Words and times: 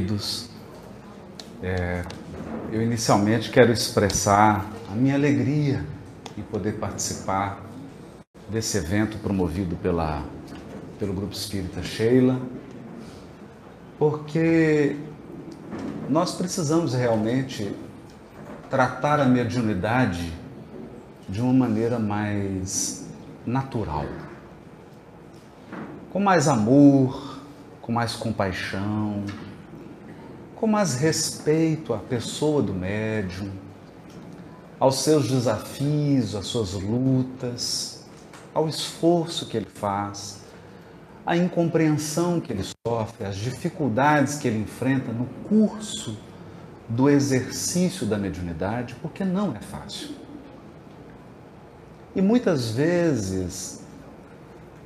queridos, 0.00 0.50
é, 1.62 2.02
eu 2.72 2.82
inicialmente 2.82 3.48
quero 3.48 3.70
expressar 3.70 4.68
a 4.90 4.94
minha 4.94 5.14
alegria 5.14 5.86
em 6.36 6.42
poder 6.42 6.80
participar 6.80 7.62
desse 8.50 8.76
evento 8.76 9.18
promovido 9.18 9.76
pela, 9.76 10.24
pelo 10.98 11.14
Grupo 11.14 11.32
Espírita 11.32 11.80
Sheila, 11.84 12.40
porque 13.96 14.96
nós 16.08 16.34
precisamos 16.34 16.92
realmente 16.92 17.72
tratar 18.68 19.20
a 19.20 19.24
mediunidade 19.24 20.32
de 21.28 21.40
uma 21.40 21.52
maneira 21.52 22.00
mais 22.00 23.08
natural, 23.46 24.06
com 26.12 26.18
mais 26.18 26.48
amor, 26.48 27.38
com 27.80 27.92
mais 27.92 28.16
compaixão, 28.16 29.22
com 30.64 30.68
mais 30.68 30.94
respeito 30.94 31.92
à 31.92 31.98
pessoa 31.98 32.62
do 32.62 32.72
médium, 32.72 33.52
aos 34.80 35.02
seus 35.02 35.28
desafios, 35.28 36.34
às 36.34 36.46
suas 36.46 36.72
lutas, 36.72 38.06
ao 38.54 38.66
esforço 38.66 39.44
que 39.44 39.58
ele 39.58 39.66
faz, 39.66 40.40
à 41.26 41.36
incompreensão 41.36 42.40
que 42.40 42.50
ele 42.50 42.64
sofre, 42.86 43.26
às 43.26 43.36
dificuldades 43.36 44.36
que 44.36 44.48
ele 44.48 44.60
enfrenta 44.60 45.12
no 45.12 45.26
curso 45.50 46.16
do 46.88 47.10
exercício 47.10 48.06
da 48.06 48.16
mediunidade, 48.16 48.94
porque 49.02 49.22
não 49.22 49.54
é 49.54 49.60
fácil. 49.60 50.14
E 52.16 52.22
muitas 52.22 52.70
vezes 52.70 53.84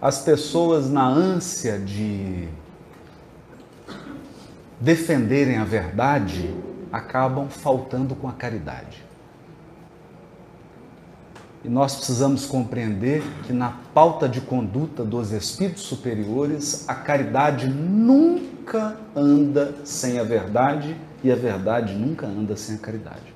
as 0.03 0.19
pessoas, 0.23 0.91
na 0.91 1.07
ânsia 1.07 1.79
de 1.79 2.49
defenderem 4.81 5.57
a 5.57 5.65
verdade, 5.65 6.55
acabam 6.93 7.49
faltando 7.49 8.15
com 8.15 8.29
a 8.29 8.33
caridade. 8.33 9.05
E 11.65 11.69
nós 11.69 11.97
precisamos 11.97 12.47
compreender 12.47 13.23
que 13.45 13.53
na 13.53 13.71
pauta 13.93 14.29
de 14.29 14.41
conduta 14.41 15.05
dos 15.05 15.33
espíritos 15.33 15.83
superiores, 15.83 16.89
a 16.89 16.95
caridade 16.95 17.69
nunca 17.69 18.97
anda 19.15 19.75
sem 19.85 20.21
a 20.21 20.25
verdade 20.25 20.97
e 21.23 21.33
a 21.33 21.35
verdade 21.35 21.95
nunca 21.95 22.27
anda 22.27 22.57
sem 22.57 22.77
a 22.77 22.79
caridade. 22.79 23.35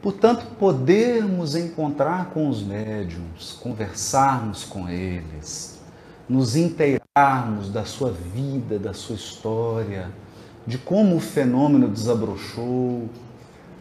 Portanto, 0.00 0.46
podermos 0.58 1.56
encontrar 1.56 2.30
com 2.30 2.48
os 2.48 2.62
médiums, 2.62 3.58
conversarmos 3.60 4.64
com 4.64 4.88
eles, 4.88 5.80
nos 6.28 6.54
inteirarmos 7.16 7.70
da 7.70 7.84
sua 7.84 8.10
vida, 8.10 8.78
da 8.78 8.92
sua 8.92 9.16
história, 9.16 10.10
de 10.66 10.76
como 10.76 11.16
o 11.16 11.20
fenômeno 11.20 11.88
desabrochou, 11.88 13.08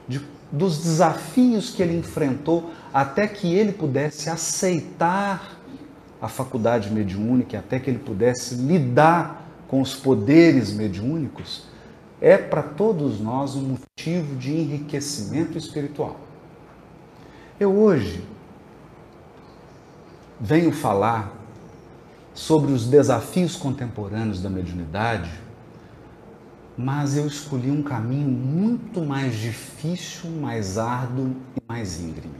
de, 0.07 0.21
dos 0.49 0.81
desafios 0.81 1.71
que 1.71 1.83
ele 1.83 1.97
enfrentou 1.97 2.71
até 2.93 3.27
que 3.27 3.53
ele 3.53 3.73
pudesse 3.73 4.29
aceitar 4.29 5.59
a 6.21 6.29
faculdade 6.29 6.89
mediúnica, 6.89 7.59
até 7.59 7.77
que 7.77 7.89
ele 7.89 7.99
pudesse 7.99 8.55
lidar 8.55 9.45
com 9.67 9.81
os 9.81 9.93
poderes 9.93 10.71
mediúnicos, 10.71 11.65
é 12.21 12.37
para 12.37 12.63
todos 12.63 13.19
nós 13.19 13.55
um 13.55 13.75
motivo 13.75 14.35
de 14.37 14.55
enriquecimento 14.55 15.57
espiritual. 15.57 16.15
Eu 17.59 17.75
hoje 17.75 18.23
venho 20.39 20.71
falar 20.71 21.44
sobre 22.35 22.73
os 22.73 22.85
desafios 22.85 23.55
contemporâneos 23.55 24.41
da 24.41 24.49
mediunidade, 24.49 25.31
mas 26.77 27.15
eu 27.17 27.25
escolhi 27.25 27.71
um 27.71 27.81
caminho 27.81 28.27
muito 28.27 29.01
mais 29.01 29.35
difícil, 29.35 30.29
mais 30.29 30.77
árduo 30.77 31.33
e 31.55 31.61
mais 31.67 31.99
íngreme. 31.99 32.35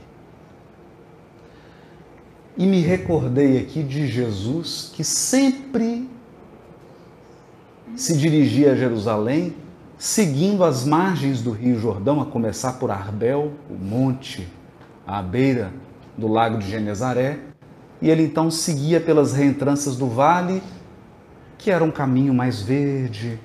E 2.57 2.65
me 2.65 2.81
recordei 2.81 3.59
aqui 3.59 3.81
de 3.81 4.07
Jesus 4.07 4.91
que 4.93 5.03
sempre 5.03 6.09
se 7.95 8.17
dirigia 8.17 8.73
a 8.73 8.75
Jerusalém 8.75 9.55
seguindo 9.97 10.63
as 10.63 10.85
margens 10.85 11.41
do 11.41 11.51
Rio 11.51 11.79
Jordão, 11.79 12.21
a 12.21 12.25
começar 12.25 12.73
por 12.73 12.91
Arbel, 12.91 13.53
o 13.69 13.73
monte 13.73 14.47
à 15.07 15.21
beira 15.21 15.71
do 16.17 16.27
lago 16.27 16.57
de 16.57 16.69
Genezaré, 16.69 17.39
e 18.01 18.09
ele 18.09 18.23
então 18.23 18.51
seguia 18.51 18.99
pelas 18.99 19.33
reentrâncias 19.33 19.95
do 19.95 20.07
vale, 20.07 20.61
que 21.57 21.71
era 21.71 21.83
um 21.83 21.91
caminho 21.91 22.33
mais 22.33 22.61
verde, 22.61 23.39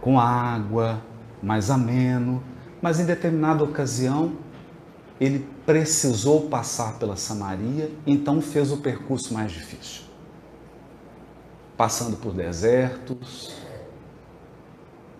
com 0.00 0.18
água, 0.18 1.02
mais 1.42 1.70
ameno, 1.70 2.42
mas 2.80 2.98
em 3.00 3.04
determinada 3.04 3.62
ocasião 3.62 4.32
ele 5.20 5.46
precisou 5.64 6.48
passar 6.48 6.98
pela 6.98 7.16
Samaria, 7.16 7.90
então 8.06 8.40
fez 8.40 8.72
o 8.72 8.78
percurso 8.78 9.32
mais 9.32 9.52
difícil. 9.52 10.02
Passando 11.76 12.16
por 12.16 12.32
desertos, 12.32 13.54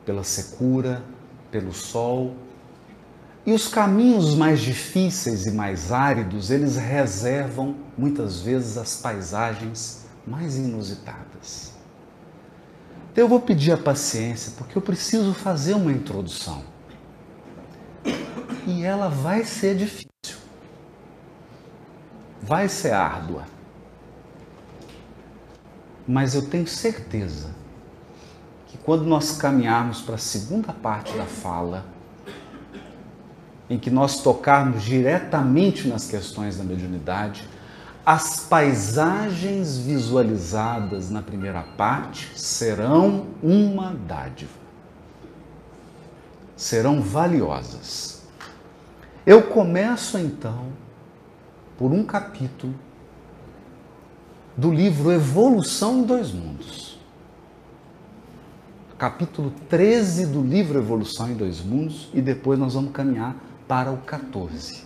pela 0.05 0.23
secura, 0.23 1.03
pelo 1.51 1.73
sol, 1.73 2.35
e 3.47 3.53
os 3.53 3.69
caminhos 3.69 4.35
mais 4.35 4.61
difíceis 4.61 5.45
e 5.47 5.51
mais 5.51 5.93
áridos, 5.93 6.51
eles 6.51 6.77
reservam 6.77 7.77
muitas 7.97 8.41
vezes 8.41 8.79
as 8.79 8.97
paisagens 8.97 10.07
mais 10.27 10.57
inusitadas. 10.57 11.73
Então 13.13 13.25
eu 13.25 13.29
vou 13.29 13.41
pedir 13.41 13.73
a 13.73 13.77
paciência, 13.77 14.53
porque 14.57 14.77
eu 14.77 14.83
preciso 14.83 15.35
fazer 15.35 15.75
uma 15.75 15.93
introdução. 15.93 16.65
E 18.67 18.83
ela 18.83 19.09
vai 19.09 19.45
ser 19.45 19.77
difícil. 19.77 20.09
Vai 22.43 22.69
ser 22.69 22.93
árdua. 22.93 23.45
Mas 26.09 26.35
eu 26.35 26.49
tenho 26.49 26.67
certeza 26.67 27.55
que 28.67 28.79
quando 28.79 29.05
nós 29.05 29.33
caminharmos 29.37 30.01
para 30.01 30.15
a 30.15 30.19
segunda 30.19 30.73
parte 30.73 31.17
da 31.17 31.25
fala, 31.25 31.94
em 33.69 33.79
que 33.79 33.91
nós 33.91 34.21
tocarmos 34.23 34.83
diretamente 34.83 35.89
nas 35.89 36.07
questões 36.07 36.57
da 36.57 36.65
mediunidade, 36.65 37.49
as 38.05 38.41
paisagens 38.41 39.79
visualizadas 39.79 41.09
na 41.09 41.23
primeira 41.23 41.63
parte 41.63 42.39
serão 42.39 43.29
uma 43.43 43.95
dádiva. 44.07 44.53
Serão 46.55 47.01
valiosas. 47.01 48.23
Eu 49.25 49.45
começo 49.45 50.19
então 50.19 50.67
por 51.79 51.93
um 51.93 52.05
capítulo 52.05 52.75
do 54.57 54.71
livro 54.71 55.11
Evolução 55.11 56.01
em 56.01 56.03
Dois 56.05 56.31
Mundos. 56.31 56.99
Capítulo 58.99 59.53
13 59.69 60.27
do 60.27 60.43
livro 60.43 60.79
Evolução 60.79 61.31
em 61.31 61.35
Dois 61.35 61.61
Mundos, 61.63 62.09
e 62.15 62.21
depois 62.21 62.59
nós 62.59 62.75
vamos 62.75 62.93
caminhar 62.93 63.35
para 63.67 63.91
o 63.91 63.99
14. 63.99 64.85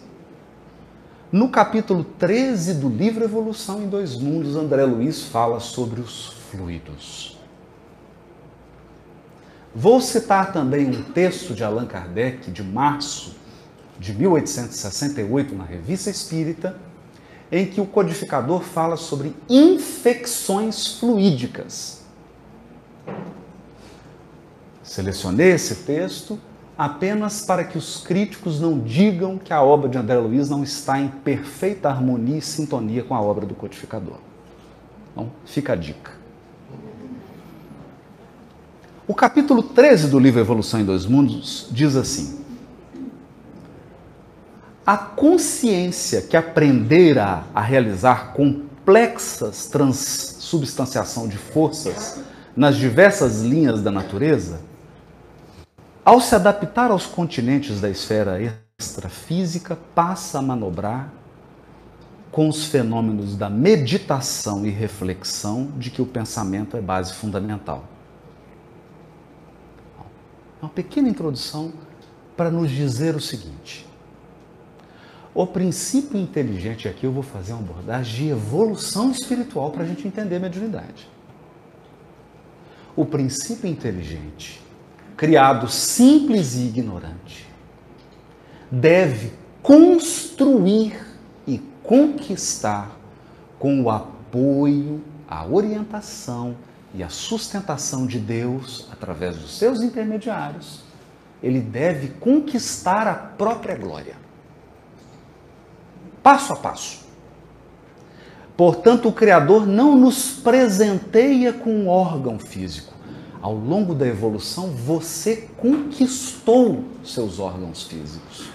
No 1.31 1.50
capítulo 1.50 2.05
13 2.05 2.75
do 2.75 2.89
livro 2.89 3.22
Evolução 3.22 3.83
em 3.83 3.89
Dois 3.89 4.16
Mundos, 4.16 4.56
André 4.56 4.84
Luiz 4.84 5.25
fala 5.25 5.61
sobre 5.61 6.00
os 6.00 6.28
fluidos. 6.50 7.39
Vou 9.75 10.00
citar 10.00 10.53
também 10.53 10.89
um 10.89 11.03
texto 11.12 11.55
de 11.55 11.62
Allan 11.62 11.87
Kardec, 11.87 12.50
de 12.50 12.62
março 12.62 13.37
de 13.99 14.15
1868, 14.15 15.55
na 15.55 15.65
Revista 15.65 16.09
Espírita, 16.09 16.78
em 17.53 17.66
que 17.66 17.81
o 17.81 17.87
codificador 17.87 18.62
fala 18.62 18.97
sobre 18.97 19.34
infecções 19.49 20.99
fluídicas. 20.99 22.03
Selecionei 24.83 25.50
esse 25.53 25.75
texto 25.84 26.41
apenas 26.78 27.41
para 27.45 27.65
que 27.65 27.77
os 27.77 28.04
críticos 28.07 28.60
não 28.60 28.78
digam 28.78 29.36
que 29.36 29.53
a 29.53 29.60
obra 29.60 29.89
de 29.89 29.98
André 29.98 30.16
Luiz 30.16 30.48
não 30.48 30.63
está 30.63 31.01
em 31.01 31.09
perfeita 31.09 31.89
harmonia 31.89 32.39
e 32.39 32.41
sintonia 32.42 33.03
com 33.03 33.16
a 33.16 33.21
obra 33.21 33.45
do 33.45 33.54
codificador. 33.54 34.19
Então, 35.10 35.28
fica 35.45 35.72
a 35.72 35.77
dica. 35.77 36.13
O 39.09 39.15
capítulo 39.15 39.60
13 39.60 40.09
do 40.09 40.21
livro 40.21 40.39
Evolução 40.39 40.78
em 40.78 40.84
Dois 40.84 41.04
Mundos 41.04 41.66
diz 41.72 41.97
assim: 41.97 42.45
A 44.86 44.97
consciência 44.97 46.22
que 46.22 46.36
aprenderá 46.36 47.42
a 47.53 47.60
realizar 47.60 48.34
complexas 48.34 49.66
transubstanciação 49.66 51.27
de 51.27 51.39
forças 51.39 52.21
nas 52.54 52.77
diversas 52.77 53.42
linhas 53.42 53.83
da 53.83 53.91
natureza 53.91 54.60
ao 56.09 56.22
se 56.22 56.34
adaptar 56.34 56.91
aos 56.91 57.05
continentes 57.05 57.83
da 57.83 57.91
esfera 57.91 58.39
extrafísica, 58.78 59.77
passa 59.95 60.39
a 60.39 60.43
manobrar 60.43 61.13
com 62.33 62.49
os 62.49 62.65
fenômenos 62.65 63.37
da 63.37 63.51
meditação 63.51 64.65
e 64.65 64.71
reflexão 64.71 65.71
de 65.77 65.91
que 65.91 66.01
o 66.01 66.07
pensamento 66.07 66.78
é 66.78 66.81
base 66.81 67.13
fundamental. 67.13 67.84
uma 70.63 70.71
pequena 70.71 71.10
introdução 71.10 71.75
para 72.34 72.51
nos 72.51 72.71
dizer 72.71 73.15
o 73.15 73.21
seguinte. 73.21 73.87
O 75.34 75.47
princípio 75.47 76.19
inteligente, 76.19 76.89
aqui 76.89 77.05
eu 77.05 77.13
vou 77.13 77.22
fazer 77.22 77.53
uma 77.53 77.60
abordagem 77.60 78.28
de 78.28 78.31
evolução 78.31 79.10
espiritual 79.10 79.71
para 79.72 79.83
a 79.84 79.87
gente 79.87 80.09
entender 80.09 80.37
a 80.37 80.41
mediunidade. 80.41 81.07
O 82.97 83.05
princípio 83.05 83.69
inteligente, 83.69 84.66
criado 85.18 85.68
simples 85.68 86.54
e 86.54 86.68
ignorante, 86.68 87.44
deve 88.70 89.32
construir 89.60 90.97
e 91.44 91.59
conquistar 91.82 92.97
com 93.59 93.82
o 93.82 93.91
apoio, 93.91 95.03
a 95.28 95.44
orientação 95.44 96.56
e 96.94 97.03
a 97.03 97.09
sustentação 97.09 98.06
de 98.06 98.20
Deus 98.20 98.86
através 98.92 99.36
dos 99.36 99.59
seus 99.59 99.82
intermediários, 99.82 100.84
ele 101.42 101.60
deve 101.60 102.10
conquistar 102.21 103.09
a 103.09 103.14
própria 103.14 103.74
glória. 103.74 104.14
Passo 106.22 106.53
a 106.53 106.56
passo. 106.56 107.09
Portanto, 108.56 109.09
o 109.09 109.12
Criador 109.12 109.66
não 109.66 109.97
nos 109.97 110.30
presenteia 110.30 111.53
com 111.53 111.71
um 111.71 111.88
órgão 111.88 112.38
físico. 112.38 112.97
Ao 113.40 113.54
longo 113.54 113.94
da 113.94 114.06
evolução, 114.06 114.68
você 114.70 115.48
conquistou 115.56 116.84
seus 117.04 117.38
órgãos 117.38 117.84
físicos. 117.84 118.48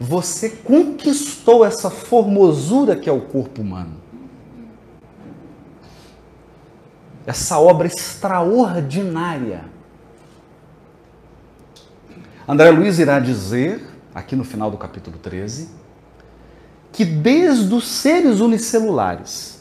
Você 0.00 0.50
conquistou 0.50 1.64
essa 1.64 1.90
formosura 1.90 2.96
que 2.96 3.08
é 3.08 3.12
o 3.12 3.20
corpo 3.20 3.62
humano. 3.62 3.96
Essa 7.26 7.58
obra 7.58 7.86
extraordinária. 7.86 9.64
André 12.46 12.70
Luiz 12.70 12.98
irá 12.98 13.18
dizer, 13.18 13.86
aqui 14.14 14.36
no 14.36 14.44
final 14.44 14.70
do 14.70 14.76
capítulo 14.76 15.16
13, 15.18 15.70
que 16.92 17.04
desde 17.04 17.74
os 17.74 17.88
seres 17.88 18.40
unicelulares, 18.40 19.53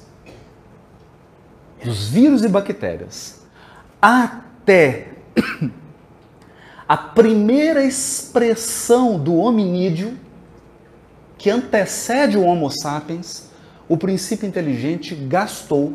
dos 1.83 2.07
vírus 2.07 2.43
e 2.43 2.47
bactérias, 2.47 3.41
até 4.01 5.09
a 6.87 6.97
primeira 6.97 7.83
expressão 7.83 9.19
do 9.19 9.35
hominídeo, 9.35 10.17
que 11.37 11.49
antecede 11.49 12.37
o 12.37 12.43
Homo 12.43 12.69
sapiens, 12.71 13.49
o 13.89 13.97
princípio 13.97 14.47
inteligente 14.47 15.13
gastou 15.13 15.93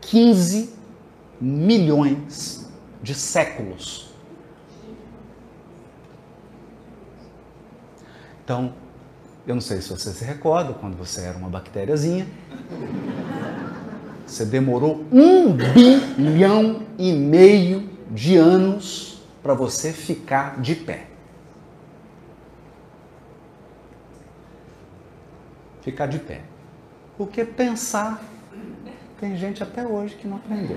15 0.00 0.74
milhões 1.40 2.68
de 3.02 3.14
séculos. 3.14 4.08
Então, 8.42 8.74
eu 9.46 9.54
não 9.54 9.60
sei 9.60 9.80
se 9.80 9.90
você 9.90 10.10
se 10.12 10.24
recorda, 10.24 10.72
quando 10.74 10.96
você 10.96 11.20
era 11.20 11.38
uma 11.38 11.48
bactériazinha, 11.48 12.26
você 14.28 14.44
demorou 14.44 15.04
um 15.10 15.52
bilhão 15.52 16.82
e 16.98 17.12
meio 17.12 17.88
de 18.10 18.36
anos 18.36 19.22
para 19.42 19.54
você 19.54 19.92
ficar 19.92 20.60
de 20.60 20.74
pé. 20.74 21.06
Ficar 25.80 26.06
de 26.06 26.18
pé. 26.18 26.42
Porque 27.16 27.44
pensar, 27.44 28.22
tem 29.18 29.36
gente 29.36 29.62
até 29.62 29.86
hoje 29.86 30.14
que 30.14 30.28
não 30.28 30.36
aprendeu. 30.36 30.76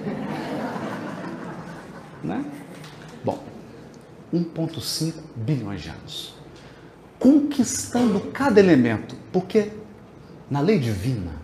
Né? 2.24 2.46
Bom, 3.24 3.44
1,5 4.34 5.14
bilhões 5.36 5.82
de 5.82 5.90
anos. 5.90 6.36
Conquistando 7.20 8.20
cada 8.32 8.60
elemento, 8.60 9.16
porque 9.32 9.72
na 10.50 10.62
lei 10.62 10.80
divina, 10.80 11.41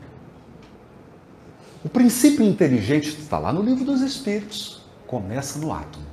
o 1.88 1.90
princípio 1.90 2.44
inteligente 2.46 3.18
está 3.18 3.40
lá 3.40 3.54
no 3.54 3.62
livro 3.62 3.86
dos 3.86 4.02
Espíritos 4.02 4.82
começa 5.08 5.58
no 5.58 5.72
átomo. 5.72 6.06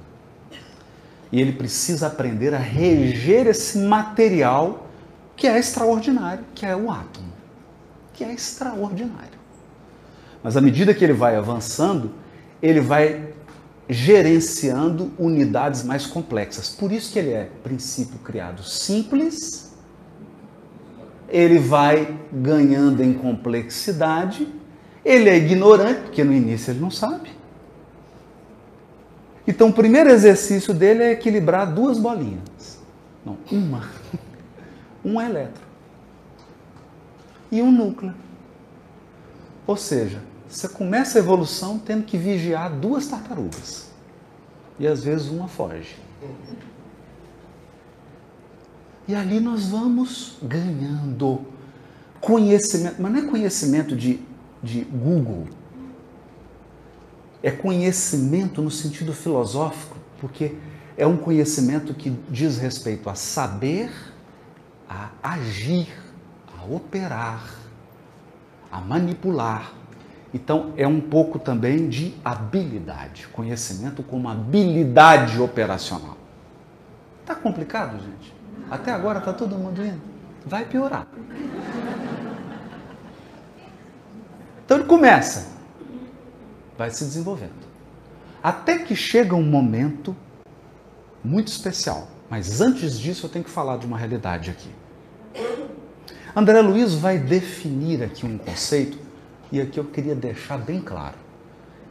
E 1.32 1.40
ele 1.40 1.50
precisa 1.50 2.06
aprender 2.06 2.54
a 2.54 2.58
reger 2.58 3.48
esse 3.48 3.78
material 3.78 4.88
que 5.34 5.48
é 5.48 5.58
extraordinário, 5.58 6.44
que 6.54 6.64
é 6.64 6.76
o 6.76 6.88
átomo, 6.88 7.32
que 8.12 8.22
é 8.22 8.32
extraordinário. 8.32 9.36
Mas 10.44 10.56
à 10.56 10.60
medida 10.60 10.94
que 10.94 11.02
ele 11.02 11.12
vai 11.12 11.34
avançando, 11.34 12.12
ele 12.62 12.80
vai 12.80 13.34
gerenciando 13.88 15.10
unidades 15.18 15.82
mais 15.82 16.06
complexas. 16.06 16.68
Por 16.68 16.92
isso 16.92 17.12
que 17.12 17.18
ele 17.18 17.32
é 17.32 17.50
princípio 17.64 18.20
criado 18.20 18.62
simples, 18.62 19.74
ele 21.28 21.58
vai 21.58 22.16
ganhando 22.32 23.02
em 23.02 23.12
complexidade, 23.12 24.46
ele 25.04 25.28
é 25.28 25.36
ignorante, 25.36 26.00
porque 26.02 26.24
no 26.24 26.32
início 26.32 26.70
ele 26.70 26.80
não 26.80 26.90
sabe. 26.90 27.30
Então, 29.46 29.68
o 29.68 29.72
primeiro 29.72 30.10
exercício 30.10 30.72
dele 30.72 31.02
é 31.02 31.12
equilibrar 31.12 31.72
duas 31.72 31.98
bolinhas. 31.98 32.78
Não, 33.24 33.36
uma. 33.50 33.88
Um 35.04 35.20
elétron. 35.20 35.62
E 37.52 37.60
um 37.60 37.70
núcleo. 37.70 38.14
Ou 39.66 39.76
seja, 39.76 40.22
você 40.48 40.68
começa 40.68 41.18
a 41.18 41.20
evolução 41.20 41.78
tendo 41.78 42.04
que 42.04 42.16
vigiar 42.16 42.72
duas 42.72 43.06
tartarugas. 43.06 43.90
E 44.78 44.86
às 44.86 45.04
vezes 45.04 45.28
uma 45.28 45.46
foge. 45.46 45.96
E 49.06 49.14
ali 49.14 49.40
nós 49.40 49.66
vamos 49.66 50.38
ganhando 50.42 51.42
conhecimento, 52.20 53.02
mas 53.02 53.12
não 53.12 53.20
é 53.20 53.22
conhecimento 53.26 53.94
de, 53.94 54.20
de 54.64 54.80
Google, 54.82 55.46
é 57.42 57.50
conhecimento 57.50 58.62
no 58.62 58.70
sentido 58.70 59.12
filosófico, 59.12 59.96
porque 60.18 60.56
é 60.96 61.06
um 61.06 61.16
conhecimento 61.16 61.92
que 61.92 62.10
diz 62.30 62.56
respeito 62.56 63.10
a 63.10 63.14
saber, 63.14 63.90
a 64.88 65.10
agir, 65.22 65.88
a 66.58 66.64
operar, 66.64 67.44
a 68.72 68.80
manipular. 68.80 69.72
Então, 70.32 70.72
é 70.76 70.88
um 70.88 71.00
pouco 71.00 71.38
também 71.38 71.88
de 71.88 72.14
habilidade, 72.24 73.28
conhecimento 73.28 74.02
como 74.02 74.28
habilidade 74.28 75.40
operacional. 75.40 76.16
Tá 77.26 77.34
complicado, 77.34 78.00
gente? 78.00 78.34
Até 78.70 78.90
agora 78.90 79.20
tá 79.20 79.32
todo 79.32 79.56
mundo 79.56 79.84
indo. 79.84 80.00
Vai 80.46 80.64
piorar. 80.64 81.06
Então 84.64 84.78
ele 84.78 84.86
começa 84.86 85.54
vai 86.76 86.90
se 86.90 87.04
desenvolvendo. 87.04 87.64
Até 88.42 88.78
que 88.78 88.94
chega 88.94 89.34
um 89.34 89.42
momento 89.42 90.14
muito 91.22 91.48
especial. 91.48 92.08
Mas 92.28 92.60
antes 92.60 92.98
disso, 92.98 93.26
eu 93.26 93.30
tenho 93.30 93.44
que 93.44 93.50
falar 93.50 93.78
de 93.78 93.86
uma 93.86 93.96
realidade 93.96 94.50
aqui. 94.50 94.70
André 96.36 96.60
Luiz 96.60 96.94
vai 96.94 97.16
definir 97.16 98.02
aqui 98.02 98.26
um 98.26 98.36
conceito, 98.36 98.98
e 99.52 99.60
aqui 99.60 99.78
eu 99.78 99.84
queria 99.84 100.14
deixar 100.14 100.58
bem 100.58 100.80
claro. 100.80 101.16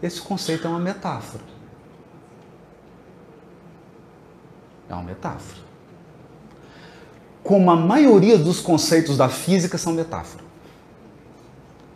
Esse 0.01 0.19
conceito 0.21 0.67
é 0.67 0.69
uma 0.69 0.79
metáfora. 0.79 1.43
É 4.89 4.93
uma 4.93 5.03
metáfora. 5.03 5.61
Como 7.41 7.71
a 7.71 7.75
maioria 7.75 8.37
dos 8.37 8.59
conceitos 8.59 9.17
da 9.17 9.29
física 9.29 9.77
são 9.77 9.93
metáfora. 9.93 10.42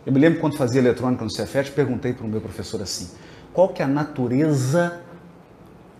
Eu 0.08 0.12
me 0.14 0.18
lembro 0.18 0.40
quando 0.40 0.56
fazia 0.56 0.80
eletrônica 0.80 1.22
no 1.22 1.28
Cefet, 1.28 1.70
perguntei 1.70 2.14
para 2.14 2.24
o 2.24 2.28
meu 2.30 2.40
professor 2.40 2.80
assim: 2.80 3.10
qual 3.52 3.68
que 3.68 3.82
é 3.82 3.84
a 3.84 3.88
natureza 3.88 5.02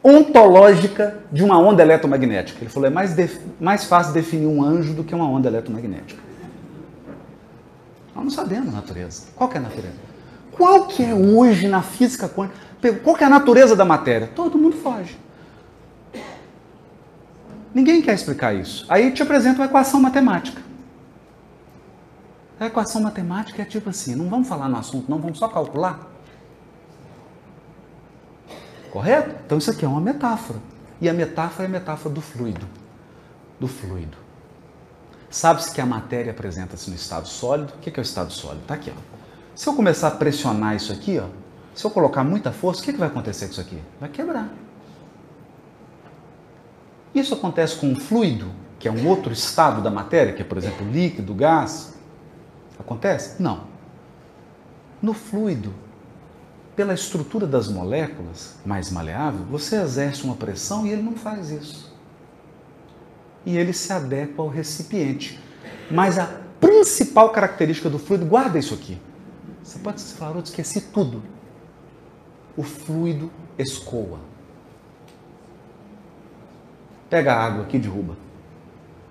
ontológica 0.03 1.19
de 1.31 1.45
uma 1.45 1.59
onda 1.59 1.83
eletromagnética? 1.83 2.59
Ele 2.59 2.71
falou: 2.71 2.87
é 2.87 2.91
mais, 2.91 3.15
mais 3.61 3.85
fácil 3.85 4.15
definir 4.15 4.47
um 4.47 4.63
anjo 4.63 4.95
do 4.95 5.05
que 5.05 5.15
uma 5.15 5.29
onda 5.29 5.47
eletromagnética. 5.47 6.23
Nós 8.15 8.25
não 8.25 8.31
sabemos 8.31 8.71
a 8.71 8.77
natureza. 8.79 9.25
Qual 9.37 9.51
que 9.51 9.59
é 9.59 9.61
a 9.61 9.65
natureza? 9.65 9.97
Qual 10.53 10.87
que 10.87 11.05
é 11.05 11.13
hoje 11.13 11.69
na 11.69 11.83
física 11.83 12.31
quântica? 12.31 12.59
Qual 13.05 13.15
que 13.15 13.23
é 13.23 13.27
a 13.27 13.31
natureza 13.31 13.77
da 13.77 13.85
matéria? 13.85 14.31
Todo 14.35 14.57
mundo 14.57 14.77
foge. 14.77 15.19
Ninguém 17.75 18.01
quer 18.01 18.15
explicar 18.15 18.55
isso. 18.55 18.87
Aí 18.89 19.11
te 19.11 19.23
apresenta 19.23 19.59
uma 19.59 19.67
equação 19.67 20.01
matemática. 20.01 20.68
A 22.61 22.67
equação 22.67 23.01
matemática 23.01 23.63
é 23.63 23.65
tipo 23.65 23.89
assim, 23.91 24.15
não 24.15 24.29
vamos 24.29 24.49
falar 24.49 24.69
no 24.69 24.77
assunto, 24.77 25.09
não, 25.09 25.19
vamos 25.19 25.39
só 25.39 25.49
calcular. 25.49 26.09
Correto? 28.91 29.37
Então 29.45 29.59
isso 29.59 29.71
aqui 29.71 29.85
é 29.85 29.89
uma 29.89 30.01
metáfora. 30.01 30.59
E 31.01 31.09
a 31.09 31.13
metáfora 31.13 31.65
é 31.65 31.67
a 31.67 31.71
metáfora 31.71 32.15
do 32.15 32.21
fluido. 32.21 32.67
Do 33.61 33.69
fluido. 33.69 34.17
Sabe-se 35.31 35.73
que 35.73 35.81
a 35.81 35.87
matéria 35.87 36.33
apresenta-se 36.33 36.89
no 36.91 36.97
estado 36.97 37.29
sólido. 37.29 37.75
O 37.75 37.79
que 37.79 37.91
é 37.91 38.01
o 38.01 38.03
estado 38.03 38.33
sólido? 38.33 38.63
Está 38.63 38.75
aqui. 38.75 38.93
Ó. 38.97 39.01
Se 39.55 39.69
eu 39.69 39.75
começar 39.75 40.09
a 40.09 40.13
pressionar 40.13 40.75
isso 40.75 40.93
aqui, 40.93 41.19
ó, 41.19 41.27
Se 41.75 41.85
eu 41.85 41.91
colocar 41.93 42.25
muita 42.25 42.51
força, 42.51 42.81
o 42.81 42.85
que, 42.85 42.93
que 42.93 42.99
vai 42.99 43.07
acontecer 43.07 43.47
com 43.47 43.53
isso 43.53 43.61
aqui? 43.61 43.79
Vai 44.01 44.09
quebrar. 44.09 44.49
Isso 47.15 47.35
acontece 47.35 47.77
com 47.77 47.87
um 47.87 47.95
fluido, 47.95 48.51
que 48.81 48.89
é 48.89 48.91
um 48.91 49.07
outro 49.07 49.33
estado 49.33 49.81
da 49.81 49.91
matéria, 49.91 50.33
que 50.33 50.43
é, 50.43 50.45
por 50.45 50.59
exemplo, 50.59 50.85
líquido, 50.91 51.35
gás. 51.35 51.95
Acontece? 52.79 53.43
Não. 53.43 53.65
No 55.03 55.13
fluido, 55.13 55.75
pela 56.77 56.95
estrutura 56.95 57.47
das 57.47 57.69
moléculas 57.69 58.57
mais 58.65 58.91
maleável, 58.91 59.45
você 59.47 59.77
exerce 59.81 60.23
uma 60.23 60.37
pressão 60.37 60.87
e 60.87 60.91
ele 60.91 61.03
não 61.03 61.15
faz 61.15 61.51
isso. 61.51 61.93
E 63.45 63.57
ele 63.57 63.73
se 63.73 63.93
adequa 63.93 64.43
ao 64.43 64.49
recipiente. 64.49 65.41
Mas 65.91 66.19
a 66.19 66.27
principal 66.61 67.31
característica 67.31 67.89
do 67.89 67.99
fluido, 67.99 68.27
guarda 68.27 68.59
isso 68.59 68.75
aqui. 68.75 69.01
Você 69.63 69.79
pode 69.79 70.03
falar, 70.03 70.37
eu 70.37 70.43
esqueci 70.43 70.81
tudo. 70.81 71.23
O 72.57 72.63
fluido 72.63 73.31
escoa. 73.59 74.21
Pega 77.11 77.35
a 77.35 77.45
água 77.45 77.65
aqui 77.65 77.77
e 77.77 77.81
derruba. 77.81 78.17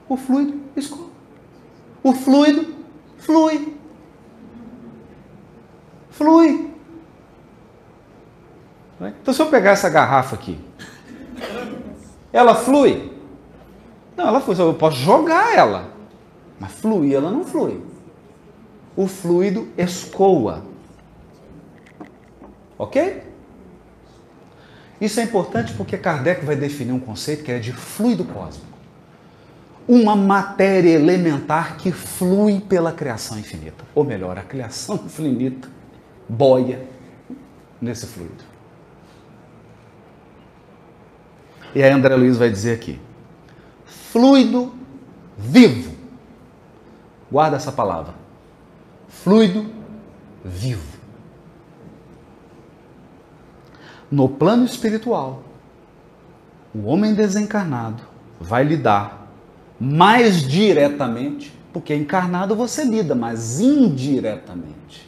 O 0.07 0.15
fluido 0.15 0.59
escoa. 0.75 1.07
O 2.03 2.13
fluido 2.13 2.76
flui. 3.17 3.77
Flui. 6.09 6.73
Então, 8.99 9.33
se 9.33 9.41
eu 9.41 9.47
pegar 9.47 9.71
essa 9.71 9.89
garrafa 9.89 10.35
aqui, 10.35 10.59
ela 12.33 12.55
flui? 12.55 13.13
Não, 14.15 14.27
ela 14.27 14.41
flui. 14.41 14.59
Eu 14.59 14.73
posso 14.73 14.97
jogar 14.97 15.55
ela, 15.55 15.91
mas 16.59 16.71
fluir 16.71 17.15
ela 17.15 17.29
não 17.29 17.43
flui. 17.43 17.79
O 18.95 19.07
fluido 19.07 19.67
escoa. 19.77 20.63
Ok? 22.79 23.23
Isso 24.99 25.19
é 25.19 25.23
importante 25.23 25.73
porque 25.73 25.97
Kardec 25.97 26.43
vai 26.43 26.55
definir 26.55 26.91
um 26.91 26.99
conceito 26.99 27.43
que 27.43 27.51
é 27.51 27.59
de 27.59 27.71
fluido 27.71 28.25
cósmico. 28.25 28.66
Uma 29.87 30.15
matéria 30.15 30.89
elementar 30.89 31.77
que 31.77 31.91
flui 31.91 32.59
pela 32.59 32.91
criação 32.91 33.39
infinita. 33.39 33.85
Ou 33.95 34.03
melhor, 34.03 34.37
a 34.37 34.43
criação 34.43 34.95
infinita 35.05 35.69
boia 36.27 36.85
nesse 37.81 38.05
fluido. 38.05 38.43
E 41.73 41.83
aí 41.83 41.91
André 41.91 42.15
Luiz 42.15 42.37
vai 42.37 42.49
dizer 42.49 42.73
aqui: 42.73 42.99
fluido 43.85 44.73
vivo. 45.37 45.95
Guarda 47.31 47.57
essa 47.57 47.71
palavra. 47.71 48.13
Fluido 49.07 49.65
vivo. 50.43 50.97
No 54.09 54.29
plano 54.29 54.63
espiritual, 54.65 55.43
o 56.73 56.85
homem 56.85 57.13
desencarnado 57.13 58.03
vai 58.39 58.63
lidar 58.63 59.26
mais 59.79 60.41
diretamente, 60.41 61.53
porque 61.71 61.93
encarnado 61.93 62.55
você 62.55 62.83
lida, 62.83 63.13
mas 63.13 63.59
indiretamente. 63.59 65.07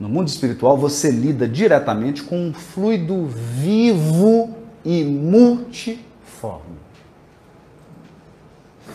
No 0.00 0.08
mundo 0.08 0.28
espiritual 0.28 0.76
você 0.76 1.10
lida 1.10 1.48
diretamente 1.48 2.22
com 2.22 2.48
um 2.48 2.54
fluido 2.54 3.26
vivo 3.26 4.56
e 4.84 5.04
multiforme. 5.04 6.78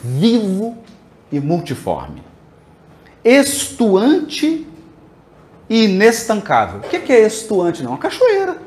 Vivo 0.02 0.78
e 1.32 1.40
multiforme. 1.40 2.24
Estuante 3.24 4.68
e 5.70 5.86
inestancável. 5.86 6.80
O 6.80 6.84
que 6.84 7.12
é 7.12 7.26
estuante? 7.26 7.84
Não, 7.84 7.92
uma 7.92 7.98
cachoeira. 7.98 8.62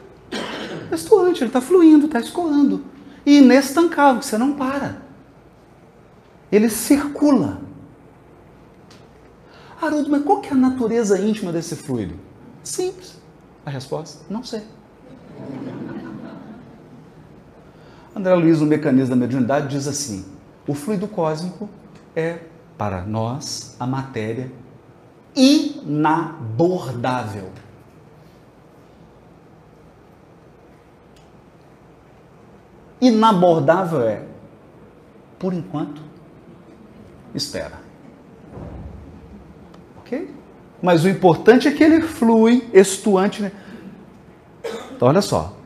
Estuante, 0.91 1.43
ele 1.43 1.49
está 1.49 1.61
fluindo, 1.61 2.07
está 2.07 2.21
escoando. 2.21 2.85
E 3.25 3.39
inestancável, 3.39 4.23
você 4.23 4.39
não 4.39 4.53
para. 4.53 5.06
Ele 6.57 6.71
circula. 6.71 7.61
Haroldo, 9.79 10.11
mas 10.11 10.25
qual 10.25 10.41
que 10.41 10.49
é 10.49 10.53
a 10.53 10.55
natureza 10.55 11.21
íntima 11.21 11.53
desse 11.53 11.77
fluido? 11.77 12.15
Simples. 12.65 13.21
A 13.67 13.69
resposta, 13.69 14.25
não 14.31 14.43
sei. 14.43 14.63
André 18.17 18.35
Luiz, 18.35 18.61
no 18.61 18.67
Mecanismo 18.67 19.11
da 19.11 19.17
Mediunidade, 19.17 19.69
diz 19.69 19.87
assim: 19.87 20.25
o 20.67 20.73
fluido 20.73 21.07
cósmico 21.07 21.69
é, 22.15 22.39
para 22.79 23.03
nós, 23.03 23.77
a 23.79 23.87
matéria 23.87 24.51
inabordável. 25.35 27.51
Inabordável 32.99 34.01
é, 34.01 34.23
por 35.39 35.53
enquanto, 35.53 36.06
espera. 37.37 37.81
Ok? 39.99 40.31
Mas 40.83 41.05
o 41.05 41.09
importante 41.09 41.69
é 41.69 41.73
que 41.73 41.83
ele 41.83 42.03
flui, 42.03 42.69
estuante. 42.73 43.43
Né? 43.43 43.53
Então, 44.95 45.09
olha 45.09 45.23
só. 45.23 45.57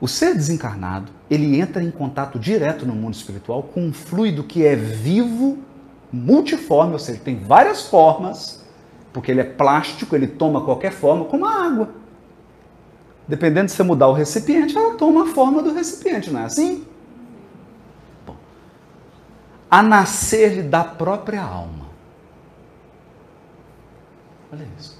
O 0.00 0.06
ser 0.06 0.34
desencarnado, 0.34 1.10
ele 1.30 1.58
entra 1.58 1.82
em 1.82 1.90
contato 1.90 2.38
direto 2.38 2.84
no 2.84 2.94
mundo 2.94 3.14
espiritual 3.14 3.62
com 3.62 3.86
um 3.86 3.92
fluido 3.92 4.44
que 4.44 4.64
é 4.64 4.76
vivo, 4.76 5.58
multiforme, 6.12 6.92
ou 6.92 6.98
seja, 6.98 7.18
tem 7.18 7.36
várias 7.38 7.86
formas, 7.88 8.64
porque 9.12 9.30
ele 9.30 9.40
é 9.40 9.44
plástico, 9.44 10.14
ele 10.14 10.26
toma 10.26 10.62
qualquer 10.62 10.92
forma, 10.92 11.24
como 11.24 11.46
a 11.46 11.64
água. 11.64 11.88
Dependendo 13.26 13.66
de 13.66 13.72
você 13.72 13.82
mudar 13.82 14.08
o 14.08 14.12
recipiente, 14.12 14.76
ela 14.76 14.94
toma 14.94 15.24
a 15.24 15.26
forma 15.26 15.62
do 15.62 15.72
recipiente, 15.72 16.30
não 16.30 16.40
é 16.40 16.44
assim? 16.44 16.84
A 19.76 19.82
nascer 19.82 20.62
da 20.62 20.82
própria 20.82 21.42
alma. 21.42 21.84
Olha 24.50 24.66
isso. 24.78 24.98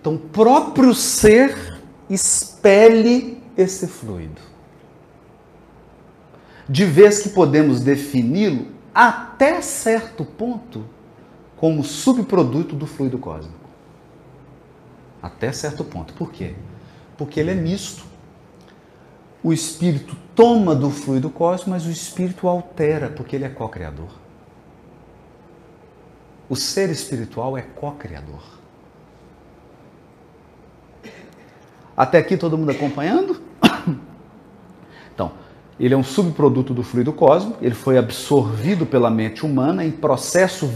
Então, 0.00 0.14
o 0.14 0.18
próprio 0.20 0.94
ser 0.94 1.80
expele 2.08 3.42
esse 3.56 3.88
fluido. 3.88 4.40
De 6.68 6.84
vez 6.84 7.18
que 7.18 7.30
podemos 7.30 7.80
defini-lo 7.80 8.68
até 8.94 9.60
certo 9.60 10.24
ponto 10.24 10.84
como 11.56 11.82
subproduto 11.82 12.76
do 12.76 12.86
fluido 12.86 13.18
cósmico. 13.18 13.68
Até 15.20 15.50
certo 15.50 15.82
ponto. 15.82 16.14
Por 16.14 16.30
quê? 16.30 16.54
Porque 17.18 17.40
ele 17.40 17.50
é 17.50 17.56
misto. 17.56 18.04
O 19.42 19.52
espírito 19.52 20.16
toma 20.34 20.74
do 20.74 20.90
fluido 20.90 21.30
cósmico, 21.30 21.70
mas 21.70 21.86
o 21.86 21.90
espírito 21.90 22.48
altera, 22.48 23.08
porque 23.08 23.36
ele 23.36 23.44
é 23.44 23.48
co-criador. 23.48 24.08
O 26.48 26.56
ser 26.56 26.90
espiritual 26.90 27.56
é 27.56 27.62
co-criador. 27.62 28.42
Até 31.96 32.18
aqui 32.18 32.36
todo 32.36 32.58
mundo 32.58 32.70
acompanhando? 32.70 33.40
Então, 35.14 35.32
ele 35.78 35.92
é 35.92 35.96
um 35.96 36.02
subproduto 36.02 36.72
do 36.72 36.82
fluido 36.82 37.12
cósmico, 37.12 37.58
ele 37.60 37.74
foi 37.74 37.98
absorvido 37.98 38.86
pela 38.86 39.10
mente 39.10 39.44
humana 39.44 39.84
em 39.84 39.90
processo 39.90 40.66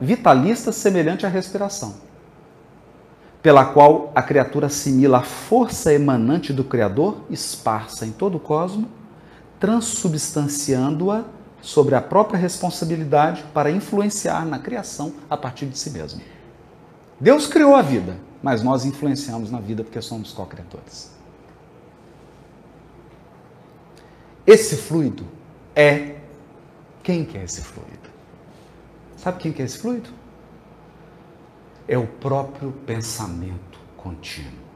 vitalista 0.00 0.72
semelhante 0.72 1.24
à 1.24 1.28
respiração, 1.28 1.94
pela 3.42 3.64
qual 3.64 4.12
a 4.14 4.22
criatura 4.22 4.66
assimila 4.66 5.18
a 5.18 5.22
força 5.22 5.92
emanante 5.92 6.52
do 6.52 6.62
Criador, 6.62 7.22
esparsa 7.30 8.04
em 8.04 8.12
todo 8.12 8.36
o 8.36 8.40
cosmos, 8.40 8.88
transubstanciando-a 9.58 11.24
sobre 11.62 11.94
a 11.94 12.00
própria 12.00 12.38
responsabilidade 12.38 13.44
para 13.52 13.70
influenciar 13.70 14.44
na 14.46 14.58
criação 14.58 15.12
a 15.28 15.36
partir 15.36 15.66
de 15.66 15.78
si 15.78 15.90
mesmo. 15.90 16.20
Deus 17.18 17.46
criou 17.46 17.74
a 17.74 17.82
vida, 17.82 18.16
mas 18.42 18.62
nós 18.62 18.84
influenciamos 18.84 19.50
na 19.50 19.60
vida 19.60 19.84
porque 19.84 20.00
somos 20.00 20.32
co-criadores. 20.32 21.10
Esse 24.46 24.76
fluido 24.76 25.24
é 25.76 26.16
quem 27.02 27.24
que 27.24 27.36
é 27.36 27.44
esse 27.44 27.60
fluido? 27.60 28.10
Sabe 29.16 29.38
quem 29.38 29.52
que 29.52 29.60
é 29.60 29.64
esse 29.66 29.78
fluido? 29.78 30.08
É 31.90 31.98
o 31.98 32.06
próprio 32.06 32.72
pensamento 32.86 33.78
contínuo. 33.98 34.70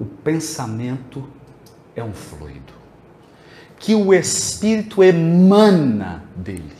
O 0.00 0.04
pensamento 0.06 1.28
é 1.94 2.02
um 2.02 2.14
fluido 2.14 2.72
que 3.78 3.94
o 3.94 4.14
espírito 4.14 5.02
emana 5.02 6.24
dele 6.34 6.78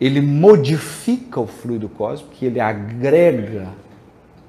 ele 0.00 0.20
modifica 0.20 1.40
o 1.40 1.46
fluido 1.46 1.88
cósmico, 1.88 2.32
que 2.34 2.46
ele 2.46 2.60
agrega 2.60 3.68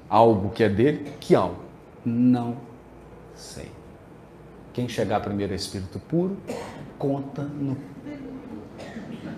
algo 0.08 0.50
que 0.50 0.62
é 0.62 0.68
dele, 0.68 1.12
que 1.18 1.34
algo? 1.34 1.62
Não 2.04 2.56
sei. 3.34 3.70
Quem 4.72 4.88
chegar 4.88 5.20
primeiro 5.20 5.52
é 5.52 5.56
espírito 5.56 5.98
puro, 5.98 6.36
conta 6.96 7.42
no, 7.42 7.76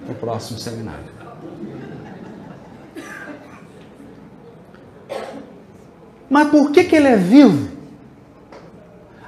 no 0.06 0.14
próximo 0.14 0.58
seminário. 0.58 1.04
Mas 6.28 6.48
por 6.48 6.70
que, 6.72 6.84
que 6.84 6.96
ele 6.96 7.08
é 7.08 7.16
vivo? 7.16 7.70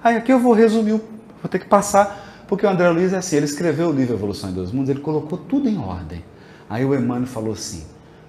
Aí 0.03 0.17
aqui 0.17 0.33
eu 0.33 0.39
vou 0.39 0.53
resumir, 0.53 0.93
vou 0.93 1.51
ter 1.51 1.59
que 1.59 1.67
passar, 1.67 2.45
porque 2.49 2.67
o 2.67 2.69
André 2.69 2.89
Luiz 2.91 3.13
é 3.13 3.19
assim, 3.19 3.37
ele 3.37 3.45
escreveu 3.45 3.89
o 3.89 3.93
livro 3.93 4.15
Evolução 4.15 4.51
em 4.51 4.55
Dois 4.55 4.73
Mundos, 4.73 4.89
ele 4.89 5.01
colocou 5.01 5.39
tudo 5.39 5.69
em 5.69 5.79
ordem. 5.79 6.25
Aí 6.69 6.85
o 6.85 6.95
Emmanuel 6.95 7.27
falou 7.27 7.53
assim, 7.53 7.85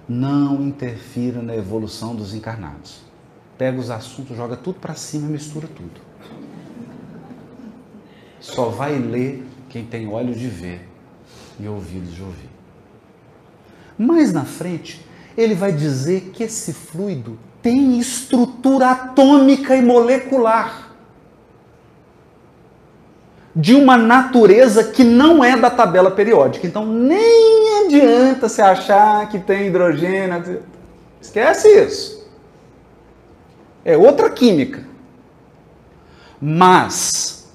não 0.08 0.62
interfira 0.62 1.40
na 1.42 1.56
evolução 1.56 2.14
dos 2.14 2.34
encarnados. 2.34 3.00
Pega 3.56 3.78
os 3.78 3.90
assuntos, 3.90 4.36
joga 4.36 4.56
tudo 4.56 4.78
para 4.78 4.94
cima, 4.94 5.26
mistura 5.26 5.66
tudo. 5.66 6.00
Só 8.40 8.68
vai 8.68 8.98
ler 8.98 9.46
quem 9.70 9.84
tem 9.84 10.06
olhos 10.08 10.38
de 10.38 10.48
ver 10.48 10.86
e 11.58 11.68
ouvidos 11.68 12.14
de 12.14 12.22
ouvir. 12.22 12.50
Mais 13.98 14.32
na 14.32 14.44
frente, 14.44 15.04
ele 15.36 15.54
vai 15.54 15.72
dizer 15.72 16.30
que 16.32 16.42
esse 16.42 16.72
fluido 16.72 17.38
tem 17.62 17.98
estrutura 17.98 18.90
atômica 18.90 19.74
e 19.74 19.82
molecular 19.82 20.86
de 23.54 23.74
uma 23.74 23.96
natureza 23.96 24.84
que 24.84 25.02
não 25.02 25.42
é 25.42 25.56
da 25.56 25.70
tabela 25.70 26.10
periódica. 26.10 26.66
Então 26.66 26.84
nem 26.84 27.86
adianta 27.86 28.50
se 28.50 28.60
achar 28.60 29.28
que 29.30 29.38
tem 29.38 29.68
hidrogênio. 29.68 30.62
Esquece 31.20 31.68
isso. 31.68 32.28
É 33.82 33.96
outra 33.96 34.28
química. 34.28 34.84
Mas 36.38 37.50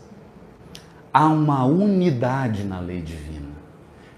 há 1.13 1.27
uma 1.27 1.65
unidade 1.65 2.63
na 2.63 2.79
lei 2.79 3.01
divina. 3.01 3.40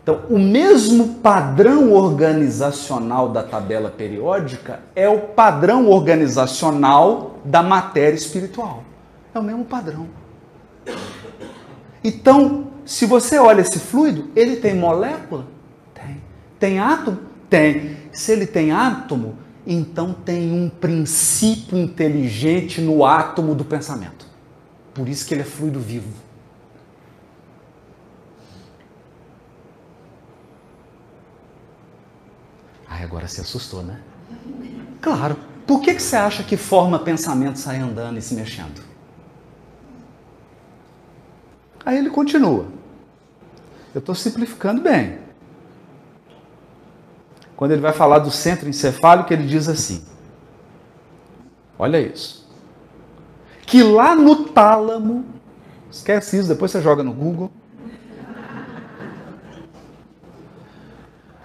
Então, 0.04 0.20
o 0.30 0.38
mesmo 0.38 1.16
padrão 1.16 1.94
organizacional 1.94 3.30
da 3.30 3.42
tabela 3.42 3.90
periódica 3.90 4.82
é 4.94 5.08
o 5.08 5.20
padrão 5.20 5.88
organizacional 5.88 7.40
da 7.46 7.64
matéria 7.64 8.18
espiritual. 8.18 8.84
É 9.34 9.40
o 9.40 9.44
mesmo 9.44 9.64
padrão. 9.64 10.08
Então, 12.04 12.68
se 12.84 13.06
você 13.06 13.40
olha 13.40 13.62
esse 13.62 13.80
fluido, 13.80 14.30
ele 14.36 14.58
tem 14.58 14.76
molécula? 14.76 15.48
Tem. 15.94 16.22
Tem 16.60 16.80
átomo? 16.80 17.20
Tem. 17.50 17.98
Se 18.12 18.34
ele 18.34 18.46
tem 18.46 18.74
átomo, 18.74 19.38
então 19.66 20.14
tem 20.14 20.52
um 20.52 20.68
princípio 20.68 21.78
inteligente 21.78 22.82
no 22.82 23.06
átomo 23.06 23.56
do 23.56 23.64
pensamento. 23.64 24.28
Por 24.94 25.08
isso 25.08 25.26
que 25.26 25.34
ele 25.34 25.42
é 25.42 25.46
fluido 25.46 25.80
vivo. 25.80 26.23
Agora 33.04 33.28
se 33.28 33.42
assustou, 33.42 33.84
né? 33.84 34.00
Claro. 35.02 35.36
Por 35.68 35.82
que, 35.82 35.94
que 35.94 36.02
você 36.02 36.16
acha 36.16 36.44
que 36.44 36.58
forma 36.58 37.00
pensamento 37.00 37.58
sai 37.58 37.80
andando 37.80 38.18
e 38.18 38.22
se 38.22 38.34
mexendo? 38.34 38.82
Aí 41.86 41.98
ele 41.98 42.10
continua. 42.10 42.68
Eu 43.94 44.00
estou 44.00 44.16
simplificando 44.16 44.82
bem. 44.82 45.20
Quando 47.56 47.72
ele 47.72 47.82
vai 47.82 47.94
falar 47.94 48.20
do 48.20 48.32
centro 48.32 48.68
encefálico, 48.68 49.32
ele 49.32 49.46
diz 49.46 49.70
assim: 49.70 50.04
Olha 51.78 52.00
isso. 52.00 52.50
Que 53.66 53.84
lá 53.84 54.16
no 54.16 54.46
tálamo, 54.50 55.26
esquece 55.90 56.38
isso, 56.38 56.48
depois 56.48 56.72
você 56.72 56.82
joga 56.82 57.04
no 57.04 57.14
Google. 57.14 57.52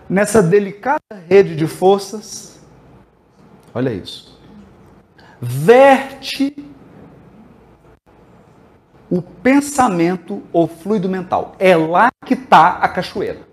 Nessa 0.08 0.42
delicada 0.42 1.00
rede 1.28 1.54
de 1.54 1.66
forças, 1.66 2.60
olha 3.74 3.92
isso, 3.92 4.38
verte 5.40 6.54
o 9.10 9.22
pensamento 9.22 10.42
ou 10.52 10.66
fluido 10.66 11.08
mental. 11.08 11.54
É 11.58 11.74
lá 11.76 12.10
que 12.24 12.34
está 12.34 12.72
a 12.72 12.88
cachoeira. 12.88 13.48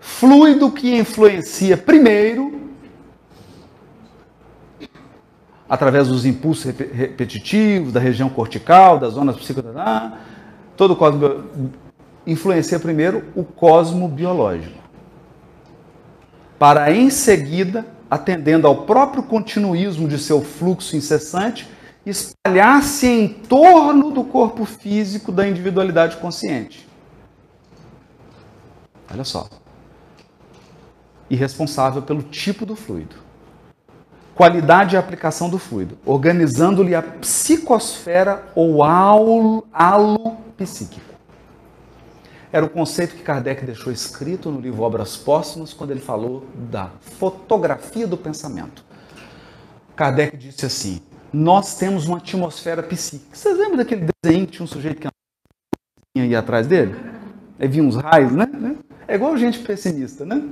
Fluido 0.00 0.70
que 0.70 0.96
influencia 0.96 1.76
primeiro 1.76 2.60
através 5.68 6.08
dos 6.08 6.24
impulsos 6.26 6.64
repetitivos 6.64 7.92
da 7.92 7.98
região 7.98 8.28
cortical, 8.28 8.98
das 8.98 9.14
zonas 9.14 9.36
psicoterápicas, 9.36 10.31
todo 10.76 10.96
cosmo 10.96 11.44
influencia 12.26 12.78
primeiro 12.78 13.24
o 13.34 13.44
cosmo 13.44 14.08
biológico, 14.08 14.78
para 16.58 16.92
em 16.92 17.10
seguida, 17.10 17.84
atendendo 18.08 18.66
ao 18.66 18.84
próprio 18.84 19.22
continuismo 19.22 20.06
de 20.06 20.18
seu 20.18 20.40
fluxo 20.40 20.96
incessante, 20.96 21.68
espalhar-se 22.04 23.06
em 23.06 23.28
torno 23.28 24.10
do 24.10 24.24
corpo 24.24 24.64
físico 24.64 25.32
da 25.32 25.48
individualidade 25.48 26.16
consciente. 26.16 26.88
Olha 29.10 29.24
só. 29.24 29.48
E 31.28 31.36
responsável 31.36 32.02
pelo 32.02 32.22
tipo 32.22 32.66
do 32.66 32.74
fluido. 32.74 33.21
Qualidade 34.34 34.94
e 34.94 34.98
aplicação 34.98 35.50
do 35.50 35.58
fluido, 35.58 35.98
organizando-lhe 36.06 36.94
a 36.94 37.02
psicosfera 37.02 38.44
ou 38.54 38.82
halo, 38.82 39.66
psíquico. 40.56 41.12
Era 42.50 42.66
o 42.66 42.68
conceito 42.68 43.14
que 43.14 43.22
Kardec 43.22 43.64
deixou 43.64 43.92
escrito 43.92 44.50
no 44.50 44.60
livro 44.60 44.82
Obras 44.82 45.16
Póstumas, 45.16 45.72
quando 45.72 45.90
ele 45.90 46.00
falou 46.00 46.46
da 46.70 46.90
fotografia 47.00 48.06
do 48.06 48.16
pensamento. 48.16 48.84
Kardec 49.96 50.36
disse 50.36 50.66
assim: 50.66 51.00
Nós 51.32 51.76
temos 51.76 52.06
uma 52.06 52.18
atmosfera 52.18 52.82
psíquica. 52.82 53.34
Vocês 53.34 53.56
lembram 53.56 53.76
daquele 53.76 54.06
desenho 54.22 54.46
que 54.46 54.52
tinha 54.52 54.64
um 54.64 54.68
sujeito 54.68 55.00
que 55.00 55.08
ia 56.20 56.38
atrás 56.38 56.66
dele? 56.66 56.94
Aí 57.58 57.68
vinha 57.68 57.84
uns 57.84 57.96
raios, 57.96 58.32
né? 58.32 58.46
É 59.08 59.14
igual 59.14 59.36
gente 59.36 59.58
pessimista, 59.58 60.24
né? 60.24 60.42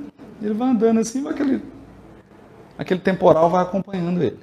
Ele 0.41 0.55
vai 0.55 0.71
andando 0.71 1.01
assim, 1.01 1.27
aquele, 1.29 1.63
aquele 2.81 3.01
temporal 3.01 3.51
vai 3.51 3.63
acompanhando 3.63 4.23
ele. 4.23 4.41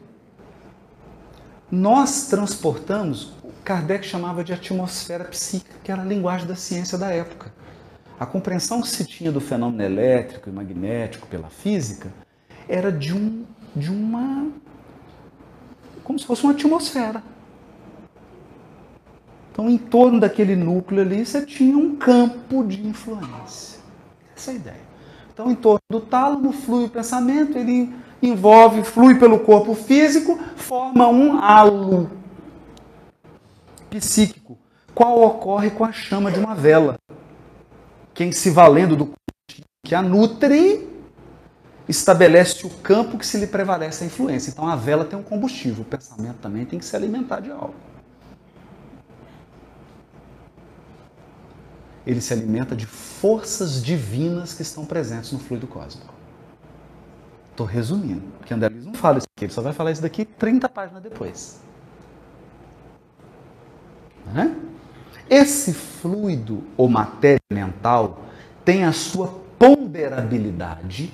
Nós 1.72 2.28
transportamos 2.28 3.34
Kardec 3.64 4.08
chamava 4.08 4.44
de 4.44 4.54
atmosfera 4.54 5.26
psíquica, 5.26 5.76
que 5.84 5.92
era 5.92 6.02
a 6.02 6.06
linguagem 6.06 6.48
da 6.48 6.56
ciência 6.56 6.98
da 6.98 7.12
época. 7.12 7.52
A 8.18 8.26
compreensão 8.26 8.82
que 8.82 8.88
se 8.88 9.04
tinha 9.04 9.32
do 9.32 9.42
fenômeno 9.42 9.84
elétrico 9.84 10.50
e 10.50 10.54
magnético 10.54 11.28
pela 11.28 11.50
física 11.50 12.14
era 12.70 12.92
de, 12.92 13.14
um, 13.14 13.44
de 13.76 13.92
uma. 13.92 14.50
como 16.04 16.18
se 16.18 16.26
fosse 16.26 16.44
uma 16.44 16.54
atmosfera. 16.54 17.22
Então, 19.52 19.68
em 19.70 19.78
torno 19.78 20.20
daquele 20.20 20.56
núcleo 20.56 21.02
ali, 21.02 21.26
você 21.26 21.46
tinha 21.46 21.78
um 21.78 21.96
campo 21.96 22.64
de 22.64 22.88
influência. 22.88 23.80
Essa 24.36 24.52
é 24.52 24.54
a 24.54 24.56
ideia. 24.56 24.88
Então, 25.34 25.52
em 25.52 25.56
torno 25.56 25.82
do 25.90 26.00
tálamo 26.00 26.54
flui 26.54 26.86
o 26.86 26.90
pensamento, 26.90 27.58
ele 27.58 27.94
envolve, 28.22 28.84
flui 28.84 29.20
pelo 29.20 29.40
corpo 29.40 29.74
físico, 29.76 30.40
forma 30.56 31.08
um 31.08 31.38
halo 31.40 32.10
psíquico, 33.90 34.58
qual 34.94 35.22
ocorre 35.22 35.70
com 35.70 35.84
a 35.84 35.92
chama 35.92 36.32
de 36.32 36.40
uma 36.40 36.54
vela. 36.54 36.98
Quem 38.14 38.32
se 38.32 38.50
valendo 38.50 38.96
do 38.96 39.14
que 39.84 39.96
a 39.96 40.02
nutre, 40.02 40.88
estabelece 41.88 42.66
o 42.66 42.70
campo 42.70 43.18
que 43.18 43.26
se 43.26 43.38
lhe 43.38 43.48
prevalece 43.48 44.04
a 44.04 44.08
influência. 44.08 44.50
Então 44.50 44.68
a 44.68 44.76
vela 44.76 45.06
tem 45.06 45.18
um 45.18 45.24
combustível, 45.24 45.84
o 45.84 45.86
pensamento 45.86 46.38
também 46.42 46.66
tem 46.66 46.78
que 46.78 46.86
se 46.86 46.96
alimentar 46.96 47.40
de 47.40 47.52
algo. 47.52 47.76
Ele 52.06 52.22
se 52.22 52.34
alimenta 52.34 52.76
de 52.76 52.86
forças 52.86 53.84
divinas 53.84 54.54
que 54.54 54.62
estão 54.62 54.86
presentes 54.86 55.32
no 55.32 55.40
fluido 55.40 55.68
cósmico. 55.68 56.17
Estou 57.58 57.66
resumindo, 57.66 58.22
porque 58.38 58.54
André 58.54 58.70
Luiz 58.70 58.86
não 58.86 58.94
fala 58.94 59.18
isso 59.18 59.26
aqui, 59.36 59.46
ele 59.46 59.52
só 59.52 59.64
vai 59.64 59.74
falar 59.74 59.92
isso 59.92 60.04
daqui 60.04 60.24
30 60.24 60.70
páginas 60.70 61.02
depois. 61.02 61.60
Né? 64.32 64.56
Esse 65.28 65.74
fluido 65.74 66.64
ou 66.78 66.88
matéria 66.88 67.42
mental 67.52 68.22
tem 68.64 68.84
a 68.84 68.92
sua 68.92 69.42
ponderabilidade 69.58 71.12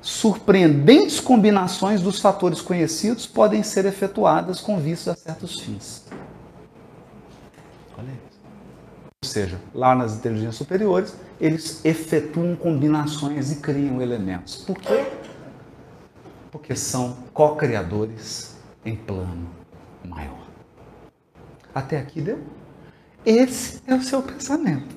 surpreendentes 0.00 1.18
combinações 1.18 2.00
dos 2.00 2.20
fatores 2.20 2.60
conhecidos 2.60 3.26
podem 3.26 3.64
ser 3.64 3.84
efetuadas 3.84 4.60
com 4.60 4.78
vistas 4.78 5.14
a 5.14 5.16
certos 5.16 5.58
fins. 5.58 6.04
Olha 7.98 8.12
isso. 8.12 8.40
Ou 9.24 9.28
seja, 9.28 9.58
lá 9.74 9.92
nas 9.92 10.18
inteligências 10.18 10.54
superiores, 10.54 11.16
eles 11.40 11.84
efetuam 11.84 12.54
combinações 12.54 13.50
e 13.50 13.56
criam 13.56 14.00
elementos. 14.00 14.54
Por 14.58 14.78
quê? 14.78 15.04
Porque 16.56 16.74
são 16.74 17.18
co-criadores 17.34 18.56
em 18.82 18.96
plano 18.96 19.46
maior. 20.02 20.46
Até 21.74 21.98
aqui 21.98 22.22
deu? 22.22 22.42
Esse 23.26 23.82
é 23.86 23.94
o 23.94 24.02
seu 24.02 24.22
pensamento. 24.22 24.96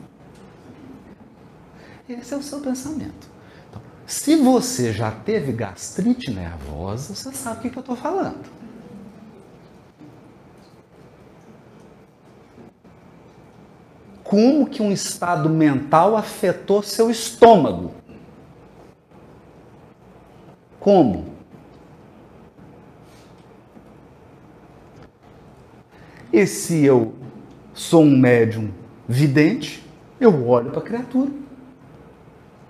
Esse 2.07 2.33
é 2.33 2.37
o 2.37 2.41
seu 2.41 2.61
pensamento. 2.61 3.29
Então, 3.69 3.81
se 4.07 4.37
você 4.37 4.93
já 4.93 5.11
teve 5.11 5.51
gastrite 5.51 6.31
nervosa, 6.31 7.13
você 7.13 7.33
sabe 7.33 7.67
o 7.67 7.69
que, 7.69 7.77
eu 7.77 7.81
estou 7.81 7.95
falando. 7.97 8.59
como 14.23 14.69
que 14.69 14.79
um 14.79 14.91
estado 14.91 15.49
mental 15.49 16.15
afetou 16.15 16.83
seu 16.83 17.09
estômago. 17.09 17.91
Como? 20.79 21.28
E 26.31 26.45
se 26.45 26.85
eu 26.85 27.15
sou 27.73 28.03
um 28.03 28.17
médium 28.17 28.71
vidente, 29.07 29.83
eu 30.19 30.47
olho 30.47 30.69
para 30.69 30.79
a 30.79 30.83
criatura 30.83 31.31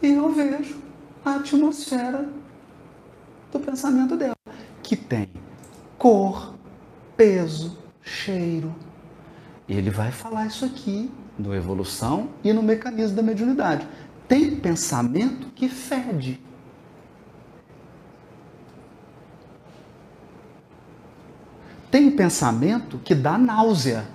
e 0.01 0.07
eu 0.07 0.31
vejo 0.31 0.77
a 1.25 1.35
atmosfera 1.35 2.29
do 3.51 3.59
pensamento 3.59 4.15
dela, 4.15 4.35
que 4.81 4.95
tem 4.95 5.29
cor, 5.97 6.53
peso, 7.17 7.77
cheiro. 8.01 8.73
Ele 9.67 9.89
vai 9.89 10.11
falar 10.11 10.45
isso 10.45 10.63
aqui 10.63 11.11
no 11.37 11.53
evolução 11.53 12.29
e 12.43 12.53
no 12.53 12.63
mecanismo 12.63 13.17
da 13.17 13.21
mediunidade. 13.21 13.85
Tem 14.27 14.55
pensamento 14.55 15.47
que 15.53 15.67
fede. 15.67 16.39
Tem 21.91 22.11
pensamento 22.11 22.99
que 22.99 23.15
dá 23.15 23.37
náusea. 23.37 24.05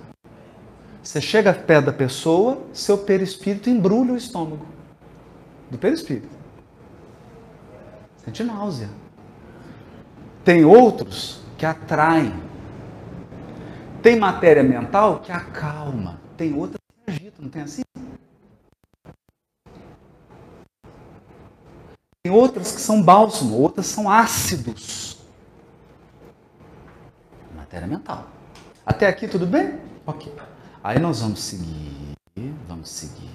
Você 1.03 1.21
chega 1.21 1.53
perto 1.53 1.87
da 1.87 1.93
pessoa, 1.93 2.61
seu 2.73 2.97
perispírito 2.97 3.69
embrulha 3.69 4.13
o 4.13 4.17
estômago. 4.17 4.65
Do 5.69 5.77
perispírito. 5.77 6.29
Sente 8.23 8.43
náusea. 8.43 8.89
Tem 10.43 10.63
outros 10.63 11.41
que 11.57 11.65
atraem. 11.65 12.33
Tem 14.01 14.17
matéria 14.17 14.63
mental 14.63 15.19
que 15.19 15.31
acalma. 15.31 16.19
Tem 16.37 16.53
outras 16.53 16.79
agita, 17.07 17.41
não 17.41 17.49
tem 17.49 17.61
assim? 17.61 17.81
Tem 22.23 22.31
outras 22.31 22.71
que 22.71 22.81
são 22.81 23.03
bálsamo, 23.03 23.55
outras 23.55 23.85
são 23.85 24.09
ácidos. 24.09 25.14
Matéria 27.75 27.87
mental. 27.87 28.27
Até 28.85 29.05
aqui 29.05 29.27
tudo 29.27 29.45
bem? 29.45 29.77
Ok. 30.05 30.31
Aí 30.81 30.97
nós 30.97 31.19
vamos 31.19 31.43
seguir, 31.43 32.15
vamos 32.69 32.89
seguir. 32.89 33.29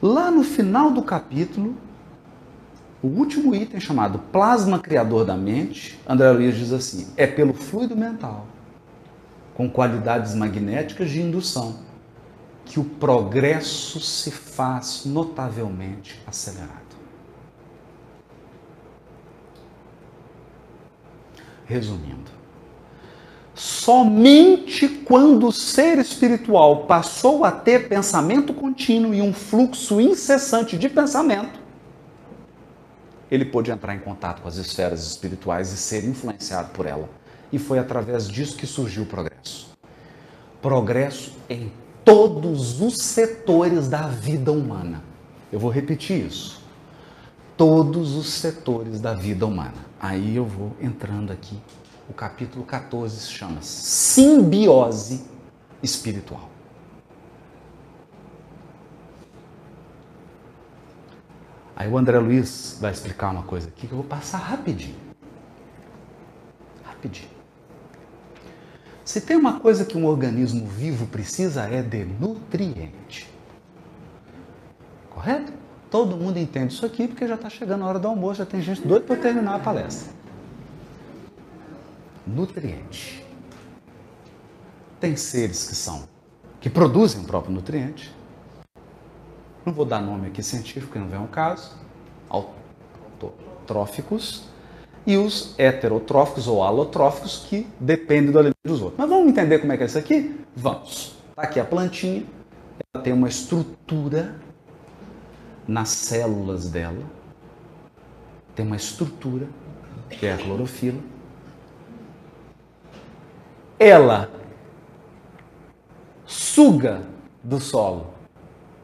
Lá 0.00 0.30
no 0.30 0.42
final 0.42 0.90
do 0.90 1.02
capítulo, 1.02 1.76
o 3.02 3.08
último 3.08 3.54
item 3.54 3.78
chamado 3.78 4.18
plasma 4.32 4.78
criador 4.78 5.26
da 5.26 5.36
mente, 5.36 6.00
André 6.08 6.30
Luiz 6.30 6.56
diz 6.56 6.72
assim: 6.72 7.12
é 7.14 7.26
pelo 7.26 7.52
fluido 7.52 7.94
mental 7.94 8.46
com 9.52 9.68
qualidades 9.68 10.34
magnéticas 10.34 11.10
de 11.10 11.20
indução, 11.20 11.80
que 12.64 12.80
o 12.80 12.84
progresso 12.84 14.00
se 14.00 14.30
faz 14.30 15.02
notavelmente 15.04 16.18
acelerado. 16.26 16.87
Resumindo, 21.68 22.30
somente 23.54 24.88
quando 24.88 25.48
o 25.48 25.52
ser 25.52 25.98
espiritual 25.98 26.86
passou 26.86 27.44
a 27.44 27.52
ter 27.52 27.90
pensamento 27.90 28.54
contínuo 28.54 29.12
e 29.12 29.20
um 29.20 29.34
fluxo 29.34 30.00
incessante 30.00 30.78
de 30.78 30.88
pensamento, 30.88 31.60
ele 33.30 33.44
pôde 33.44 33.70
entrar 33.70 33.94
em 33.94 33.98
contato 33.98 34.40
com 34.40 34.48
as 34.48 34.56
esferas 34.56 35.06
espirituais 35.06 35.70
e 35.70 35.76
ser 35.76 36.04
influenciado 36.04 36.70
por 36.70 36.86
ela 36.86 37.08
e 37.52 37.58
foi 37.58 37.78
através 37.78 38.26
disso 38.26 38.56
que 38.56 38.66
surgiu 38.66 39.02
o 39.02 39.06
progresso. 39.06 39.68
Progresso 40.62 41.32
em 41.50 41.70
todos 42.02 42.80
os 42.80 42.96
setores 42.96 43.88
da 43.88 44.08
vida 44.08 44.50
humana. 44.50 45.02
Eu 45.52 45.58
vou 45.58 45.70
repetir 45.70 46.26
isso. 46.26 46.57
Todos 47.58 48.14
os 48.14 48.28
setores 48.28 49.00
da 49.00 49.14
vida 49.14 49.44
humana. 49.44 49.74
Aí 49.98 50.36
eu 50.36 50.44
vou 50.44 50.76
entrando 50.80 51.32
aqui. 51.32 51.60
O 52.08 52.14
capítulo 52.14 52.64
14 52.64 53.18
se 53.18 53.32
chama 53.32 53.60
Simbiose 53.60 55.24
Espiritual. 55.82 56.48
Aí 61.74 61.88
o 61.88 61.98
André 61.98 62.20
Luiz 62.20 62.78
vai 62.80 62.92
explicar 62.92 63.30
uma 63.30 63.42
coisa 63.42 63.66
aqui 63.66 63.88
que 63.88 63.92
eu 63.92 63.98
vou 63.98 64.06
passar 64.06 64.38
rapidinho. 64.38 64.96
Rapidinho. 66.84 67.30
Se 69.04 69.20
tem 69.20 69.36
uma 69.36 69.58
coisa 69.58 69.84
que 69.84 69.98
um 69.98 70.06
organismo 70.06 70.64
vivo 70.64 71.08
precisa 71.08 71.64
é 71.64 71.82
de 71.82 72.04
nutriente. 72.04 73.28
Correto? 75.10 75.52
Todo 75.90 76.16
mundo 76.16 76.38
entende 76.38 76.74
isso 76.74 76.84
aqui 76.84 77.08
porque 77.08 77.26
já 77.26 77.34
está 77.34 77.48
chegando 77.48 77.84
a 77.84 77.86
hora 77.86 77.98
do 77.98 78.08
almoço, 78.08 78.36
já 78.36 78.46
tem 78.46 78.60
gente 78.60 78.86
doida 78.86 79.06
para 79.06 79.16
terminar 79.16 79.54
a 79.54 79.58
palestra. 79.58 80.12
Nutriente. 82.26 83.24
Tem 85.00 85.16
seres 85.16 85.66
que 85.66 85.74
são, 85.74 86.06
que 86.60 86.68
produzem 86.68 87.22
o 87.22 87.24
próprio 87.24 87.54
nutriente. 87.54 88.14
Não 89.64 89.72
vou 89.72 89.86
dar 89.86 90.00
nome 90.00 90.26
aqui 90.26 90.42
científico, 90.42 90.92
que 90.92 90.98
não 90.98 91.08
vem 91.08 91.18
ao 91.18 91.28
caso. 91.28 91.72
Autotróficos 92.28 94.44
e 95.06 95.16
os 95.16 95.58
heterotróficos 95.58 96.46
ou 96.46 96.62
alotróficos 96.62 97.46
que 97.48 97.66
dependem 97.80 98.30
do 98.30 98.38
alimento 98.38 98.58
dos 98.62 98.82
outros. 98.82 98.98
Mas 98.98 99.08
vamos 99.08 99.28
entender 99.28 99.58
como 99.58 99.72
é 99.72 99.78
que 99.78 99.84
é 99.84 99.86
isso 99.86 99.98
aqui? 99.98 100.38
Vamos. 100.54 101.16
Está 101.30 101.42
aqui 101.42 101.58
a 101.58 101.64
plantinha, 101.64 102.24
ela 102.92 103.02
tem 103.02 103.12
uma 103.12 103.28
estrutura 103.28 104.34
nas 105.68 105.90
células 105.90 106.70
dela, 106.70 107.04
tem 108.54 108.66
uma 108.66 108.76
estrutura, 108.76 109.46
que 110.08 110.26
é 110.26 110.32
a 110.32 110.38
clorofila. 110.38 111.00
Ela 113.78 114.30
suga 116.26 117.02
do 117.44 117.60
solo 117.60 118.14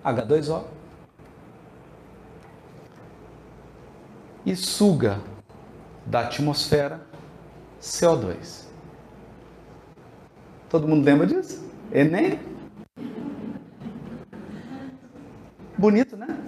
H2O 0.05 0.65
e 4.45 4.55
suga 4.55 5.21
da 6.07 6.21
atmosfera 6.21 7.01
CO2. 7.81 8.67
Todo 10.69 10.87
mundo 10.87 11.05
lembra 11.05 11.27
disso? 11.27 11.65
Enem? 11.91 12.39
Bonito, 15.79 16.17
né? 16.17 16.44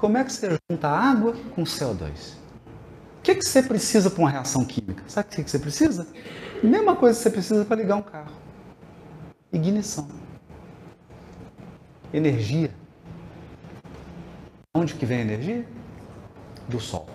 Como 0.00 0.16
é 0.16 0.24
que 0.24 0.32
você 0.32 0.58
junta 0.70 0.88
água 0.88 1.34
com 1.54 1.62
CO2? 1.62 2.32
O 3.18 3.22
que, 3.22 3.34
que 3.34 3.44
você 3.44 3.62
precisa 3.62 4.08
para 4.08 4.18
uma 4.18 4.30
reação 4.30 4.64
química? 4.64 5.04
Sabe 5.06 5.28
o 5.28 5.30
que 5.30 5.50
você 5.50 5.58
precisa? 5.58 6.08
Mesma 6.64 6.96
coisa 6.96 7.18
que 7.18 7.22
você 7.22 7.30
precisa 7.30 7.66
para 7.66 7.76
ligar 7.76 7.96
um 7.96 8.02
carro. 8.02 8.32
Ignição. 9.52 10.08
Energia. 12.14 12.70
Onde 14.74 14.94
que 14.94 15.04
vem 15.04 15.18
a 15.18 15.20
energia? 15.20 15.68
Do 16.66 16.80
Sol. 16.80 17.06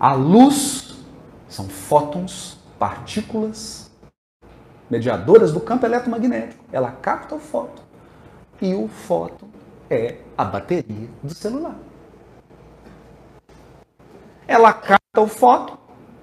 A 0.00 0.14
luz 0.14 0.96
são 1.48 1.68
fótons, 1.68 2.58
partículas 2.80 3.92
mediadoras 4.90 5.52
do 5.52 5.60
campo 5.60 5.86
eletromagnético. 5.86 6.64
Ela 6.72 6.90
capta 6.90 7.36
o 7.36 7.38
fóton 7.38 7.84
e 8.60 8.74
o 8.74 8.88
fóton 8.88 9.48
é 9.90 10.16
a 10.36 10.44
bateria 10.44 11.08
do 11.22 11.34
celular. 11.34 11.76
Ela 14.46 14.72
capta 14.72 15.20
o 15.20 15.26
fóton, 15.26 15.76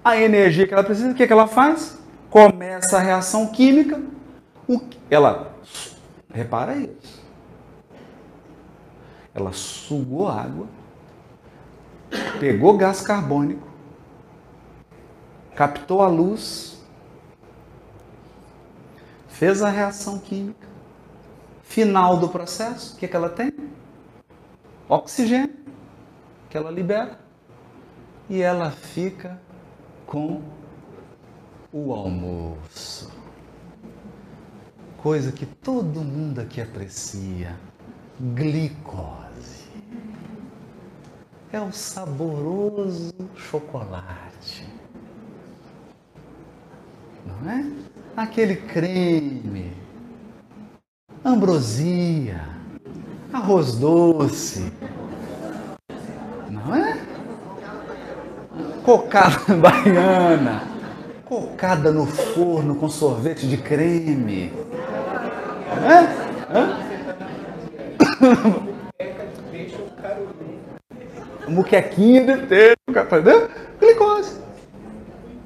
a 0.03 0.17
energia 0.17 0.67
que 0.67 0.73
ela 0.73 0.83
precisa, 0.83 1.11
o 1.11 1.15
que, 1.15 1.25
que 1.25 1.33
ela 1.33 1.47
faz? 1.47 1.99
Começa 2.29 2.97
a 2.97 2.99
reação 2.99 3.47
química. 3.47 4.01
ela, 5.09 5.55
repara 6.33 6.75
isso. 6.75 7.23
Ela 9.33 9.51
sugou 9.51 10.27
água 10.27 10.67
pegou 12.39 12.77
gás 12.77 13.01
carbônico, 13.01 13.67
captou 15.55 16.01
a 16.01 16.07
luz 16.07 16.75
fez 19.27 19.61
a 19.61 19.69
reação 19.69 20.17
química. 20.17 20.64
Final 21.75 22.15
do 22.15 22.29
processo, 22.29 22.95
o 22.95 22.97
que, 22.97 23.05
que 23.05 23.17
ela 23.17 23.27
tem? 23.27 23.51
Oxigênio, 24.87 25.53
que 26.49 26.55
ela 26.55 26.71
libera. 26.71 27.19
E 28.29 28.41
ela 28.41 28.71
fica 28.71 29.37
com 30.05 30.41
o 31.73 31.91
almoço. 31.91 33.11
Coisa 34.95 35.33
que 35.33 35.45
todo 35.45 35.99
mundo 35.99 36.39
aqui 36.39 36.61
aprecia: 36.61 37.59
glicose. 38.21 39.67
É 41.51 41.59
o 41.59 41.73
saboroso 41.73 43.13
chocolate. 43.35 44.65
Não 47.25 47.51
é? 47.51 47.69
Aquele 48.15 48.55
creme, 48.55 49.84
ambrosia, 51.25 52.41
arroz 53.33 53.75
doce. 53.75 54.71
Não 56.49 56.75
é? 56.75 57.01
Cocada 58.83 59.55
baiana 59.57 60.75
cocada 61.25 61.91
no 61.91 62.05
forno 62.05 62.75
com 62.75 62.89
sorvete 62.89 63.47
de 63.47 63.57
creme. 63.57 64.53
Hã? 65.83 66.07
Hã? 66.53 66.85
Muquequinha 71.47 72.25
de 72.25 72.47
ter, 72.47 72.77
entendeu? 72.87 73.49
Glicose. 73.79 74.39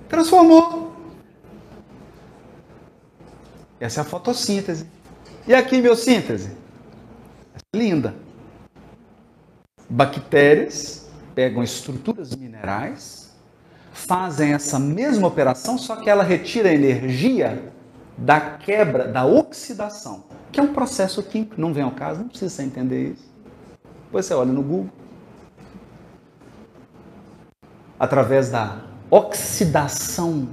Transformou. 0.08 0.94
Essa 3.80 4.02
é 4.02 4.04
a 4.04 4.06
fotossíntese. 4.06 4.86
E 5.50 5.56
a 5.56 5.64
quimiossíntese? 5.64 6.56
Linda. 7.76 8.14
Bactérias 9.90 11.10
pegam 11.34 11.64
estruturas 11.64 12.36
minerais 12.36 13.30
fazem 13.92 14.54
essa 14.54 14.78
mesma 14.78 15.28
operação, 15.28 15.76
só 15.76 15.96
que 15.96 16.08
ela 16.08 16.22
retira 16.22 16.70
a 16.70 16.74
energia 16.74 17.74
da 18.16 18.40
quebra, 18.40 19.08
da 19.08 19.26
oxidação, 19.26 20.24
que 20.52 20.60
é 20.60 20.64
um 20.64 20.72
processo 20.72 21.24
químico. 21.24 21.60
Não 21.60 21.74
vem 21.74 21.84
ao 21.84 21.94
caso, 21.94 22.20
não 22.20 22.28
precisa 22.30 22.54
você 22.54 22.62
entender 22.62 23.14
isso. 23.14 23.28
Depois 24.06 24.28
você 24.28 24.36
olha 24.36 24.54
no 24.54 24.62
Google. 24.62 24.92
Através 28.00 28.52
da 28.52 28.84
oxidação 29.10 30.48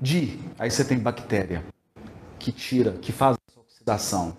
de. 0.00 0.36
Aí 0.58 0.68
você 0.68 0.84
tem 0.84 0.98
bactéria 0.98 1.64
que 2.40 2.50
tira, 2.50 2.92
que 2.92 3.12
faz 3.12 3.37
oxidação 3.88 4.36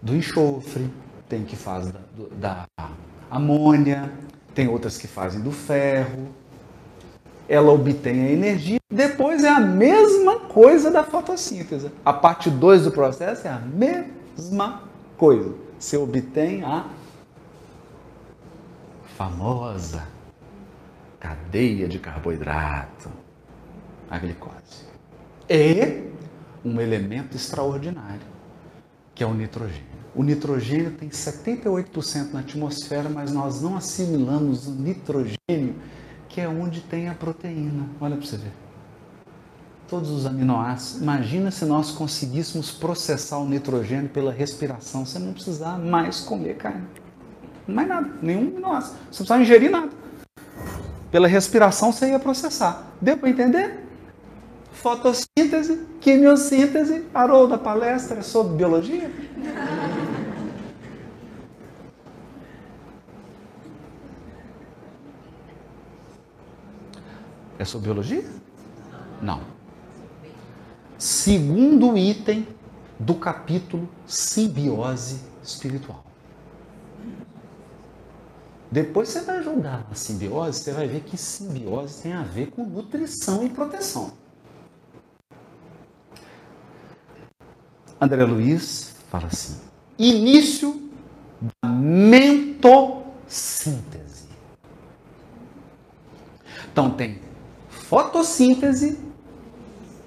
do 0.00 0.16
enxofre, 0.16 0.90
tem 1.28 1.44
que 1.44 1.56
faz 1.56 1.90
da, 1.92 2.00
da 2.32 2.88
amônia, 3.30 4.10
tem 4.54 4.68
outras 4.68 4.96
que 4.96 5.06
fazem 5.06 5.40
do 5.40 5.50
ferro, 5.50 6.28
ela 7.48 7.72
obtém 7.72 8.22
a 8.22 8.30
energia, 8.30 8.78
depois 8.90 9.44
é 9.44 9.48
a 9.48 9.60
mesma 9.60 10.40
coisa 10.40 10.90
da 10.90 11.04
fotossíntese. 11.04 11.90
A 12.04 12.12
parte 12.12 12.50
2 12.50 12.84
do 12.84 12.90
processo 12.90 13.46
é 13.46 13.50
a 13.50 13.58
mesma 13.58 14.82
coisa. 15.16 15.54
Você 15.78 15.96
obtém 15.96 16.62
a 16.62 16.86
famosa 19.16 20.06
cadeia 21.20 21.86
de 21.86 21.98
carboidrato, 21.98 23.10
a 24.10 24.18
glicose. 24.18 24.86
E 25.48 26.10
um 26.64 26.80
elemento 26.80 27.36
extraordinário, 27.36 28.33
que 29.14 29.22
é 29.22 29.26
o 29.26 29.34
nitrogênio. 29.34 29.94
O 30.14 30.22
nitrogênio 30.22 30.92
tem 30.92 31.08
78% 31.08 32.32
na 32.32 32.40
atmosfera, 32.40 33.08
mas 33.08 33.32
nós 33.32 33.60
não 33.60 33.76
assimilamos 33.76 34.66
o 34.66 34.72
nitrogênio 34.72 35.74
que 36.28 36.40
é 36.40 36.48
onde 36.48 36.80
tem 36.80 37.08
a 37.08 37.14
proteína. 37.14 37.88
Olha 38.00 38.16
para 38.16 38.26
você 38.26 38.36
ver. 38.36 38.52
Todos 39.88 40.10
os 40.10 40.26
aminoácidos. 40.26 41.00
Imagina 41.00 41.50
se 41.50 41.64
nós 41.64 41.92
conseguíssemos 41.92 42.72
processar 42.72 43.38
o 43.38 43.48
nitrogênio 43.48 44.08
pela 44.08 44.32
respiração, 44.32 45.06
você 45.06 45.18
não 45.18 45.32
precisar 45.32 45.78
mais 45.78 46.20
comer 46.20 46.56
carne. 46.56 46.86
Mais 47.68 47.86
nada, 47.86 48.10
nenhum 48.20 48.48
aminoácido. 48.48 48.96
Você 48.96 49.22
não 49.22 49.26
precisava 49.26 49.42
ingerir 49.42 49.70
nada. 49.70 49.90
Pela 51.10 51.28
respiração 51.28 51.92
você 51.92 52.08
ia 52.08 52.18
processar. 52.18 52.92
Deu 53.00 53.16
para 53.16 53.30
entender? 53.30 53.83
Fotossíntese, 54.84 55.86
quimiossíntese, 55.98 57.00
parou 57.10 57.48
da 57.48 57.56
palestra 57.56 58.20
sobre 58.22 58.58
biologia? 58.58 59.10
É 67.58 67.64
sobre 67.64 67.86
biologia? 67.86 68.26
Não. 69.22 69.40
Segundo 70.98 71.96
item 71.96 72.46
do 73.00 73.14
capítulo 73.14 73.88
Simbiose 74.06 75.22
Espiritual. 75.42 76.04
Depois 78.70 79.08
você 79.08 79.22
vai 79.22 79.42
julgar 79.42 79.86
a 79.90 79.94
simbiose, 79.94 80.60
você 80.60 80.72
vai 80.72 80.86
ver 80.86 81.04
que 81.04 81.16
simbiose 81.16 82.02
tem 82.02 82.12
a 82.12 82.22
ver 82.22 82.50
com 82.50 82.66
nutrição 82.66 83.42
e 83.46 83.48
proteção. 83.48 84.23
André 88.00 88.24
Luiz 88.24 88.94
fala 89.10 89.26
assim: 89.26 89.56
início 89.98 90.80
da 91.62 91.68
mentossíntese. 91.68 94.24
Então 96.72 96.88
tem 96.90 97.18
fotossíntese, 97.68 98.98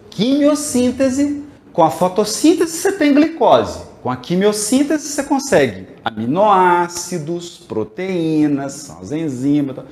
quimiossíntese. 0.09 1.45
Com 1.71 1.83
a 1.83 1.91
fotossíntese 1.91 2.77
você 2.77 2.91
tem 2.91 3.13
glicose. 3.13 3.85
Com 4.01 4.09
a 4.09 4.17
quimiossíntese 4.17 5.07
você 5.07 5.23
consegue 5.23 5.87
aminoácidos, 6.03 7.57
proteínas, 7.57 8.89
as 8.89 9.11
enzimas. 9.11 9.85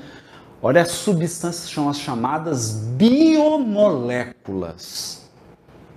Olha, 0.62 0.82
as 0.82 0.92
substâncias 0.92 1.70
são 1.70 1.90
as 1.90 2.00
chamadas 2.00 2.72
biomoléculas, 2.72 5.25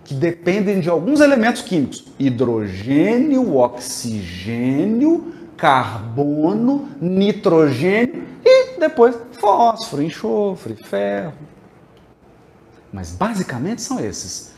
que 0.09 0.14
dependem 0.14 0.81
de 0.81 0.88
alguns 0.88 1.21
elementos 1.21 1.61
químicos: 1.61 2.07
hidrogênio, 2.18 3.57
oxigênio, 3.57 5.35
carbono, 5.55 6.88
nitrogênio 6.99 8.27
e 8.42 8.81
depois 8.81 9.14
fósforo, 9.33 10.03
enxofre, 10.03 10.77
ferro. 10.77 11.35
Mas 12.90 13.11
basicamente 13.12 13.83
são 13.83 14.01
esses: 14.01 14.55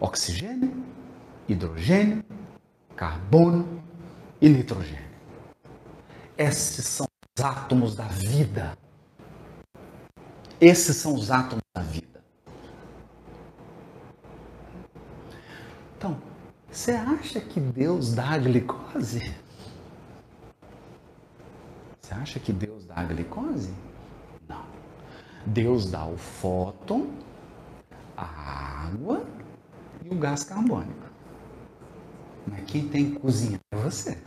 oxigênio, 0.00 0.72
hidrogênio, 1.46 2.24
carbono 2.96 3.82
e 4.40 4.48
nitrogênio. 4.48 5.04
Esses 6.38 6.86
são 6.86 7.06
os 7.36 7.44
átomos 7.44 7.94
da 7.94 8.04
vida. 8.04 8.72
Esses 10.58 10.96
são 10.96 11.14
os 11.14 11.30
átomos 11.30 11.62
da 11.74 11.82
vida. 11.82 12.17
Então, 15.98 16.16
você 16.70 16.92
acha 16.92 17.40
que 17.40 17.58
Deus 17.58 18.14
dá 18.14 18.30
a 18.30 18.38
glicose? 18.38 19.34
Você 22.00 22.14
acha 22.14 22.38
que 22.38 22.52
Deus 22.52 22.86
dá 22.86 22.94
a 22.98 23.04
glicose? 23.04 23.74
Não. 24.48 24.64
Deus 25.44 25.90
dá 25.90 26.06
o 26.06 26.16
fóton 26.16 27.10
a 28.18 28.86
água 28.86 29.24
e 30.04 30.08
o 30.08 30.14
gás 30.16 30.42
carbônico. 30.42 31.08
Mas 32.46 32.64
quem 32.66 32.88
tem 32.88 33.10
que 33.12 33.18
cozinhar 33.20 33.60
é 33.70 33.76
você. 33.76 34.18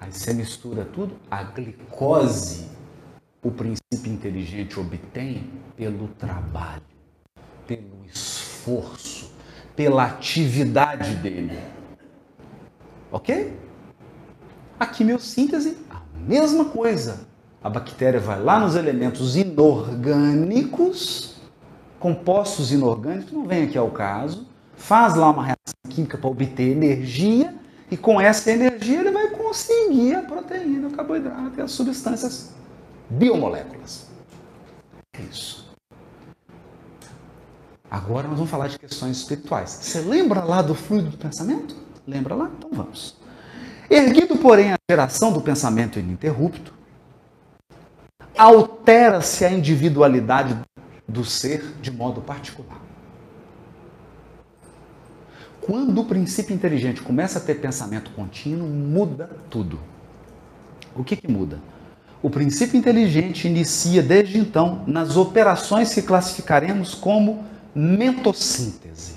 Aí 0.00 0.12
você 0.12 0.32
mistura 0.32 0.84
tudo, 0.84 1.16
a 1.30 1.42
glicose, 1.42 2.68
o 3.42 3.50
princípio 3.50 4.12
inteligente 4.12 4.78
obtém 4.78 5.50
pelo 5.76 6.08
trabalho, 6.08 6.82
pelo 7.66 8.04
esforço, 8.06 9.29
pela 9.80 10.04
atividade 10.04 11.16
dele. 11.16 11.58
Ok? 13.10 13.58
A 14.78 14.86
quimiossíntese, 14.86 15.78
a 15.88 16.02
mesma 16.18 16.66
coisa. 16.66 17.26
A 17.64 17.70
bactéria 17.70 18.20
vai 18.20 18.42
lá 18.42 18.60
nos 18.60 18.76
elementos 18.76 19.36
inorgânicos 19.36 21.40
compostos 21.98 22.72
inorgânicos, 22.72 23.32
não 23.32 23.46
vem 23.46 23.64
aqui 23.64 23.78
ao 23.78 23.90
caso, 23.90 24.46
faz 24.74 25.14
lá 25.14 25.30
uma 25.30 25.44
reação 25.44 25.74
química 25.88 26.18
para 26.18 26.28
obter 26.28 26.72
energia 26.72 27.54
e 27.90 27.96
com 27.96 28.20
essa 28.20 28.50
energia 28.50 29.00
ele 29.00 29.10
vai 29.10 29.30
conseguir 29.30 30.14
a 30.14 30.22
proteína, 30.22 30.88
o 30.88 30.90
carboidrato 30.90 31.58
e 31.58 31.62
as 31.62 31.70
substâncias 31.70 32.52
biomoléculas. 33.08 34.08
É 35.14 35.22
isso. 35.22 35.59
Agora 37.90 38.28
nós 38.28 38.36
vamos 38.36 38.50
falar 38.50 38.68
de 38.68 38.78
questões 38.78 39.16
espirituais. 39.16 39.70
Você 39.70 40.00
lembra 40.00 40.44
lá 40.44 40.62
do 40.62 40.74
fluido 40.76 41.10
do 41.10 41.16
pensamento? 41.18 41.74
Lembra 42.06 42.36
lá? 42.36 42.50
Então 42.56 42.70
vamos. 42.72 43.16
Erguido, 43.90 44.36
porém, 44.36 44.72
a 44.72 44.78
geração 44.88 45.32
do 45.32 45.40
pensamento 45.40 45.98
ininterrupto, 45.98 46.72
altera-se 48.38 49.44
a 49.44 49.50
individualidade 49.50 50.56
do 51.08 51.24
ser 51.24 51.74
de 51.82 51.90
modo 51.90 52.20
particular. 52.20 52.80
Quando 55.60 56.00
o 56.00 56.04
princípio 56.04 56.54
inteligente 56.54 57.02
começa 57.02 57.40
a 57.40 57.42
ter 57.42 57.56
pensamento 57.56 58.12
contínuo, 58.12 58.68
muda 58.68 59.28
tudo. 59.50 59.80
O 60.94 61.02
que, 61.02 61.16
que 61.16 61.28
muda? 61.28 61.58
O 62.22 62.30
princípio 62.30 62.78
inteligente 62.78 63.48
inicia 63.48 64.02
desde 64.02 64.38
então 64.38 64.84
nas 64.86 65.16
operações 65.16 65.92
que 65.92 66.02
classificaremos 66.02 66.94
como 66.94 67.44
mentossíntese. 67.74 69.14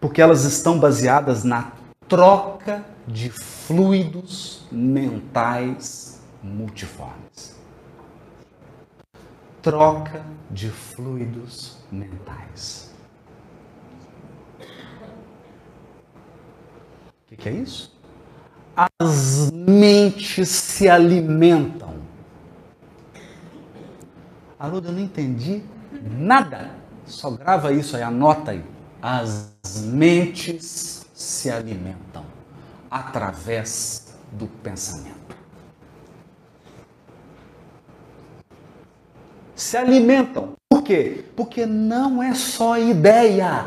Porque 0.00 0.20
elas 0.20 0.44
estão 0.44 0.78
baseadas 0.78 1.44
na 1.44 1.72
troca 2.08 2.84
de 3.06 3.30
fluidos 3.30 4.66
mentais 4.70 6.22
multiformes. 6.42 7.58
Troca 9.62 10.24
de 10.50 10.70
fluidos 10.70 11.78
mentais. 11.90 12.92
O 17.32 17.36
que, 17.36 17.48
é 17.48 17.52
isso? 17.52 17.92
As 18.76 19.50
mentes 19.50 20.48
se 20.48 20.88
alimentam. 20.88 21.94
Aluno, 24.58 24.88
eu 24.88 24.92
não 24.92 25.00
entendi 25.00 25.62
nada. 26.04 26.70
Só 27.06 27.30
grava 27.30 27.72
isso 27.72 27.96
aí, 27.96 28.02
anota 28.02 28.52
aí. 28.52 28.64
As 29.00 29.52
mentes 29.82 31.06
se 31.14 31.50
alimentam 31.50 32.24
através 32.90 34.14
do 34.32 34.46
pensamento. 34.46 35.14
Se 39.54 39.76
alimentam. 39.76 40.52
Por 40.68 40.82
quê? 40.82 41.24
Porque 41.36 41.64
não 41.64 42.22
é 42.22 42.34
só 42.34 42.78
ideia. 42.78 43.66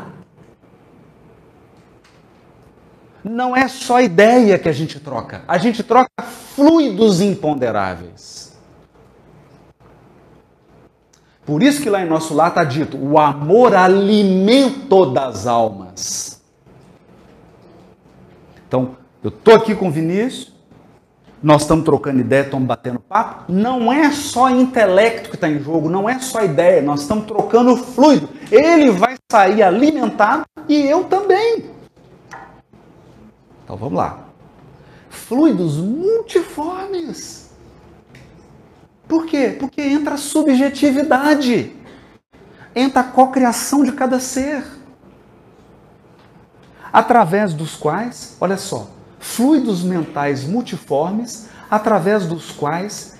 Não 3.24 3.56
é 3.56 3.68
só 3.68 4.00
ideia 4.00 4.58
que 4.58 4.68
a 4.68 4.72
gente 4.72 5.00
troca. 5.00 5.42
A 5.48 5.58
gente 5.58 5.82
troca 5.82 6.08
fluidos 6.54 7.20
imponderáveis. 7.20 8.37
Por 11.48 11.62
isso 11.62 11.80
que 11.80 11.88
lá 11.88 12.02
em 12.02 12.06
nosso 12.06 12.34
lar 12.34 12.48
está 12.48 12.62
dito: 12.62 12.98
o 12.98 13.18
amor 13.18 13.74
alimento 13.74 15.06
das 15.06 15.46
almas. 15.46 16.42
Então, 18.68 18.98
eu 19.24 19.30
estou 19.30 19.54
aqui 19.54 19.74
com 19.74 19.88
o 19.88 19.90
Vinícius, 19.90 20.52
nós 21.42 21.62
estamos 21.62 21.86
trocando 21.86 22.20
ideia, 22.20 22.42
estamos 22.42 22.68
batendo 22.68 23.00
papo. 23.00 23.50
Não 23.50 23.90
é 23.90 24.10
só 24.12 24.50
intelecto 24.50 25.30
que 25.30 25.36
está 25.36 25.48
em 25.48 25.58
jogo, 25.58 25.88
não 25.88 26.06
é 26.06 26.18
só 26.18 26.44
ideia, 26.44 26.82
nós 26.82 27.00
estamos 27.00 27.24
trocando 27.24 27.74
fluido. 27.78 28.28
Ele 28.52 28.90
vai 28.90 29.16
sair 29.32 29.62
alimentado 29.62 30.44
e 30.68 30.82
eu 30.82 31.04
também. 31.04 31.70
Então 33.64 33.74
vamos 33.74 33.94
lá. 33.94 34.18
Fluidos 35.08 35.78
multiformes. 35.78 37.37
Por 39.08 39.26
quê? 39.26 39.56
Porque 39.58 39.80
entra 39.80 40.14
a 40.14 40.18
subjetividade, 40.18 41.74
entra 42.76 43.00
a 43.00 43.04
cocriação 43.04 43.82
de 43.82 43.92
cada 43.92 44.20
ser, 44.20 44.62
através 46.92 47.54
dos 47.54 47.74
quais, 47.74 48.36
olha 48.40 48.56
só, 48.56 48.90
fluidos 49.18 49.82
mentais 49.82 50.44
multiformes, 50.44 51.48
através 51.70 52.26
dos 52.26 52.52
quais 52.52 53.16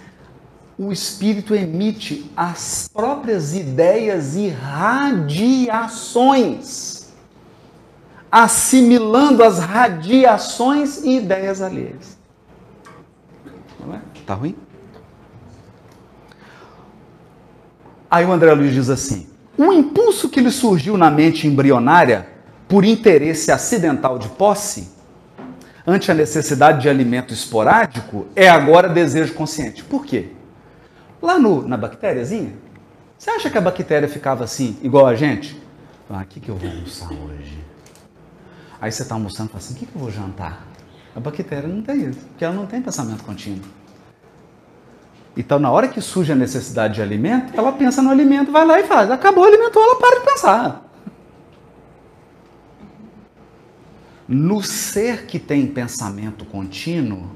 o 0.79 0.93
espírito 0.93 1.55
emite 1.55 2.31
as 2.37 2.89
próprias 2.93 3.55
ideias 3.55 4.37
e 4.37 4.49
radiações 4.49 5.79
assimilando 8.31 9.43
as 9.43 9.59
radiações 9.59 11.03
e 11.03 11.17
ideias 11.17 11.63
alheias. 11.63 12.19
Não 13.81 13.95
é? 13.95 14.01
Tá 14.27 14.35
ruim? 14.35 14.55
Aí 18.11 18.25
o 18.25 18.33
André 18.33 18.53
Luiz 18.53 18.73
diz 18.73 18.89
assim: 18.89 19.27
um 19.59 19.73
impulso 19.73 20.29
que 20.29 20.41
lhe 20.41 20.51
surgiu 20.51 20.97
na 20.97 21.11
mente 21.11 21.47
embrionária 21.47 22.27
por 22.69 22.85
interesse 22.85 23.51
acidental 23.51 24.19
de 24.19 24.29
posse, 24.29 24.91
ante 25.87 26.11
a 26.11 26.15
necessidade 26.15 26.83
de 26.83 26.89
alimento 26.89 27.33
esporádico, 27.33 28.27
é 28.37 28.49
agora 28.49 28.89
desejo 28.89 29.35
consciente. 29.35 29.83
Por 29.83 30.05
quê? 30.05 30.29
Lá 31.21 31.39
no, 31.39 31.67
na 31.67 31.77
bactériazinha, 31.77 32.53
você 33.19 33.31
acha 33.31 33.51
que 33.51 33.59
a 33.59 33.61
bactéria 33.61 34.09
ficava 34.09 34.45
assim, 34.45 34.77
igual 34.83 35.07
a 35.07 35.15
gente? 35.15 35.61
Ah, 36.09 36.23
o 36.23 36.27
que, 36.27 36.41
que 36.41 36.49
eu 36.49 36.57
vou 36.57 36.71
almoçar 36.71 37.11
hoje? 37.11 37.59
Aí 38.81 38.93
você 38.93 39.03
está 39.03 39.15
almoçando 39.15 39.49
e 39.49 39.53
fala 39.53 39.59
assim: 39.59 39.75
o 39.75 39.77
que, 39.77 39.87
que 39.87 39.95
eu 39.95 40.01
vou 40.01 40.11
jantar? 40.11 40.67
A 41.17 41.21
bactéria 41.21 41.69
não 41.69 41.83
tem 41.83 42.09
isso, 42.09 42.21
porque 42.21 42.45
ela 42.45 42.55
não 42.55 42.67
tem 42.67 42.81
pensamento 42.81 43.25
contínuo. 43.25 43.65
Então, 45.39 45.61
na 45.61 45.71
hora 45.71 45.87
que 45.87 46.01
surge 46.01 46.33
a 46.33 46.35
necessidade 46.35 46.95
de 46.95 47.01
alimento, 47.01 47.57
ela 47.57 47.71
pensa 47.71 48.03
no 48.03 48.11
alimento, 48.11 48.51
vai 48.51 48.67
lá 48.67 48.81
e 48.81 48.83
faz. 48.83 49.09
Acabou 49.09 49.45
o 49.45 49.47
alimento, 49.47 49.79
ela 49.79 49.95
para 49.95 50.19
de 50.19 50.27
pensar. 50.27 50.93
No 54.27 54.61
ser 54.65 55.27
que 55.27 55.39
tem 55.39 55.65
pensamento 55.65 56.45
contínuo, 56.45 57.31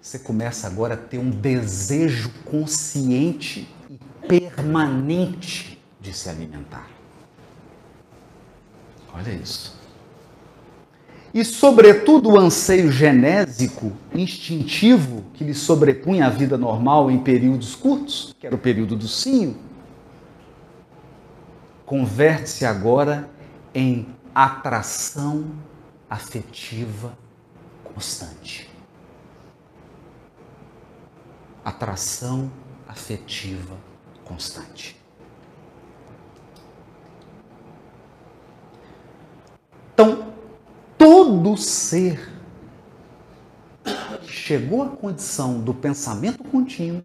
você 0.00 0.18
começa 0.18 0.66
agora 0.66 0.94
a 0.94 0.96
ter 0.96 1.18
um 1.18 1.28
desejo 1.28 2.30
consciente 2.46 3.68
e 3.90 3.98
permanente 4.26 5.78
de 6.00 6.14
se 6.14 6.30
alimentar. 6.30 6.88
Olha 9.12 9.32
isso. 9.32 9.77
E, 11.32 11.44
sobretudo, 11.44 12.30
o 12.30 12.38
anseio 12.38 12.90
genésico, 12.90 13.92
instintivo, 14.14 15.24
que 15.34 15.44
lhe 15.44 15.54
sobrepunha 15.54 16.26
a 16.26 16.30
vida 16.30 16.56
normal 16.56 17.10
em 17.10 17.18
períodos 17.18 17.74
curtos, 17.74 18.34
que 18.38 18.46
era 18.46 18.56
o 18.56 18.58
período 18.58 18.96
do 18.96 19.06
cio, 19.06 19.56
converte-se 21.84 22.64
agora 22.64 23.28
em 23.74 24.06
atração 24.34 25.44
afetiva 26.08 27.16
constante. 27.84 28.68
Atração 31.64 32.50
afetiva 32.86 33.76
constante. 34.24 34.96
Então, 39.92 40.37
todo 40.98 41.56
ser 41.56 42.28
que 44.22 44.30
chegou 44.30 44.82
à 44.82 44.88
condição 44.88 45.58
do 45.60 45.72
pensamento 45.72 46.44
contínuo, 46.44 47.02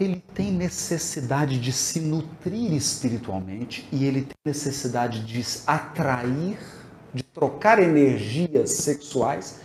ele 0.00 0.24
tem 0.34 0.50
necessidade 0.50 1.60
de 1.60 1.70
se 1.72 2.00
nutrir 2.00 2.72
espiritualmente 2.72 3.86
e 3.92 4.04
ele 4.04 4.22
tem 4.22 4.34
necessidade 4.44 5.24
de 5.24 5.46
atrair, 5.66 6.58
de 7.14 7.22
trocar 7.22 7.78
energias 7.78 8.72
sexuais 8.72 9.60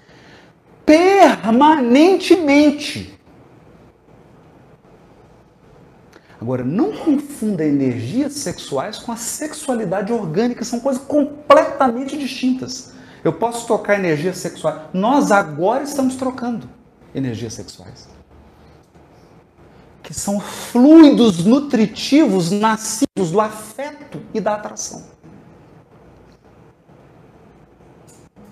permanentemente. 0.86 3.17
Agora, 6.40 6.64
não 6.64 6.92
confunda 6.92 7.66
energias 7.66 8.34
sexuais 8.34 9.00
com 9.00 9.12
a 9.12 9.16
sexualidade 9.16 10.14
orgânica, 10.14 10.64
são 10.64 10.80
coisas 10.80 11.02
completamente 11.04 12.18
distintas. 12.18 12.94
Eu 13.24 13.34
posso 13.34 13.66
trocar 13.66 13.98
energias 13.98 14.38
sexuais. 14.38 14.82
Nós 14.94 15.32
agora 15.32 15.84
estamos 15.84 16.16
trocando 16.16 16.70
energias 17.14 17.54
sexuais. 17.54 18.08
Que 20.04 20.14
são 20.14 20.40
fluidos 20.40 21.44
nutritivos 21.44 22.52
nascidos 22.52 23.32
do 23.32 23.42
afeto 23.42 24.22
e 24.34 24.40
da 24.40 24.54
atração. 24.54 25.04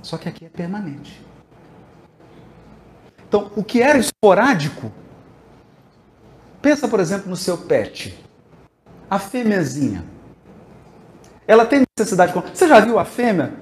Só 0.02 0.18
que 0.18 0.28
aqui 0.28 0.46
é 0.46 0.50
permanente. 0.50 1.24
Então, 3.28 3.52
o 3.56 3.64
que 3.64 3.82
era 3.82 3.98
esporádico 3.98 4.92
Pensa, 6.66 6.88
por 6.88 7.00
exemplo, 7.00 7.30
no 7.30 7.36
seu 7.36 7.60
pet. 7.60 8.18
A 9.08 9.20
fêmeazinha. 9.20 10.04
Ela 11.46 11.64
tem 11.64 11.84
necessidade. 11.96 12.34
Você 12.34 12.68
já 12.68 12.80
viu 12.80 12.98
a 12.98 13.06
fêmea 13.06 13.54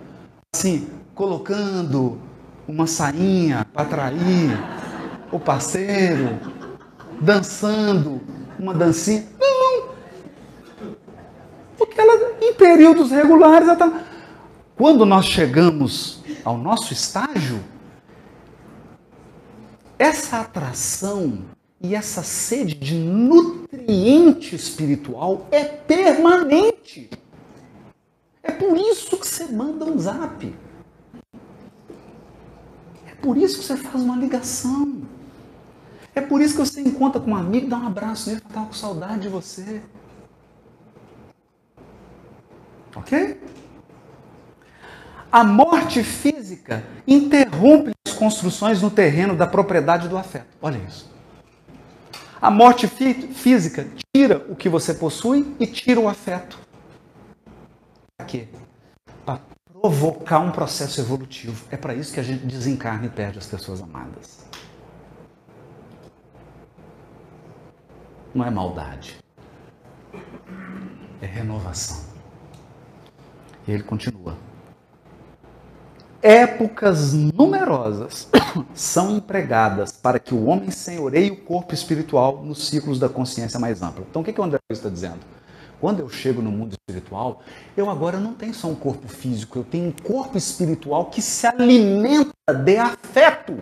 assim, 0.55 0.87
colocando 1.13 2.17
uma 2.65 2.87
sainha 2.87 3.67
para 3.73 3.81
atrair 3.81 4.57
o 5.33 5.37
parceiro, 5.37 6.39
dançando 7.19 8.21
uma 8.57 8.73
dancinha? 8.73 9.27
Não, 9.37 9.89
períodos 12.57 13.11
regulares. 13.11 13.67
Quando 14.77 15.05
nós 15.05 15.25
chegamos 15.25 16.23
ao 16.45 16.57
nosso 16.57 16.93
estágio, 16.93 17.61
essa 19.99 20.39
atração 20.39 21.43
e 21.83 21.93
essa 21.93 22.23
sede 22.23 22.75
de 22.75 22.95
nutriente 22.95 24.55
espiritual 24.55 25.47
é 25.51 25.65
permanente. 25.65 27.09
É 28.41 28.51
por 28.51 28.77
isso 28.77 29.17
que 29.17 29.27
você 29.27 29.45
manda 29.47 29.83
um 29.83 29.99
zap. 29.99 30.55
É 33.05 33.15
por 33.21 33.37
isso 33.37 33.59
que 33.59 33.65
você 33.65 33.75
faz 33.75 34.01
uma 34.01 34.15
ligação. 34.15 35.01
É 36.15 36.21
por 36.21 36.41
isso 36.41 36.55
que 36.55 36.61
você 36.61 36.79
encontra 36.79 37.19
com 37.19 37.31
um 37.31 37.35
amigo, 37.35 37.67
dá 37.67 37.77
um 37.77 37.87
abraço 37.87 38.29
nele, 38.29 38.41
fala, 38.49 38.67
com 38.67 38.73
saudade 38.73 39.23
de 39.23 39.29
você. 39.29 39.81
Ok? 42.95 43.41
A 45.29 45.43
morte 45.43 46.01
física 46.01 46.83
interrompe 47.05 47.91
as 48.07 48.13
construções 48.13 48.81
no 48.81 48.89
terreno 48.89 49.35
da 49.35 49.47
propriedade 49.47 50.07
do 50.07 50.17
afeto. 50.17 50.47
Olha 50.61 50.77
isso. 50.87 51.12
A 52.43 52.51
morte 52.51 52.89
fí 52.89 53.13
física 53.33 53.87
tira 54.13 54.45
o 54.49 54.55
que 54.57 54.67
você 54.67 54.93
possui 54.93 55.55
e 55.61 55.65
tira 55.65 55.97
o 55.97 56.09
afeto. 56.09 56.59
Para 58.17 58.27
quê? 58.27 58.49
Para 59.25 59.39
provocar 59.71 60.39
um 60.39 60.51
processo 60.51 60.99
evolutivo. 60.99 61.65
É 61.71 61.77
para 61.77 61.95
isso 61.95 62.13
que 62.13 62.19
a 62.19 62.23
gente 62.23 62.45
desencarna 62.45 63.05
e 63.05 63.09
perde 63.09 63.39
as 63.39 63.47
pessoas 63.47 63.81
amadas. 63.81 64.45
Não 68.35 68.45
é 68.45 68.49
maldade. 68.49 69.17
É 71.21 71.25
renovação. 71.25 72.03
E 73.65 73.71
ele 73.71 73.83
continua. 73.83 74.35
Épocas 76.23 77.11
numerosas 77.11 78.29
são 78.73 79.17
empregadas 79.17 79.91
para 79.91 80.17
que 80.19 80.33
o 80.33 80.45
homem 80.45 80.71
senhoreie 80.71 81.29
o 81.29 81.35
corpo 81.35 81.73
espiritual 81.73 82.41
nos 82.41 82.69
ciclos 82.69 82.97
da 82.97 83.09
consciência 83.09 83.59
mais 83.59 83.81
ampla. 83.81 84.05
Então, 84.09 84.21
o 84.21 84.25
que, 84.25 84.31
que 84.31 84.39
o 84.39 84.43
André 84.45 84.57
está 84.71 84.87
dizendo? 84.87 85.19
Quando 85.81 85.99
eu 85.99 86.07
chego 86.07 86.41
no 86.41 86.49
mundo 86.49 86.77
espiritual, 86.79 87.41
eu 87.75 87.89
agora 87.89 88.21
não 88.21 88.33
tenho 88.33 88.53
só 88.53 88.69
um 88.69 88.75
corpo 88.75 89.05
físico, 89.05 89.59
eu 89.59 89.65
tenho 89.65 89.89
um 89.89 89.91
corpo 89.91 90.37
espiritual 90.37 91.07
que 91.07 91.21
se 91.21 91.45
alimenta 91.45 92.53
de 92.53 92.77
afeto. 92.77 93.57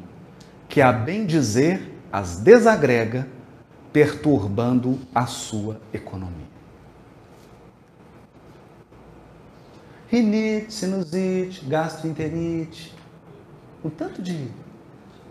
que, 0.70 0.82
a 0.82 0.92
bem 0.92 1.26
dizer, 1.26 1.97
as 2.12 2.38
desagrega, 2.38 3.28
perturbando 3.92 5.00
a 5.14 5.26
sua 5.26 5.80
economia. 5.94 6.48
Rinite, 10.10 10.74
sinusite, 10.74 11.66
gastroenterite, 11.66 12.96
o 13.84 13.90
tanto 13.90 14.22
de 14.22 14.48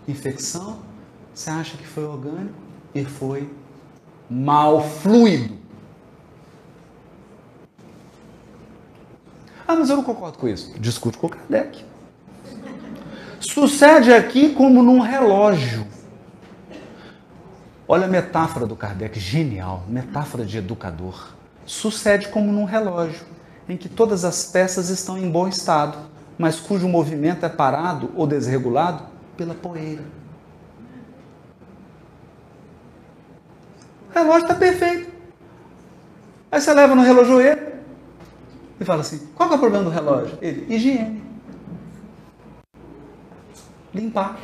infecção, 0.07 0.81
você 1.35 1.51
acha 1.51 1.77
que 1.77 1.87
foi 1.87 2.05
orgânico 2.05 2.55
e 2.95 3.05
foi 3.05 3.51
mal 4.29 4.83
fluido. 4.83 5.57
Ah, 9.66 9.74
mas 9.74 9.91
eu 9.91 9.97
não 9.97 10.05
concordo 10.05 10.39
com 10.39 10.47
isso. 10.47 10.79
Discute 10.79 11.18
com 11.18 11.29
Kardec. 11.29 11.85
Sucede 13.41 14.12
aqui 14.12 14.55
como 14.55 14.83
num 14.83 15.01
relógio. 15.01 15.87
Olha 17.89 18.07
a 18.07 18.09
metáfora 18.09 18.66
do 18.66 18.74
Kardec, 18.74 19.20
genial, 19.20 19.84
metáfora 19.89 20.45
de 20.45 20.59
educador. 20.59 21.34
Sucede 21.64 22.28
como 22.28 22.51
num 22.53 22.64
relógio, 22.64 23.24
em 23.68 23.76
que 23.76 23.89
todas 23.89 24.24
as 24.24 24.45
peças 24.45 24.89
estão 24.89 25.16
em 25.16 25.30
bom 25.30 25.47
estado, 25.47 25.97
mas 26.37 26.59
cujo 26.59 26.89
movimento 26.89 27.47
é 27.47 27.49
parado 27.49 28.11
ou 28.16 28.26
desregulado 28.26 29.05
pela 29.37 29.55
poeira. 29.55 30.03
O 34.11 34.14
relógio 34.14 34.43
está 34.43 34.55
perfeito. 34.55 35.12
Aí 36.51 36.61
você 36.61 36.74
leva 36.74 36.95
no 36.95 37.03
relojoeiro 37.03 37.61
e 38.80 38.84
fala 38.84 39.03
assim: 39.03 39.28
qual 39.34 39.53
é 39.53 39.55
o 39.55 39.59
problema 39.59 39.84
do 39.84 39.91
relógio? 39.91 40.37
Ele, 40.43 40.74
higiene. 40.74 41.22
Limpar. 43.95 44.37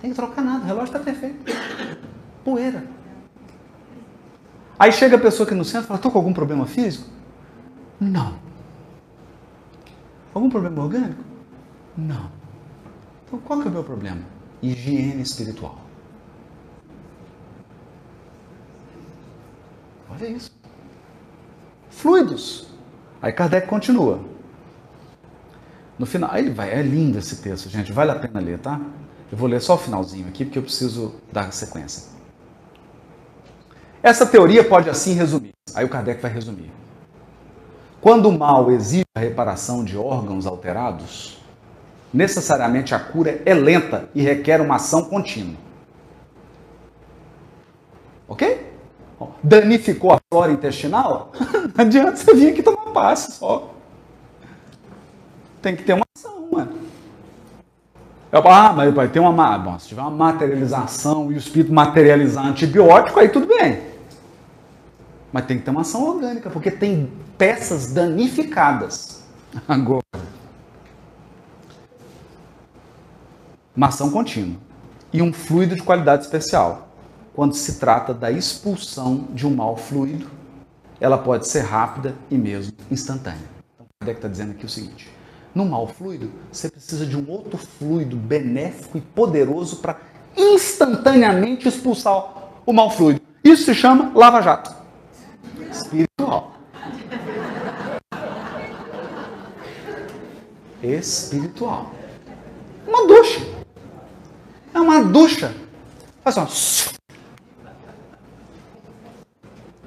Tem 0.00 0.10
que 0.10 0.16
trocar 0.16 0.42
nada, 0.42 0.64
o 0.64 0.66
relógio 0.66 0.96
está 0.96 0.98
perfeito. 0.98 1.52
Poeira. 2.44 2.84
Aí 4.78 4.92
chega 4.92 5.16
a 5.16 5.20
pessoa 5.20 5.46
aqui 5.46 5.54
no 5.54 5.64
centro 5.64 5.84
e 5.84 5.88
fala: 5.88 5.98
estou 5.98 6.12
com 6.12 6.18
algum 6.18 6.32
problema 6.32 6.66
físico? 6.66 7.08
Não. 8.00 8.38
Algum 10.32 10.48
problema 10.48 10.82
orgânico? 10.82 11.24
Não. 11.96 12.30
Então 13.26 13.40
qual 13.40 13.60
que 13.60 13.66
é 13.66 13.70
o 13.70 13.74
meu 13.74 13.82
problema? 13.82 14.20
Higiene 14.62 15.20
espiritual. 15.20 15.80
Olha 20.10 20.28
isso. 20.28 20.56
Fluidos. 21.90 22.68
Aí 23.20 23.32
Kardec 23.32 23.66
continua. 23.66 24.20
No 25.98 26.06
final, 26.06 26.36
ele 26.36 26.50
vai, 26.50 26.70
é 26.70 26.80
lindo 26.80 27.18
esse 27.18 27.42
texto, 27.42 27.68
gente, 27.68 27.92
vale 27.92 28.12
a 28.12 28.14
pena 28.14 28.38
ler, 28.38 28.58
tá? 28.60 28.80
Eu 29.30 29.36
vou 29.36 29.48
ler 29.48 29.60
só 29.60 29.74
o 29.74 29.78
finalzinho 29.78 30.28
aqui, 30.28 30.44
porque 30.44 30.58
eu 30.58 30.62
preciso 30.62 31.14
dar 31.30 31.52
sequência. 31.52 32.04
Essa 34.02 34.24
teoria 34.24 34.64
pode 34.64 34.88
assim 34.88 35.12
resumir. 35.12 35.52
Aí 35.74 35.84
o 35.84 35.88
Kardec 35.88 36.22
vai 36.22 36.32
resumir. 36.32 36.70
Quando 38.00 38.28
o 38.28 38.38
mal 38.38 38.70
exige 38.70 39.04
a 39.14 39.20
reparação 39.20 39.84
de 39.84 39.98
órgãos 39.98 40.46
alterados, 40.46 41.38
necessariamente 42.12 42.94
a 42.94 43.00
cura 43.00 43.42
é 43.44 43.52
lenta 43.52 44.08
e 44.14 44.22
requer 44.22 44.60
uma 44.60 44.76
ação 44.76 45.04
contínua. 45.04 45.56
Ok? 48.28 48.66
Danificou 49.42 50.12
a 50.12 50.18
flora 50.32 50.52
intestinal? 50.52 51.32
Não 51.74 51.84
adianta 51.84 52.16
você 52.16 52.34
vir 52.34 52.50
aqui 52.50 52.62
tomar 52.62 52.92
passe 52.92 53.32
só. 53.32 53.74
Tem 55.60 55.74
que 55.74 55.82
ter 55.82 55.94
uma. 55.94 56.07
Eu, 58.30 58.46
ah, 58.46 58.72
mas 58.74 58.92
vai 58.92 59.08
ter 59.08 59.20
uma. 59.20 59.58
Bom, 59.58 59.78
se 59.78 59.88
tiver 59.88 60.02
uma 60.02 60.10
materialização 60.10 61.32
e 61.32 61.34
o 61.34 61.38
espírito 61.38 61.72
materializar 61.72 62.46
antibiótico, 62.46 63.18
aí 63.18 63.28
tudo 63.28 63.46
bem. 63.46 63.82
Mas 65.32 65.46
tem 65.46 65.58
que 65.58 65.64
ter 65.64 65.70
uma 65.70 65.80
ação 65.80 66.04
orgânica, 66.04 66.50
porque 66.50 66.70
tem 66.70 67.10
peças 67.38 67.92
danificadas. 67.92 69.24
Agora. 69.66 70.02
Uma 73.74 73.88
ação 73.88 74.10
contínua. 74.10 74.58
E 75.12 75.22
um 75.22 75.32
fluido 75.32 75.74
de 75.74 75.82
qualidade 75.82 76.24
especial. 76.24 76.88
Quando 77.34 77.54
se 77.54 77.78
trata 77.78 78.12
da 78.12 78.30
expulsão 78.30 79.28
de 79.30 79.46
um 79.46 79.54
mal 79.54 79.76
fluido, 79.76 80.28
ela 81.00 81.16
pode 81.16 81.46
ser 81.46 81.60
rápida 81.60 82.14
e 82.30 82.36
mesmo 82.36 82.74
instantânea. 82.90 83.38
Então, 83.74 83.86
Kardec 84.00 84.18
está 84.18 84.28
dizendo 84.28 84.50
aqui 84.50 84.66
o 84.66 84.68
seguinte: 84.68 85.17
no 85.58 85.66
mau 85.66 85.88
fluido, 85.88 86.30
você 86.52 86.70
precisa 86.70 87.04
de 87.04 87.16
um 87.16 87.28
outro 87.28 87.58
fluido 87.58 88.16
benéfico 88.16 88.96
e 88.96 89.00
poderoso 89.00 89.78
para 89.78 89.98
instantaneamente 90.36 91.66
expulsar 91.66 92.52
o 92.64 92.72
mau 92.72 92.88
fluido. 92.88 93.20
Isso 93.42 93.64
se 93.64 93.74
chama 93.74 94.12
lava-jato 94.14 94.72
espiritual. 95.68 96.52
Espiritual. 100.80 101.92
Uma 102.86 103.08
ducha. 103.08 103.40
É 104.72 104.80
uma 104.80 105.02
ducha. 105.02 105.52
Faz 106.22 106.38
assim, 106.38 106.94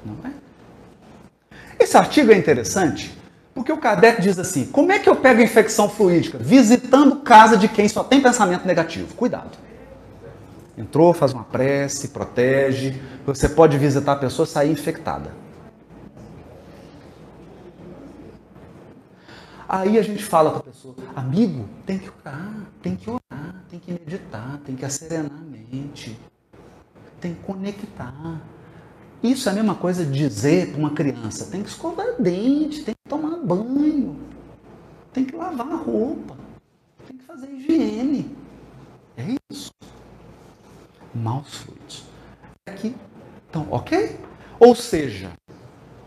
Não 0.04 0.18
é? 0.26 0.34
Esse 1.80 1.96
artigo 1.96 2.30
é 2.34 2.38
interessante 2.38 3.21
porque 3.54 3.72
o 3.72 3.78
Kardec 3.78 4.22
diz 4.22 4.40
assim: 4.40 4.66
como 4.66 4.92
é 4.92 5.00
que 5.00 5.10
eu 5.10 5.16
pego 5.16 5.42
infecção 5.42 5.90
fluídica? 5.90 6.38
Visitando 6.38 7.18
casa 7.18 7.58
de 7.58 7.68
quem 7.68 7.88
só 7.88 8.04
tem 8.04 8.22
pensamento 8.22 8.66
negativo. 8.66 9.14
Cuidado. 9.16 9.58
Entrou, 10.78 11.14
faz 11.14 11.34
uma 11.34 11.44
prece, 11.44 12.10
protege. 12.10 13.00
Você 13.26 13.50
pode 13.50 13.78
visitar 13.78 14.14
a 14.14 14.16
pessoa 14.16 14.46
e 14.46 14.50
sair 14.50 14.72
infectada. 14.72 15.32
Aí 19.68 19.98
a 19.98 20.02
gente 20.02 20.24
fala 20.24 20.52
com 20.52 20.58
a 20.58 20.64
pessoa, 20.64 20.96
amigo, 21.16 21.66
tem 21.86 21.98
que 21.98 22.10
orar, 22.10 22.68
tem 22.82 22.96
que 22.96 23.10
orar, 23.10 23.64
tem 23.70 23.80
que 23.80 23.92
meditar, 23.92 24.60
tem 24.66 24.76
que 24.76 24.84
acerenar 24.84 25.32
a 25.32 25.76
mente, 25.76 26.20
tem 27.22 27.34
que 27.34 27.42
conectar. 27.42 28.42
Isso 29.24 29.48
é 29.48 29.52
a 29.52 29.56
mesma 29.56 29.76
coisa 29.76 30.04
de 30.04 30.12
dizer 30.12 30.72
para 30.72 30.80
uma 30.80 30.92
criança, 30.92 31.46
tem 31.46 31.62
que 31.62 31.70
escovar 31.70 32.16
dente, 32.20 32.84
tem 32.84 32.96
que 32.96 33.10
tomar 33.10 33.38
banho, 33.38 34.20
tem 35.14 35.26
que 35.26 35.36
lavar 35.36 35.72
a 35.72 35.76
roupa, 35.76 36.36
tem 37.08 37.18
que 37.18 37.24
fazer 37.26 37.48
higiene. 37.52 38.36
É 39.16 39.36
isso. 39.52 39.72
Maus 41.14 41.54
fluidos. 41.54 42.04
Aqui. 42.68 42.96
Então, 43.48 43.68
ok? 43.70 44.18
Ou 44.60 44.76
seja, 44.76 45.32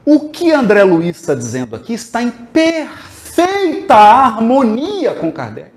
o 0.04 0.28
que 0.30 0.50
André 0.50 0.82
Luiz 0.82 1.16
está 1.16 1.34
dizendo 1.34 1.76
aqui 1.76 1.92
está 1.92 2.22
em 2.22 2.30
perfeita 2.30 3.94
harmonia 3.94 5.14
com 5.14 5.30
Kardec. 5.30 5.72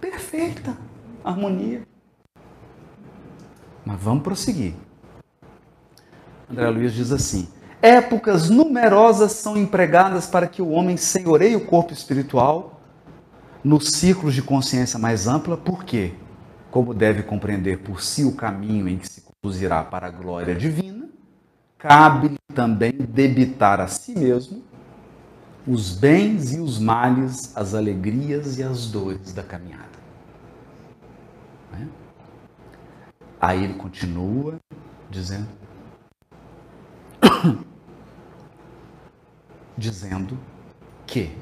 Perfeita 0.00 0.76
harmonia. 1.22 1.82
Mas 3.90 4.00
vamos 4.00 4.22
prosseguir. 4.22 4.74
André 6.48 6.70
Luiz 6.70 6.92
diz 6.92 7.10
assim: 7.10 7.48
épocas 7.82 8.48
numerosas 8.48 9.32
são 9.32 9.56
empregadas 9.56 10.28
para 10.28 10.46
que 10.46 10.62
o 10.62 10.70
homem 10.70 10.96
senhoreie 10.96 11.56
o 11.56 11.66
corpo 11.66 11.92
espiritual 11.92 12.80
nos 13.64 13.90
círculos 13.90 14.32
de 14.32 14.42
consciência 14.42 14.96
mais 14.96 15.26
ampla, 15.26 15.56
porque, 15.56 16.12
como 16.70 16.94
deve 16.94 17.24
compreender 17.24 17.80
por 17.80 18.00
si 18.00 18.24
o 18.24 18.36
caminho 18.36 18.88
em 18.88 18.96
que 18.96 19.08
se 19.08 19.22
conduzirá 19.22 19.82
para 19.82 20.06
a 20.06 20.10
glória 20.10 20.54
divina, 20.54 21.08
cabe 21.76 22.36
também 22.54 22.92
debitar 22.92 23.80
a 23.80 23.88
si 23.88 24.16
mesmo 24.16 24.62
os 25.66 25.96
bens 25.96 26.52
e 26.52 26.60
os 26.60 26.78
males, 26.78 27.56
as 27.56 27.74
alegrias 27.74 28.56
e 28.56 28.62
as 28.62 28.86
dores 28.86 29.32
da 29.32 29.42
caminhada. 29.42 29.90
Aí 33.40 33.64
ele 33.64 33.74
continua 33.74 34.60
dizendo, 35.08 35.48
dizendo 39.78 40.38
que 41.06 41.34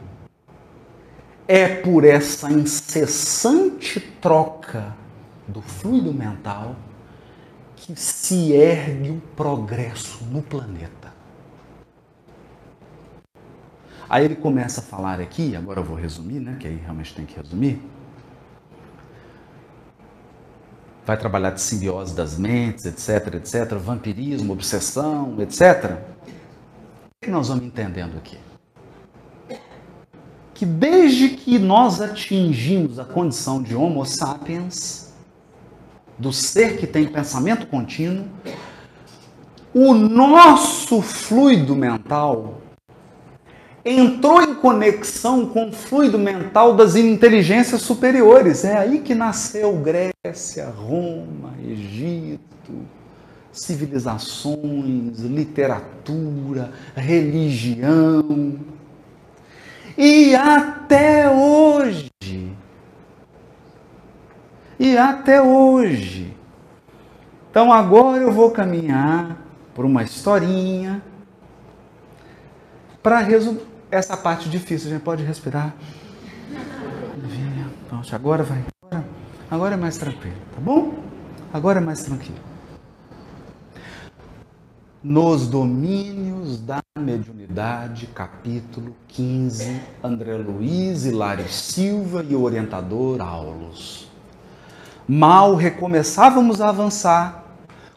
é 1.48 1.66
por 1.66 2.04
essa 2.04 2.52
incessante 2.52 3.98
troca 3.98 4.94
do 5.48 5.60
fluido 5.60 6.14
mental 6.14 6.76
que 7.74 7.98
se 7.98 8.52
ergue 8.52 9.10
o 9.10 9.20
progresso 9.34 10.24
no 10.26 10.40
planeta. 10.40 11.12
Aí 14.08 14.24
ele 14.24 14.36
começa 14.36 14.80
a 14.80 14.84
falar 14.84 15.20
aqui, 15.20 15.56
agora 15.56 15.80
eu 15.80 15.84
vou 15.84 15.96
resumir, 15.96 16.38
né? 16.38 16.56
Que 16.60 16.68
aí 16.68 16.76
realmente 16.76 17.12
tem 17.12 17.26
que 17.26 17.36
resumir 17.36 17.82
vai 21.08 21.16
trabalhar 21.16 21.52
de 21.52 21.62
simbiose 21.62 22.14
das 22.14 22.36
mentes, 22.36 22.84
etc, 22.84 23.36
etc, 23.36 23.78
vampirismo, 23.78 24.52
obsessão, 24.52 25.40
etc. 25.40 25.96
O 27.06 27.24
que 27.24 27.30
nós 27.30 27.48
vamos 27.48 27.64
entendendo 27.64 28.18
aqui? 28.18 28.36
Que 30.52 30.66
desde 30.66 31.30
que 31.30 31.58
nós 31.58 32.02
atingimos 32.02 32.98
a 32.98 33.06
condição 33.06 33.62
de 33.62 33.74
Homo 33.74 34.04
sapiens, 34.04 35.14
do 36.18 36.30
ser 36.30 36.76
que 36.76 36.86
tem 36.86 37.06
pensamento 37.06 37.66
contínuo, 37.68 38.26
o 39.72 39.94
nosso 39.94 41.00
fluido 41.00 41.74
mental 41.74 42.57
entrou 43.84 44.42
em 44.42 44.54
conexão 44.54 45.46
com 45.46 45.68
o 45.68 45.72
fluido 45.72 46.18
mental 46.18 46.74
das 46.74 46.96
inteligências 46.96 47.82
superiores. 47.82 48.64
É 48.64 48.76
aí 48.76 49.00
que 49.00 49.14
nasceu 49.14 49.72
Grécia, 49.76 50.66
Roma, 50.66 51.54
Egito, 51.62 52.72
civilizações, 53.52 55.20
literatura, 55.20 56.72
religião. 56.94 58.58
E 59.96 60.34
até 60.34 61.28
hoje, 61.28 62.10
e 64.78 64.96
até 64.96 65.42
hoje. 65.42 66.32
Então 67.50 67.72
agora 67.72 68.22
eu 68.22 68.30
vou 68.30 68.50
caminhar 68.52 69.42
por 69.74 69.84
uma 69.84 70.04
historinha 70.04 71.02
para 73.08 73.20
resumir 73.20 73.62
essa 73.90 74.18
parte 74.18 74.50
difícil, 74.50 74.90
a 74.90 74.92
gente 74.92 75.02
pode 75.02 75.24
respirar. 75.24 75.74
Pronto, 77.88 78.14
agora 78.14 78.42
vai. 78.42 78.62
Agora, 78.82 79.04
agora 79.50 79.74
é 79.74 79.78
mais 79.78 79.96
tranquilo, 79.96 80.36
tá 80.54 80.60
bom? 80.60 80.92
Agora 81.50 81.78
é 81.78 81.82
mais 81.82 82.02
tranquilo. 82.02 82.36
Nos 85.02 85.48
domínios 85.48 86.60
da 86.60 86.80
mediunidade, 86.98 88.08
capítulo 88.08 88.94
15, 89.08 89.80
André 90.04 90.36
Luiz, 90.36 91.06
Hilário 91.06 91.48
Silva 91.48 92.22
e 92.28 92.34
o 92.34 92.42
orientador 92.42 93.22
Aulos. 93.22 94.06
Mal 95.08 95.54
recomeçávamos 95.54 96.60
a 96.60 96.68
avançar 96.68 97.42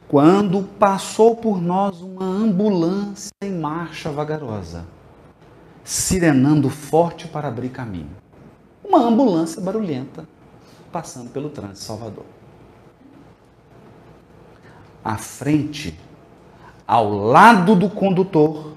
quando 0.07 0.64
passou 0.80 1.36
por 1.36 1.62
nós 1.62 1.99
uma 1.99 2.24
ambulância 2.26 3.32
em 3.41 3.51
marcha 3.51 4.09
vagarosa, 4.09 4.86
sirenando 5.84 6.70
forte 6.70 7.28
para 7.28 7.48
abrir 7.48 7.70
caminho. 7.70 8.10
Uma 8.84 9.00
ambulância 9.00 9.62
barulhenta 9.62 10.28
passando 10.92 11.30
pelo 11.30 11.50
trânsito 11.50 11.80
Salvador. 11.80 12.26
À 15.04 15.18
frente, 15.18 15.98
ao 16.86 17.10
lado 17.10 17.76
do 17.76 17.90
condutor, 17.90 18.76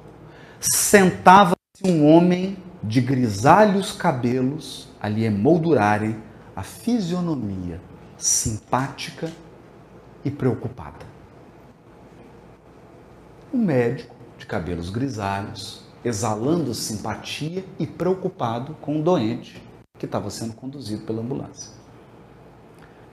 sentava-se 0.61 1.57
um 1.85 2.09
homem 2.09 2.57
de 2.83 3.01
grisalhos 3.01 3.93
cabelos 3.93 4.89
a 5.01 5.09
lhe 5.09 5.25
emoldurarem 5.25 6.17
a 6.55 6.63
fisionomia 6.63 7.81
simpática 8.17 9.31
e 10.25 10.31
preocupada 10.31 11.15
um 13.55 13.59
médico 13.59 14.15
de 14.37 14.47
cabelos 14.47 14.91
grisalhos, 14.91 15.84
exalando 16.05 16.75
simpatia 16.75 17.65
e 17.79 17.87
preocupado 17.87 18.75
com 18.81 19.01
o 19.01 19.03
doente 19.03 19.63
que 19.99 20.07
estava 20.07 20.29
sendo 20.31 20.53
conduzido 20.53 21.05
pela 21.05 21.23
ambulância. 21.23 21.73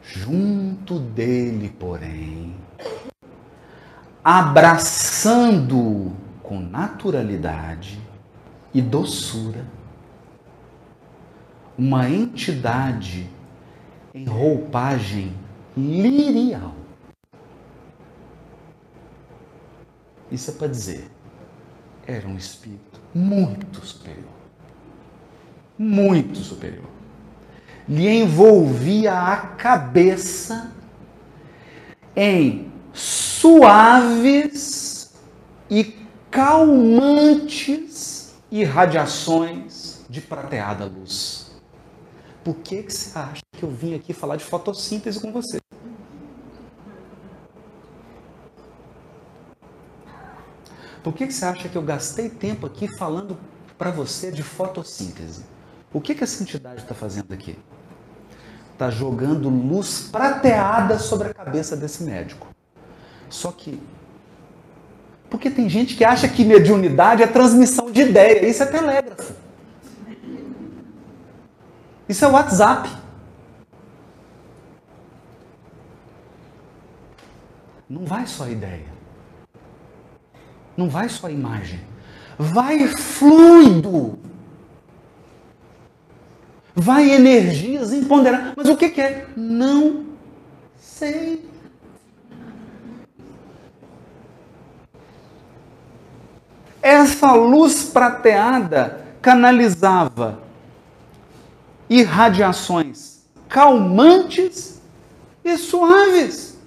Junto 0.04 1.00
dele, 1.00 1.70
porém, 1.80 2.56
abraçando 4.24 6.12
com 6.44 6.60
naturalidade 6.60 8.02
e 8.74 8.82
doçura, 8.82 9.66
uma 11.78 12.10
entidade 12.10 13.30
em 14.14 14.26
roupagem 14.26 15.34
lirial 15.78 16.82
Isso 20.32 20.50
é 20.50 20.54
para 20.54 20.68
dizer, 20.68 21.12
era 22.12 22.28
um 22.28 22.38
espírito 22.38 23.00
muito 23.14 23.86
superior. 23.86 24.32
Muito 25.78 26.40
superior. 26.40 26.90
Lhe 27.88 28.08
envolvia 28.08 29.14
a 29.14 29.38
cabeça 29.38 30.72
em 32.16 32.72
suaves 32.94 35.14
e 35.70 35.96
calmantes 36.30 38.36
irradiações 38.52 40.06
de 40.10 40.22
prateada 40.22 40.86
luz. 40.86 41.52
Por 42.44 42.56
que, 42.56 42.84
que 42.84 42.94
você 42.94 43.18
acha 43.18 43.42
que 43.52 43.64
eu 43.64 43.70
vim 43.70 43.96
aqui 43.96 44.14
falar 44.14 44.36
de 44.36 44.44
fotossíntese 44.44 45.20
com 45.20 45.32
você? 45.32 45.60
Por 51.04 51.14
que, 51.14 51.28
que 51.28 51.34
você 51.34 51.46
acha 51.46 51.68
que 51.68 51.76
eu 51.76 51.82
gastei 51.82 52.30
tempo 52.30 52.66
aqui 52.66 52.88
falando 52.88 53.38
para 53.78 53.90
você 53.90 54.32
de 54.32 54.44
fotossíntese? 54.44 55.44
O 55.92 56.00
que, 56.00 56.14
que 56.14 56.24
essa 56.24 56.42
entidade 56.44 56.82
está 56.82 56.94
fazendo 56.94 57.34
aqui? 57.34 57.58
Está 58.74 58.90
jogando 58.90 59.50
luz 59.50 60.10
prateada 60.12 61.00
sobre 61.00 61.30
a 61.30 61.34
cabeça 61.34 61.76
desse 61.76 62.04
médico. 62.04 62.48
Só 63.30 63.52
que. 63.52 63.82
Porque 65.30 65.50
tem 65.50 65.70
gente 65.70 65.96
que 65.96 66.04
acha 66.04 66.28
que 66.28 66.44
mediunidade 66.44 67.24
é 67.24 67.28
transmissão 67.28 67.92
de 67.92 68.02
ideia. 68.02 68.46
Isso 68.46 68.62
é 68.64 68.66
telégrafo. 68.66 69.34
Isso 72.08 72.26
é 72.26 72.28
WhatsApp. 72.28 72.90
Não 77.90 78.06
vai 78.06 78.28
só 78.28 78.48
ideia. 78.48 78.91
Não 80.82 80.90
vai 80.90 81.08
só 81.08 81.30
imagem. 81.30 81.80
Vai 82.40 82.88
fluido. 82.88 84.18
Vai 86.74 87.12
energias 87.12 87.94
imponderáveis. 87.94 88.54
Mas 88.58 88.68
o 88.68 88.76
que, 88.76 88.90
que 88.90 89.00
é? 89.00 89.28
Não 89.38 90.08
sei. 90.80 91.48
Essa 96.82 97.32
luz 97.34 97.84
prateada 97.84 99.06
canalizava 99.22 100.42
irradiações 101.88 103.22
calmantes 103.48 104.82
e 105.46 105.56
suaves. 105.58 106.58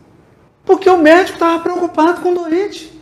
Porque 0.64 0.88
o 0.88 0.98
médico 0.98 1.32
estava 1.32 1.60
preocupado 1.60 2.20
com 2.20 2.30
o 2.30 2.34
doente. 2.36 2.93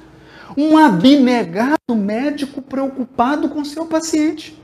Um 0.57 0.79
abnegado 0.79 1.95
médico 1.95 2.63
preocupado 2.63 3.49
com 3.49 3.65
seu 3.65 3.87
paciente. 3.87 4.61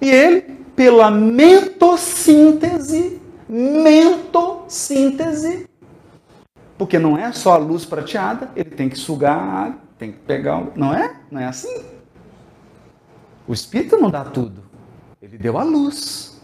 E 0.00 0.08
ele, 0.08 0.40
pela 0.74 1.10
mentossíntese, 1.10 3.20
mentossíntese, 3.48 5.68
porque 6.78 6.98
não 6.98 7.18
é 7.18 7.30
só 7.32 7.52
a 7.52 7.58
luz 7.58 7.84
prateada, 7.84 8.50
ele 8.56 8.70
tem 8.70 8.88
que 8.88 8.96
sugar 8.96 9.36
a 9.36 9.64
água, 9.64 9.78
tem 9.98 10.12
que 10.12 10.18
pegar, 10.20 10.66
não 10.74 10.94
é? 10.94 11.14
Não 11.30 11.38
é 11.40 11.44
assim. 11.44 11.84
O 13.46 13.52
espírito 13.52 13.98
não 13.98 14.10
dá 14.10 14.24
tudo. 14.24 14.64
Ele 15.20 15.36
deu 15.36 15.58
a 15.58 15.62
luz. 15.62 16.40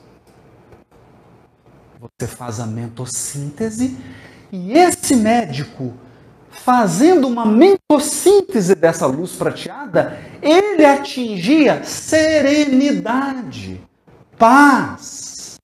Você 1.99 2.27
faz 2.27 2.61
a 2.61 2.67
mentossíntese 2.67 3.97
e 4.53 4.75
esse 4.75 5.17
médico 5.17 5.95
fazendo 6.59 7.29
uma 7.29 7.45
mentossíntese 7.45 8.75
dessa 8.75 9.07
luz 9.07 9.33
prateada, 9.33 10.19
ele 10.43 10.85
atingia 10.85 11.85
serenidade, 11.85 13.81
paz, 14.39 15.57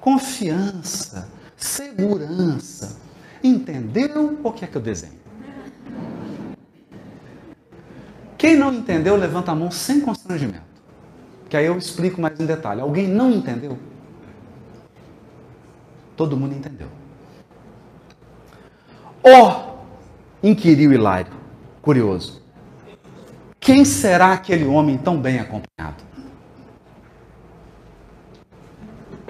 confiança, 0.00 1.28
segurança. 1.56 2.98
Entendeu 3.42 4.38
o 4.42 4.52
que 4.52 4.64
é 4.64 4.68
que 4.68 4.76
eu 4.76 4.82
desenho? 4.82 5.20
Quem 8.36 8.56
não 8.56 8.72
entendeu, 8.72 9.16
levanta 9.16 9.52
a 9.52 9.54
mão 9.54 9.70
sem 9.70 10.00
constrangimento. 10.00 10.70
Que 11.48 11.56
aí 11.56 11.66
eu 11.66 11.76
explico 11.76 12.20
mais 12.20 12.40
em 12.40 12.46
detalhe. 12.46 12.80
Alguém 12.80 13.06
não 13.06 13.30
entendeu? 13.30 13.78
Todo 16.16 16.36
mundo 16.36 16.54
entendeu. 16.54 16.88
Oh, 19.22 19.69
inquiriu 20.42 20.92
Hilário, 20.92 21.32
curioso. 21.82 22.42
Quem 23.58 23.84
será 23.84 24.32
aquele 24.32 24.64
homem 24.64 24.96
tão 24.96 25.20
bem 25.20 25.38
acompanhado? 25.38 26.02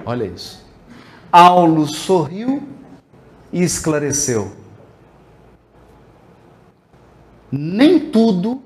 Olha 0.05 0.25
isso. 0.25 0.65
Aulo 1.33 1.87
sorriu 1.87 2.63
e 3.53 3.63
esclareceu. 3.63 4.53
Nem 7.51 8.11
tudo 8.11 8.63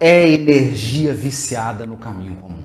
é 0.00 0.28
energia 0.28 1.12
viciada 1.12 1.84
no 1.84 1.96
caminho 1.96 2.36
comum. 2.36 2.64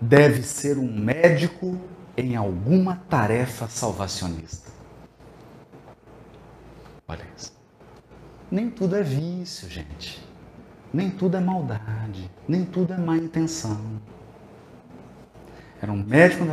Deve 0.00 0.42
ser 0.42 0.76
um 0.76 0.92
médico 0.92 1.78
em 2.16 2.36
alguma 2.36 2.96
tarefa 3.08 3.66
salvacionista. 3.68 4.63
Olha 7.06 7.24
isso. 7.36 7.52
Nem 8.50 8.70
tudo 8.70 8.96
é 8.96 9.02
vício, 9.02 9.68
gente. 9.68 10.22
Nem 10.92 11.10
tudo 11.10 11.36
é 11.36 11.40
maldade. 11.40 12.30
Nem 12.48 12.64
tudo 12.64 12.92
é 12.94 12.96
má 12.96 13.16
intenção. 13.16 14.00
Era 15.82 15.92
um 15.92 16.02
médico. 16.02 16.44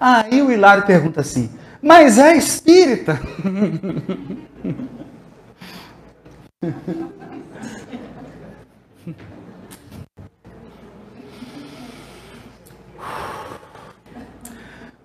Aí 0.00 0.42
o 0.42 0.50
Hilário 0.50 0.84
pergunta 0.86 1.20
assim: 1.20 1.50
Mas 1.80 2.18
é 2.18 2.36
espírita? 2.36 3.20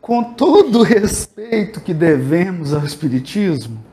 Com 0.02 0.36
todo 0.36 0.80
o 0.80 0.84
respeito 0.84 1.80
que 1.80 1.94
devemos 1.94 2.74
ao 2.74 2.84
Espiritismo, 2.84 3.85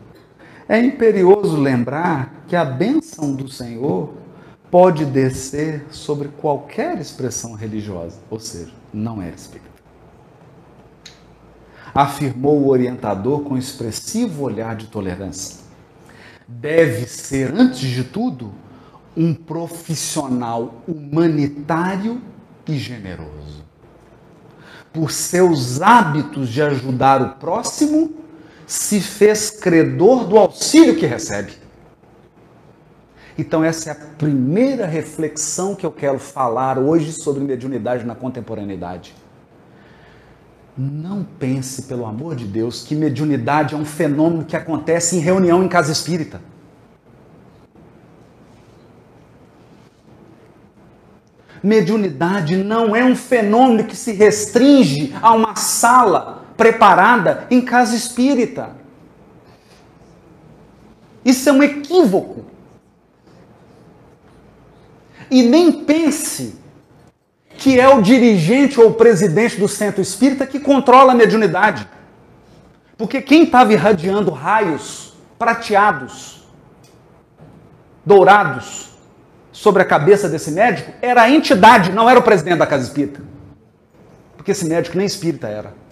é 0.73 0.81
imperioso 0.81 1.59
lembrar 1.59 2.45
que 2.49 2.57
a 2.57 2.65
bênção 2.65 3.35
do 3.35 3.47
Senhor 3.47 4.15
pode 4.71 5.05
descer 5.05 5.85
sobre 5.91 6.29
qualquer 6.29 6.99
expressão 6.99 7.53
religiosa, 7.53 8.19
ou 8.31 8.41
seja, 8.41 8.73
não 8.91 9.21
é 9.21 9.29
espírita. 9.29 9.69
Afirmou 11.95 12.59
o 12.59 12.71
orientador 12.71 13.41
com 13.41 13.59
expressivo 13.59 14.45
olhar 14.45 14.75
de 14.75 14.87
tolerância. 14.87 15.59
Deve 16.49 17.07
ser, 17.07 17.53
antes 17.53 17.91
de 17.91 18.05
tudo, 18.05 18.51
um 19.15 19.35
profissional 19.35 20.77
humanitário 20.89 22.19
e 22.67 22.79
generoso. 22.79 23.63
Por 24.91 25.11
seus 25.11 25.83
hábitos 25.83 26.49
de 26.49 26.63
ajudar 26.63 27.21
o 27.21 27.29
próximo 27.35 28.22
se 28.73 29.03
fez 29.03 29.51
credor 29.51 30.25
do 30.25 30.39
auxílio 30.39 30.97
que 30.97 31.05
recebe. 31.05 31.53
Então, 33.37 33.63
essa 33.63 33.91
é 33.91 33.93
a 33.93 33.95
primeira 33.95 34.87
reflexão 34.87 35.75
que 35.75 35.85
eu 35.85 35.93
quero 35.93 36.19
falar 36.19 36.79
hoje 36.79 37.13
sobre 37.13 37.45
mediunidade 37.45 38.07
na 38.07 38.15
contemporaneidade. 38.15 39.15
Não 40.75 41.23
pense, 41.23 41.83
pelo 41.83 42.07
amor 42.07 42.35
de 42.35 42.47
Deus, 42.47 42.83
que 42.83 42.95
mediunidade 42.95 43.75
é 43.75 43.77
um 43.77 43.85
fenômeno 43.85 44.43
que 44.43 44.57
acontece 44.57 45.17
em 45.17 45.21
reunião 45.21 45.63
em 45.63 45.69
casa 45.69 45.93
espírita. 45.93 46.41
Mediunidade 51.63 52.57
não 52.57 52.97
é 52.97 53.05
um 53.05 53.15
fenômeno 53.15 53.85
que 53.85 53.95
se 53.95 54.13
restringe 54.13 55.15
a 55.21 55.35
uma 55.35 55.57
sala 55.57 56.42
preparada 56.63 57.45
em 57.51 57.61
casa 57.61 57.97
espírita. 57.97 58.71
Isso 61.25 61.49
é 61.49 61.53
um 61.53 61.61
equívoco. 61.61 62.45
E 65.29 65.43
nem 65.43 65.73
pense 65.73 66.55
que 67.59 67.81
é 67.81 67.89
o 67.89 68.01
dirigente 68.01 68.81
ou 68.81 68.91
o 68.91 68.95
presidente 68.95 69.59
do 69.59 69.67
centro 69.67 70.01
espírita 70.01 70.47
que 70.47 70.61
controla 70.61 71.11
a 71.11 71.17
mediunidade. 71.17 71.89
Porque 72.97 73.21
quem 73.21 73.43
estava 73.43 73.73
irradiando 73.73 74.31
raios 74.31 75.15
prateados, 75.37 76.47
dourados, 78.07 78.91
sobre 79.51 79.83
a 79.83 79.85
cabeça 79.85 80.29
desse 80.29 80.53
médico 80.53 80.93
era 81.03 81.23
a 81.23 81.31
entidade, 81.31 81.91
não 81.91 82.09
era 82.09 82.21
o 82.21 82.23
presidente 82.23 82.59
da 82.59 82.67
casa 82.69 82.85
espírita. 82.85 83.21
Porque 84.37 84.53
esse 84.53 84.65
médico 84.65 84.97
nem 84.97 85.07
espírita 85.07 85.49
era. 85.49 85.83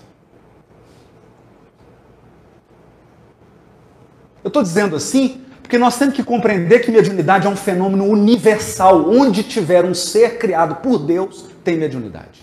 Eu 4.42 4.48
estou 4.48 4.62
dizendo 4.62 4.96
assim 4.96 5.40
porque 5.70 5.78
nós 5.78 5.96
temos 5.96 6.16
que 6.16 6.24
compreender 6.24 6.80
que 6.80 6.90
mediunidade 6.90 7.46
é 7.46 7.50
um 7.50 7.54
fenômeno 7.54 8.04
universal. 8.04 9.08
Onde 9.08 9.44
tiver 9.44 9.84
um 9.84 9.94
ser 9.94 10.36
criado 10.36 10.76
por 10.76 10.98
Deus, 10.98 11.44
tem 11.62 11.78
mediunidade. 11.78 12.42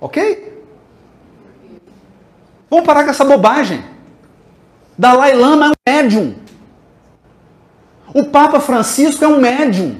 Ok? 0.00 0.64
Vamos 2.70 2.86
parar 2.86 3.02
com 3.02 3.10
essa 3.10 3.24
bobagem. 3.24 3.82
Dalai 4.96 5.34
Lama 5.34 5.66
é 5.66 5.68
um 5.70 5.92
médium. 5.92 6.34
O 8.14 8.26
Papa 8.26 8.60
Francisco 8.60 9.24
é 9.24 9.26
um 9.26 9.40
médium. 9.40 9.96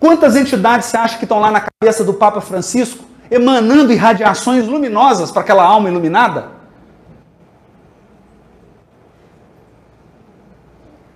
Quantas 0.00 0.34
entidades 0.34 0.88
você 0.88 0.96
acha 0.96 1.16
que 1.16 1.24
estão 1.24 1.38
lá 1.38 1.52
na 1.52 1.60
cabeça 1.60 2.02
do 2.02 2.12
Papa 2.12 2.40
Francisco, 2.40 3.04
emanando 3.30 3.92
irradiações 3.92 4.66
luminosas 4.66 5.30
para 5.30 5.42
aquela 5.42 5.62
alma 5.62 5.88
iluminada? 5.88 6.48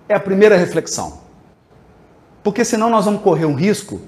É 0.09 0.15
a 0.15 0.19
primeira 0.19 0.57
reflexão. 0.57 1.19
Porque 2.43 2.65
senão 2.65 2.89
nós 2.89 3.05
vamos 3.05 3.21
correr 3.21 3.45
um 3.45 3.53
risco 3.53 4.01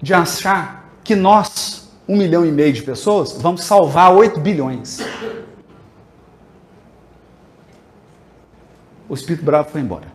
de 0.00 0.14
achar 0.14 0.88
que 1.02 1.16
nós, 1.16 1.90
um 2.08 2.16
milhão 2.16 2.46
e 2.46 2.52
meio 2.52 2.72
de 2.72 2.82
pessoas, 2.82 3.32
vamos 3.32 3.64
salvar 3.64 4.14
oito 4.14 4.38
bilhões. 4.38 5.00
O 9.08 9.14
espírito 9.14 9.44
bravo 9.44 9.70
foi 9.70 9.80
embora. 9.80 10.06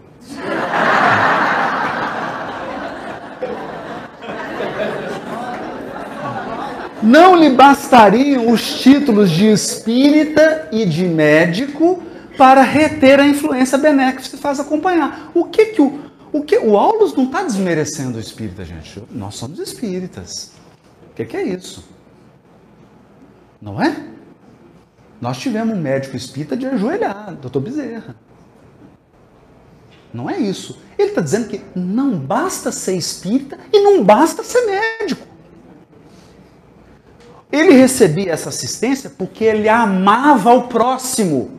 Não 7.03 7.35
lhe 7.35 7.49
bastariam 7.49 8.49
os 8.49 8.79
títulos 8.79 9.29
de 9.31 9.47
espírita 9.47 10.69
e 10.71 10.85
de 10.85 11.05
médico 11.05 12.03
para 12.39 12.61
reter 12.61 13.19
a 13.19 13.27
influência 13.27 13.77
benéfica 13.77 14.21
que 14.21 14.29
se 14.29 14.37
faz 14.37 14.61
acompanhar. 14.61 15.29
O 15.33 15.43
que 15.43 15.65
que 15.65 15.81
o, 15.81 15.99
o 16.31 16.41
que 16.41 16.57
o 16.57 16.77
Aulus 16.77 17.13
não 17.13 17.25
está 17.25 17.43
desmerecendo 17.43 18.17
o 18.17 18.21
espírita, 18.21 18.63
gente? 18.63 19.03
Nós 19.11 19.35
somos 19.35 19.59
espíritas. 19.59 20.53
O 21.11 21.15
que, 21.15 21.25
que 21.25 21.35
é 21.35 21.43
isso? 21.43 21.83
Não 23.61 23.81
é? 23.81 24.05
Nós 25.19 25.37
tivemos 25.37 25.77
um 25.77 25.81
médico 25.81 26.15
espírita 26.15 26.55
de 26.55 26.65
ajoelhar, 26.65 27.35
doutor 27.35 27.59
Bezerra. 27.59 28.15
Não 30.13 30.29
é 30.29 30.37
isso. 30.37 30.79
Ele 30.97 31.09
está 31.09 31.19
dizendo 31.19 31.49
que 31.49 31.61
não 31.75 32.17
basta 32.17 32.71
ser 32.71 32.95
espírita 32.95 33.59
e 33.73 33.81
não 33.81 34.01
basta 34.01 34.45
ser 34.45 34.65
médico. 34.65 35.27
Ele 37.51 37.73
recebia 37.73 38.31
essa 38.31 38.47
assistência 38.47 39.09
porque 39.09 39.43
ele 39.43 39.67
amava 39.67 40.53
o 40.53 40.69
próximo. 40.69 41.58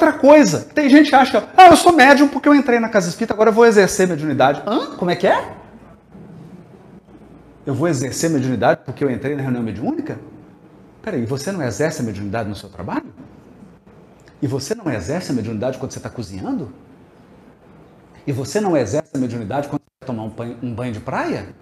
Outra 0.00 0.14
coisa, 0.14 0.60
tem 0.60 0.88
gente 0.88 1.10
que 1.10 1.14
acha, 1.14 1.46
ah, 1.54 1.66
eu 1.66 1.76
sou 1.76 1.92
médium 1.92 2.26
porque 2.26 2.48
eu 2.48 2.54
entrei 2.54 2.80
na 2.80 2.88
casa 2.88 3.10
espírita, 3.10 3.34
agora 3.34 3.50
eu 3.50 3.52
vou 3.52 3.66
exercer 3.66 4.08
mediunidade. 4.08 4.62
Hã? 4.66 4.96
Como 4.96 5.10
é 5.10 5.14
que 5.14 5.26
é? 5.26 5.52
Eu 7.66 7.74
vou 7.74 7.86
exercer 7.86 8.30
mediunidade 8.30 8.80
porque 8.82 9.04
eu 9.04 9.10
entrei 9.10 9.36
na 9.36 9.42
reunião 9.42 9.62
mediúnica? 9.62 10.18
Peraí, 11.02 11.26
você 11.26 11.52
não 11.52 11.62
exerce 11.62 12.00
a 12.00 12.02
mediunidade 12.02 12.48
no 12.48 12.56
seu 12.56 12.70
trabalho? 12.70 13.12
E 14.40 14.46
você 14.46 14.74
não 14.74 14.90
exerce 14.90 15.32
a 15.32 15.34
mediunidade 15.34 15.76
quando 15.76 15.92
você 15.92 15.98
está 15.98 16.08
cozinhando? 16.08 16.72
E 18.26 18.32
você 18.32 18.58
não 18.58 18.74
exerce 18.74 19.10
a 19.14 19.18
mediunidade 19.18 19.68
quando 19.68 19.82
você 19.82 20.00
vai 20.00 20.06
tomar 20.06 20.22
um 20.22 20.30
banho, 20.30 20.58
um 20.62 20.74
banho 20.74 20.94
de 20.94 21.00
praia? 21.00 21.54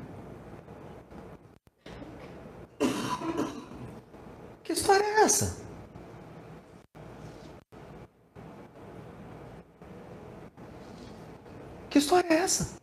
Que 4.62 4.72
história 4.72 5.02
é 5.02 5.24
essa? 5.24 5.67
Que 11.98 12.04
história 12.04 12.28
é 12.32 12.34
essa? 12.34 12.76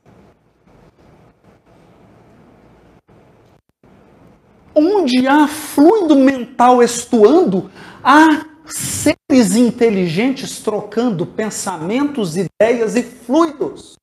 Onde 4.76 5.26
há 5.26 5.48
fluido 5.48 6.18
mental 6.18 6.84
estuando, 6.84 7.72
há 8.04 8.46
seres 8.66 9.56
inteligentes 9.56 10.60
trocando 10.60 11.26
pensamentos, 11.26 12.36
ideias 12.36 12.98
e 12.98 13.04
fluidos 13.04 13.96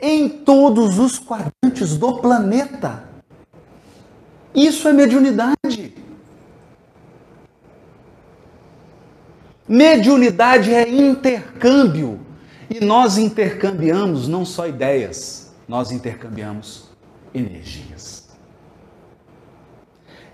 em 0.00 0.28
todos 0.28 0.98
os 0.98 1.16
quadrantes 1.16 1.96
do 1.96 2.18
planeta. 2.18 3.08
Isso 4.52 4.88
é 4.88 4.92
mediunidade. 4.92 5.94
Mediunidade 9.68 10.74
é 10.74 10.88
intercâmbio. 10.88 12.25
E 12.68 12.84
nós 12.84 13.16
intercambiamos 13.18 14.26
não 14.26 14.44
só 14.44 14.66
ideias, 14.66 15.54
nós 15.68 15.92
intercambiamos 15.92 16.90
energias. 17.32 18.28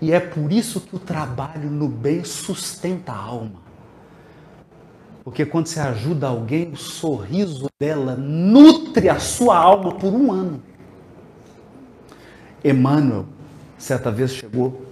E 0.01 0.11
é 0.11 0.19
por 0.19 0.51
isso 0.51 0.81
que 0.81 0.95
o 0.95 0.99
trabalho 0.99 1.69
no 1.69 1.87
bem 1.87 2.23
sustenta 2.23 3.11
a 3.11 3.17
alma. 3.17 3.61
Porque 5.23 5.45
quando 5.45 5.67
você 5.67 5.79
ajuda 5.79 6.27
alguém, 6.27 6.71
o 6.71 6.75
sorriso 6.75 7.67
dela 7.79 8.15
nutre 8.15 9.07
a 9.07 9.19
sua 9.19 9.57
alma 9.57 9.95
por 9.95 10.13
um 10.13 10.31
ano. 10.31 10.61
Emmanuel, 12.63 13.25
certa 13.77 14.11
vez, 14.11 14.31
chegou 14.31 14.85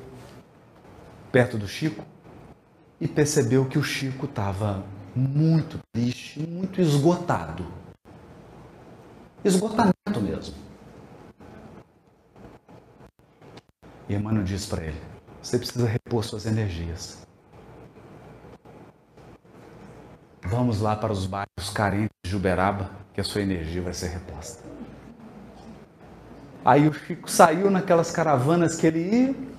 perto 1.31 1.57
do 1.57 1.67
Chico 1.67 2.05
e 2.99 3.07
percebeu 3.07 3.65
que 3.65 3.77
o 3.77 3.83
Chico 3.83 4.25
estava 4.25 4.83
muito 5.15 5.79
triste, 5.93 6.39
muito 6.39 6.81
esgotado. 6.81 7.65
Esgotamento 9.43 10.21
mesmo. 10.21 10.55
E 14.07 14.13
Emmanuel 14.13 14.43
diz 14.43 14.65
para 14.65 14.83
ele: 14.83 15.01
você 15.41 15.57
precisa 15.57 15.87
repor 15.87 16.23
suas 16.23 16.45
energias. 16.45 17.25
Vamos 20.43 20.81
lá 20.81 20.95
para 20.95 21.13
os 21.13 21.25
bairros 21.25 21.69
carentes 21.73 22.09
de 22.25 22.35
Uberaba, 22.35 22.91
que 23.13 23.21
a 23.21 23.23
sua 23.23 23.41
energia 23.41 23.81
vai 23.81 23.93
ser 23.93 24.09
reposta. 24.09 24.63
Aí 26.63 26.87
o 26.87 26.93
Chico 26.93 27.29
saiu 27.29 27.71
naquelas 27.71 28.11
caravanas 28.11 28.75
que 28.75 28.85
ele 28.85 28.99
ia 28.99 29.50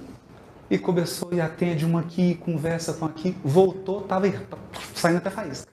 e 0.73 0.79
começou 0.79 1.35
e 1.35 1.39
atende 1.39 1.85
uma 1.85 2.01
aqui, 2.01 2.35
conversa 2.37 2.95
com 2.95 3.05
aqui, 3.05 3.37
voltou, 3.45 4.01
estava 4.01 4.27
saindo 4.95 5.19
até 5.19 5.29
faísca. 5.29 5.71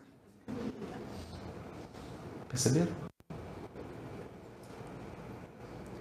Perceberam? 2.50 2.92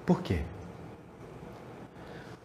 Por 0.05 0.21
quê? 0.21 0.43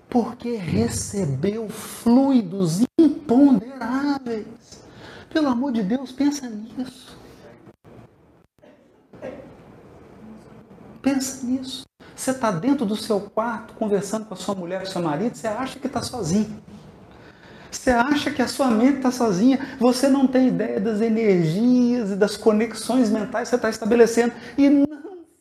Porque 0.08 0.56
recebeu 0.56 1.68
fluidos 1.70 2.86
imponderáveis. 3.00 4.46
Pelo 5.32 5.48
amor 5.48 5.72
de 5.72 5.82
Deus, 5.82 6.12
pensa 6.12 6.48
nisso. 6.48 7.18
Pensa 11.02 11.48
nisso. 11.48 11.84
Você 12.24 12.32
está 12.32 12.52
dentro 12.52 12.86
do 12.86 12.96
seu 12.96 13.20
quarto 13.20 13.74
conversando 13.74 14.24
com 14.24 14.34
a 14.34 14.38
sua 14.38 14.56
mulher, 14.56 14.84
com 14.84 14.88
o 14.88 14.90
seu 14.90 15.02
marido, 15.02 15.36
você 15.36 15.46
acha 15.46 15.78
que 15.78 15.88
está 15.88 16.02
sozinho. 16.02 16.58
Você 17.70 17.90
acha 17.90 18.32
que 18.32 18.42
a 18.42 18.48
sua 18.48 18.68
mente 18.68 18.96
está 18.96 19.12
sozinha, 19.12 19.76
você 19.78 20.08
não 20.08 20.26
tem 20.26 20.48
ideia 20.48 20.80
das 20.80 21.02
energias 21.02 22.12
e 22.12 22.16
das 22.16 22.38
conexões 22.38 23.10
mentais 23.10 23.50
que 23.50 23.50
você 23.50 23.56
está 23.58 23.70
estabelecendo. 23.70 24.32
E 24.58 24.70
não 24.70 24.88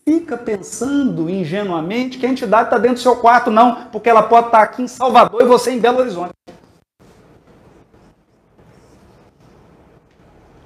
fica 0.05 0.37
pensando 0.37 1.31
ingenuamente 1.31 2.19
que 2.19 2.27
a 2.27 2.29
entidade 2.29 2.65
está 2.65 2.79
dentro 2.79 2.97
do 2.97 3.01
seu 3.01 3.15
quarto, 3.15 3.49
não, 3.49 3.85
porque 3.93 4.11
ela 4.11 4.25
pode 4.25 4.47
estar 4.47 4.59
tá 4.59 4.65
aqui 4.65 4.83
em 4.83 4.89
Salvador 4.89 5.41
e 5.41 5.45
você 5.45 5.71
em 5.71 5.79
Belo 5.79 6.01
Horizonte. 6.01 6.33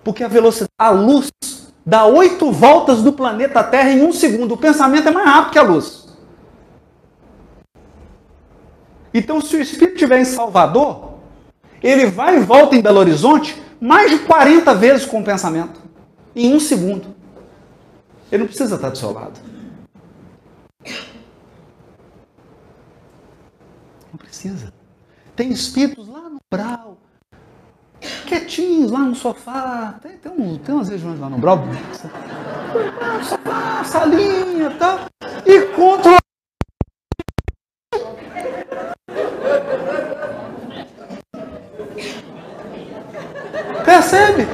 Porque 0.02 0.24
a 0.24 0.28
velocidade, 0.28 0.70
a 0.78 0.88
luz 0.88 1.30
dá 1.84 2.06
oito 2.06 2.50
voltas 2.50 3.02
do 3.02 3.12
planeta 3.12 3.62
Terra 3.62 3.90
em 3.90 4.02
um 4.02 4.14
segundo. 4.14 4.54
O 4.54 4.56
pensamento 4.56 5.08
é 5.08 5.12
mais 5.12 5.28
rápido 5.28 5.52
que 5.52 5.58
a 5.58 5.62
luz. 5.62 6.05
Então, 9.12 9.40
se 9.40 9.56
o 9.56 9.60
espírito 9.60 9.94
estiver 9.94 10.20
em 10.20 10.24
Salvador, 10.24 11.14
ele 11.82 12.06
vai 12.06 12.36
e 12.36 12.40
volta 12.40 12.76
em 12.76 12.82
Belo 12.82 12.98
Horizonte 12.98 13.62
mais 13.80 14.10
de 14.10 14.18
40 14.20 14.74
vezes 14.74 15.06
com 15.06 15.20
o 15.20 15.24
pensamento, 15.24 15.80
em 16.34 16.54
um 16.54 16.60
segundo. 16.60 17.14
Ele 18.30 18.42
não 18.42 18.48
precisa 18.48 18.74
estar 18.74 18.90
do 18.90 18.98
seu 18.98 19.12
lado. 19.12 19.38
Não 24.10 24.18
precisa. 24.18 24.72
Tem 25.34 25.50
espíritos 25.50 26.08
lá 26.08 26.28
no 26.28 26.40
Brau, 26.50 26.98
quietinhos 28.26 28.90
lá 28.90 29.00
no 29.00 29.14
sofá. 29.14 29.98
Tem, 30.02 30.16
tem, 30.16 30.58
tem 30.58 30.74
umas 30.74 30.88
regiões 30.88 31.20
lá 31.20 31.28
no 31.28 31.38
Brau. 31.38 31.64
Sofá, 33.22 33.84
salinha 33.84 34.70
e 34.70 34.74
tal. 34.74 35.00
E 35.44 35.60
contra 35.76 36.16
Percebe? 43.86 44.48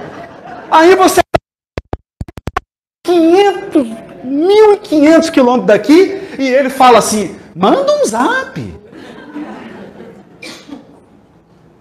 Aí 0.71 0.95
você 0.95 1.23
500, 3.05 3.87
1.500 4.25 5.31
quilômetros 5.31 5.67
daqui 5.67 6.21
e 6.39 6.49
ele 6.49 6.69
fala 6.69 6.99
assim: 6.99 7.35
manda 7.57 7.91
um 8.01 8.05
zap. 8.05 8.83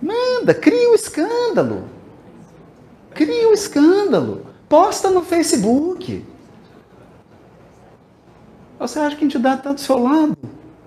Manda, 0.01 0.53
cria 0.53 0.89
um 0.91 0.95
escândalo. 0.95 1.89
um 3.49 3.53
escândalo. 3.53 4.47
Posta 4.69 5.09
no 5.09 5.21
Facebook. 5.21 6.25
Você 8.79 8.97
acha 8.97 9.15
que 9.17 9.23
a 9.23 9.27
entidade 9.27 9.57
está 9.57 9.73
do 9.73 9.79
seu 9.79 10.01
lado? 10.01 10.35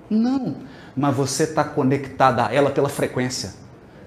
Não. 0.09 0.57
Mas 0.97 1.15
você 1.15 1.45
está 1.45 1.63
conectada 1.63 2.47
a 2.47 2.53
ela 2.53 2.71
pela 2.71 2.89
frequência. 2.89 3.55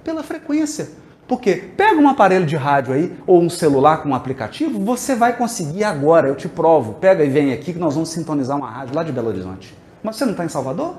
Pela 0.03 0.24
frequência. 0.24 0.89
Porque 1.28 1.56
pega 1.56 2.00
um 2.00 2.08
aparelho 2.08 2.46
de 2.46 2.56
rádio 2.56 2.94
aí, 2.94 3.14
ou 3.28 3.42
um 3.42 3.50
celular 3.50 4.02
com 4.02 4.10
um 4.10 4.16
aplicativo, 4.16 4.80
você 4.80 5.14
vai 5.14 5.36
conseguir 5.36 5.84
agora, 5.84 6.30
eu 6.30 6.36
te 6.36 6.48
provo. 6.48 6.94
Pega 6.94 7.24
e 7.24 7.30
vem 7.30 7.52
aqui 7.52 7.74
que 7.74 7.80
nós 7.80 7.96
vamos 7.96 8.10
sintonizar 8.10 8.56
uma 8.56 8.70
rádio 8.70 8.96
lá 8.96 9.04
de 9.04 9.12
Belo 9.12 9.28
Horizonte. 9.28 9.76
Mas 10.02 10.16
você 10.16 10.24
não 10.24 10.32
está 10.32 10.46
em 10.46 10.50
Salvador? 10.50 10.96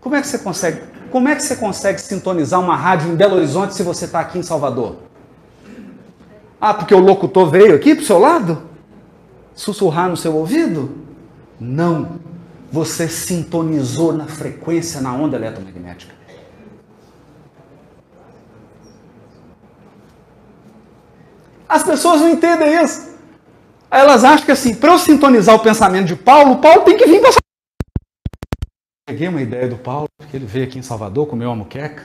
Como 0.00 0.14
é 0.16 0.22
que 0.22 0.26
você 0.26 0.38
consegue? 0.38 0.80
Como 1.10 1.28
é 1.28 1.36
que 1.36 1.42
você 1.42 1.56
consegue 1.56 2.00
sintonizar 2.00 2.58
uma 2.58 2.74
rádio 2.74 3.12
em 3.12 3.14
Belo 3.14 3.36
Horizonte 3.36 3.74
se 3.74 3.82
você 3.82 4.06
está 4.06 4.20
aqui 4.20 4.38
em 4.38 4.42
Salvador? 4.42 4.96
Ah, 6.58 6.72
porque 6.72 6.94
o 6.94 7.00
locutor 7.00 7.50
veio 7.50 7.74
aqui 7.74 7.94
para 7.94 8.02
o 8.02 8.06
seu 8.06 8.18
lado? 8.18 8.62
Sussurrar 9.54 10.08
no 10.08 10.16
seu 10.16 10.34
ouvido? 10.34 10.90
Não. 11.60 12.20
Você 12.70 13.08
sintonizou 13.08 14.12
na 14.14 14.26
frequência, 14.26 15.02
na 15.02 15.12
onda 15.12 15.36
eletromagnética. 15.36 16.21
As 21.72 21.82
pessoas 21.82 22.20
não 22.20 22.28
entendem 22.28 22.84
isso. 22.84 23.16
Elas 23.90 24.24
acham 24.24 24.44
que 24.44 24.52
assim, 24.52 24.74
para 24.74 24.92
eu 24.92 24.98
sintonizar 24.98 25.54
o 25.54 25.60
pensamento 25.60 26.06
de 26.06 26.14
Paulo, 26.14 26.58
Paulo 26.58 26.82
tem 26.82 26.98
que 26.98 27.06
vir 27.06 27.18
para 27.18 27.30
Peguei 29.08 29.26
uma 29.26 29.40
ideia 29.40 29.66
do 29.66 29.78
Paulo, 29.78 30.06
porque 30.18 30.36
ele 30.36 30.44
veio 30.44 30.66
aqui 30.66 30.78
em 30.78 30.82
Salvador, 30.82 31.26
comeu 31.26 31.48
uma 31.48 31.56
muqueca. 31.56 32.04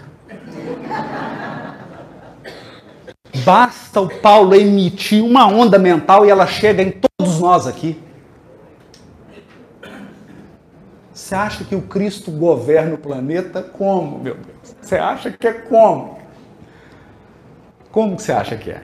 Basta 3.43 3.99
o 3.99 4.07
Paulo 4.07 4.55
emitir 4.55 5.21
uma 5.21 5.45
onda 5.47 5.77
mental 5.77 6.25
e 6.25 6.29
ela 6.29 6.47
chega 6.47 6.81
em 6.81 6.91
todos 6.91 7.41
nós 7.41 7.67
aqui. 7.67 8.01
Você 11.11 11.35
acha 11.35 11.65
que 11.65 11.75
o 11.75 11.81
Cristo 11.81 12.31
governa 12.31 12.95
o 12.95 12.97
planeta 12.97 13.61
como, 13.61 14.17
meu 14.17 14.35
Deus? 14.35 14.77
Você 14.81 14.95
acha 14.95 15.29
que 15.29 15.45
é 15.45 15.51
como? 15.51 16.19
Como 17.91 18.15
que 18.15 18.21
você 18.21 18.31
acha 18.31 18.55
que 18.55 18.71
é? 18.71 18.83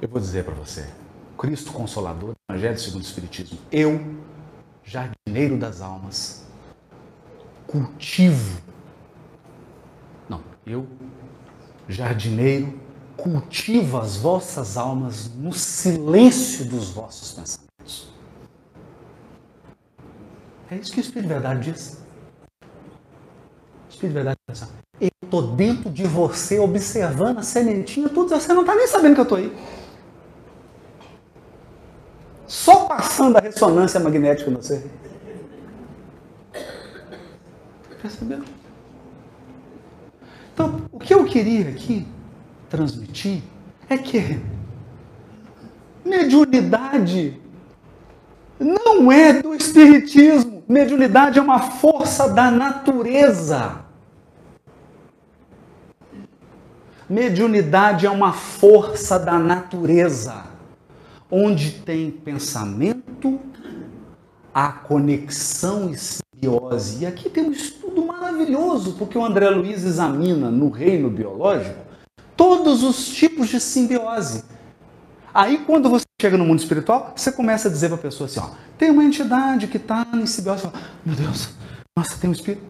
Eu 0.00 0.08
vou 0.08 0.20
dizer 0.20 0.44
para 0.44 0.54
você, 0.54 0.86
Cristo 1.38 1.72
Consolador, 1.72 2.34
Evangelho 2.50 2.78
segundo 2.78 3.02
o 3.02 3.06
Espiritismo, 3.06 3.58
eu 3.72 3.98
jardineiro 4.84 5.56
das 5.56 5.80
almas, 5.80 6.44
cultivo. 7.66 8.60
Não, 10.28 10.42
eu, 10.66 10.86
jardineiro, 11.88 12.78
cultivo 13.16 13.98
as 13.98 14.18
vossas 14.18 14.76
almas 14.76 15.34
no 15.34 15.54
silêncio 15.54 16.66
dos 16.66 16.90
vossos 16.90 17.32
pensamentos. 17.32 18.12
É 20.70 20.76
isso 20.76 20.92
que 20.92 21.00
o 21.00 21.00
Espírito 21.00 21.28
de 21.28 21.34
Verdade 21.34 21.72
diz. 21.72 22.02
O 22.60 23.88
Espírito 23.88 24.08
de 24.08 24.14
Verdade 24.14 24.36
diz 24.46 24.62
assim, 24.62 24.72
eu 25.00 25.10
estou 25.22 25.54
dentro 25.54 25.90
de 25.90 26.04
você 26.04 26.58
observando 26.58 27.38
a 27.38 27.42
sementinha, 27.42 28.10
tudo, 28.10 28.28
você 28.28 28.52
não 28.52 28.60
está 28.60 28.74
nem 28.74 28.86
sabendo 28.86 29.14
que 29.14 29.20
eu 29.20 29.24
estou 29.24 29.38
aí. 29.38 29.75
Só 32.46 32.84
passando 32.84 33.36
a 33.36 33.40
ressonância 33.40 33.98
magnética 33.98 34.50
no 34.50 34.62
você. 34.62 34.84
Percebeu? 38.00 38.42
Então, 40.54 40.82
o 40.92 40.98
que 40.98 41.12
eu 41.12 41.24
queria 41.24 41.68
aqui 41.68 42.06
transmitir 42.70 43.42
é 43.88 43.98
que 43.98 44.40
mediunidade 46.04 47.40
não 48.58 49.10
é 49.10 49.34
do 49.34 49.54
espiritismo. 49.54 50.62
Mediunidade 50.68 51.38
é 51.38 51.42
uma 51.42 51.58
força 51.58 52.28
da 52.28 52.50
natureza. 52.50 53.80
Mediunidade 57.08 58.06
é 58.06 58.10
uma 58.10 58.32
força 58.32 59.18
da 59.18 59.38
natureza. 59.38 60.55
Onde 61.30 61.72
tem 61.72 62.10
pensamento, 62.10 63.40
há 64.54 64.72
conexão 64.72 65.90
e 65.90 65.96
simbiose. 65.96 67.02
E 67.02 67.06
aqui 67.06 67.28
tem 67.28 67.44
um 67.44 67.52
estudo 67.52 68.06
maravilhoso, 68.06 68.94
porque 68.94 69.18
o 69.18 69.24
André 69.24 69.50
Luiz 69.50 69.84
examina 69.84 70.50
no 70.50 70.70
reino 70.70 71.10
biológico 71.10 71.86
todos 72.36 72.82
os 72.82 73.08
tipos 73.08 73.48
de 73.48 73.60
simbiose. 73.60 74.44
Aí, 75.34 75.58
quando 75.58 75.90
você 75.90 76.04
chega 76.20 76.38
no 76.38 76.46
mundo 76.46 76.60
espiritual, 76.60 77.12
você 77.14 77.30
começa 77.30 77.68
a 77.68 77.70
dizer 77.70 77.88
para 77.88 77.96
a 77.96 78.00
pessoa 78.00 78.26
assim: 78.26 78.40
ó, 78.40 78.50
tem 78.78 78.90
uma 78.90 79.04
entidade 79.04 79.66
que 79.66 79.76
está 79.76 80.06
em 80.14 80.24
simbiose. 80.24 80.70
Meu 81.04 81.14
Deus, 81.14 81.50
nossa, 81.96 82.16
tem 82.18 82.30
um 82.30 82.32
espírito. 82.32 82.64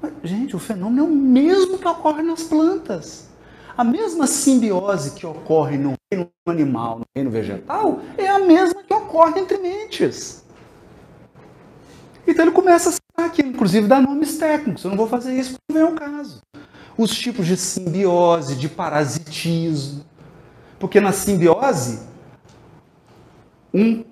Mas, 0.00 0.12
gente, 0.22 0.54
o 0.54 0.58
fenômeno 0.58 1.02
é 1.02 1.06
o 1.06 1.10
mesmo 1.10 1.78
que 1.78 1.88
ocorre 1.88 2.22
nas 2.22 2.42
plantas. 2.42 3.31
A 3.76 3.82
mesma 3.82 4.26
simbiose 4.26 5.12
que 5.12 5.26
ocorre 5.26 5.78
no 5.78 5.94
reino 6.10 6.30
animal, 6.46 6.98
no 6.98 7.06
reino 7.14 7.30
vegetal, 7.30 8.00
é 8.18 8.28
a 8.28 8.38
mesma 8.38 8.82
que 8.82 8.92
ocorre 8.92 9.40
entre 9.40 9.58
mentes. 9.58 10.44
Então 12.26 12.44
ele 12.44 12.52
começa 12.52 12.90
a 12.90 12.92
citar 12.92 13.26
aqui, 13.26 13.42
inclusive 13.42 13.88
dá 13.88 14.00
nomes 14.00 14.36
técnicos. 14.38 14.84
Eu 14.84 14.90
não 14.90 14.96
vou 14.96 15.06
fazer 15.08 15.34
isso 15.38 15.52
porque 15.52 15.78
não 15.78 15.88
é 15.88 15.90
o 15.90 15.94
caso. 15.94 16.40
Os 16.96 17.10
tipos 17.14 17.46
de 17.46 17.56
simbiose, 17.56 18.54
de 18.56 18.68
parasitismo. 18.68 20.04
Porque 20.78 21.00
na 21.00 21.12
simbiose, 21.12 22.00
um 23.72 24.04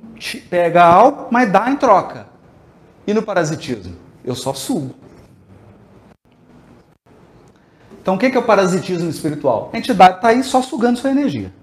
pega 0.48 0.84
algo, 0.84 1.28
mas 1.30 1.50
dá 1.50 1.70
em 1.70 1.76
troca. 1.76 2.28
E 3.06 3.12
no 3.12 3.22
parasitismo? 3.22 3.96
Eu 4.24 4.34
só 4.34 4.54
sugo. 4.54 4.94
Então, 8.10 8.16
o 8.16 8.18
que 8.18 8.36
é 8.36 8.40
o 8.40 8.44
parasitismo 8.44 9.08
espiritual? 9.08 9.70
A 9.72 9.78
entidade 9.78 10.16
está 10.16 10.30
aí 10.30 10.42
só 10.42 10.60
sugando 10.60 10.98
sua 10.98 11.12
energia. 11.12 11.54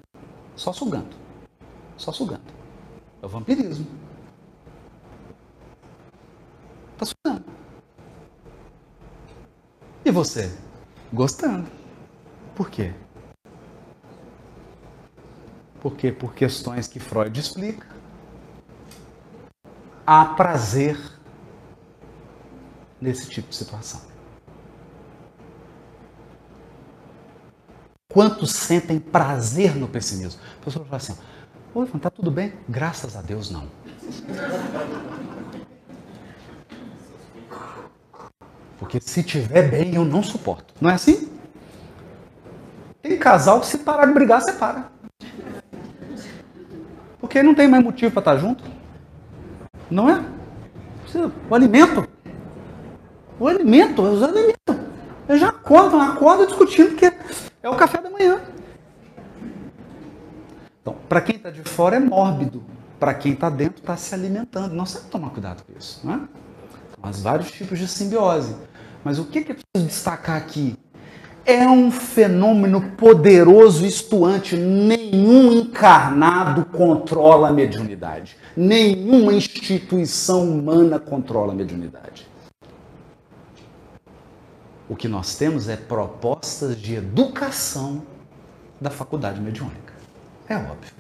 Só 0.56 0.72
sugando. 0.72 1.14
Só 1.98 2.14
sugando. 2.14 2.40
É 3.22 3.26
o 3.26 3.28
vampirismo. 3.28 3.86
Está 6.94 7.06
sugando. 7.06 7.44
E 10.06 10.10
você? 10.10 10.50
Gostando. 11.12 11.70
Por 12.56 12.70
quê? 12.70 12.94
Porque 15.82 16.14
por 16.14 16.34
questões 16.34 16.88
que 16.88 16.98
Freud 16.98 17.38
explica, 17.38 17.88
há 20.06 20.24
prazer 20.24 20.98
nesse 23.02 23.30
tipo 23.30 23.50
de 23.50 23.56
situação. 23.58 24.17
Quantos 28.18 28.52
sentem 28.52 28.98
prazer 28.98 29.76
no 29.76 29.88
pessimismo? 29.88 30.42
A 30.60 30.66
pessoa 30.66 30.84
fala 30.86 30.98
assim: 30.98 31.16
Oi, 31.76 31.88
está 31.94 32.10
tudo 32.10 32.32
bem? 32.32 32.52
Graças 32.68 33.16
a 33.16 33.22
Deus, 33.22 33.52
não. 33.52 33.68
Porque 38.80 39.00
se 39.00 39.22
tiver 39.22 39.70
bem, 39.70 39.94
eu 39.94 40.04
não 40.04 40.24
suporto. 40.24 40.74
Não 40.82 40.90
é 40.90 40.96
assim? 40.96 41.30
Tem 43.04 43.20
casal 43.20 43.60
que 43.60 43.68
se 43.68 43.78
parar 43.78 44.08
de 44.08 44.14
brigar, 44.16 44.42
separa. 44.42 44.92
Porque 47.20 47.44
não 47.44 47.54
tem 47.54 47.68
mais 47.68 47.84
motivo 47.84 48.12
para 48.12 48.22
estar 48.22 48.38
junto. 48.38 48.64
Não 49.92 50.10
é? 50.10 50.26
O 51.48 51.54
alimento. 51.54 52.10
O 53.40 53.48
alimento, 53.48 54.02
os 54.02 54.24
alimentos. 54.24 54.58
Eu 55.30 55.38
já 55.38 55.50
acordo, 55.50 56.00
acordo 56.00 56.48
discutindo 56.48 56.96
que 56.96 57.17
é 57.68 57.70
o 57.70 57.76
café 57.76 58.02
da 58.02 58.10
manhã. 58.10 58.42
Então, 60.82 60.96
para 61.08 61.22
quem 61.22 61.36
está 61.36 61.50
de 61.50 61.62
fora 61.64 61.98
é 61.98 62.00
mórbido. 62.00 62.64
Para 63.00 63.14
quem 63.14 63.34
está 63.34 63.50
dentro 63.50 63.82
está 63.82 63.96
se 63.98 64.16
alimentando. 64.16 64.74
Nós 64.74 64.92
temos 64.92 65.06
que 65.06 65.12
tomar 65.12 65.30
cuidado 65.30 65.64
com 65.64 65.78
isso. 65.78 66.00
Não 66.04 66.14
é? 66.14 66.16
Então, 66.18 66.30
há 67.04 67.12
vários 67.12 67.52
tipos 67.52 67.78
de 67.78 67.88
simbiose. 67.88 68.56
Mas 69.04 69.20
o 69.20 69.26
que, 69.26 69.44
que 69.44 69.52
é 69.52 69.56
preciso 69.56 69.88
destacar 69.88 70.38
aqui? 70.38 70.78
É 71.46 71.68
um 71.68 71.92
fenômeno 71.92 72.82
poderoso 72.92 73.86
e 73.86 73.88
estuante. 73.88 74.56
Nenhum 74.56 75.52
encarnado 75.52 76.66
controla 76.66 77.50
a 77.50 77.54
mediunidade. 77.54 78.38
Nenhuma 78.56 79.34
instituição 79.34 80.50
humana 80.50 81.00
controla 81.00 81.52
a 81.52 81.56
mediunidade. 81.56 82.28
O 84.90 84.96
que 84.96 85.08
nós 85.08 85.36
temos 85.36 85.68
é 85.68 85.76
propostas 85.76 86.80
de 86.80 86.96
educação 86.96 88.02
da 88.80 88.90
faculdade 88.90 89.42
mediúnica. 89.42 89.94
É 90.48 90.56
óbvio. 90.56 90.94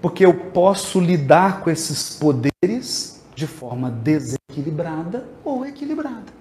Porque 0.00 0.24
eu 0.24 0.32
posso 0.32 1.00
lidar 1.00 1.60
com 1.60 1.70
esses 1.70 2.16
poderes 2.16 3.22
de 3.34 3.46
forma 3.46 3.90
desequilibrada 3.90 5.26
ou 5.44 5.66
equilibrada. 5.66 6.32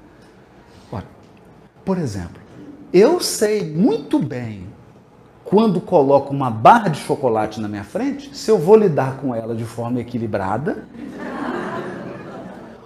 Ora, 0.91 1.05
por 1.83 1.97
exemplo, 1.97 2.41
eu 2.93 3.19
sei 3.19 3.73
muito 3.73 4.19
bem 4.19 4.67
quando 5.43 5.81
coloco 5.81 6.31
uma 6.31 6.51
barra 6.51 6.89
de 6.89 6.99
chocolate 6.99 7.59
na 7.59 7.67
minha 7.67 7.83
frente, 7.83 8.35
se 8.37 8.51
eu 8.51 8.57
vou 8.59 8.75
lidar 8.75 9.17
com 9.17 9.33
ela 9.33 9.55
de 9.55 9.65
forma 9.65 9.99
equilibrada 9.99 10.87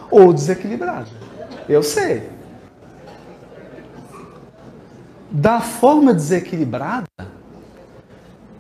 ou 0.09 0.31
desequilibrada. 0.31 1.09
Eu 1.67 1.81
sei. 1.81 2.29
Da 5.31 5.61
forma 5.61 6.13
desequilibrada, 6.13 7.07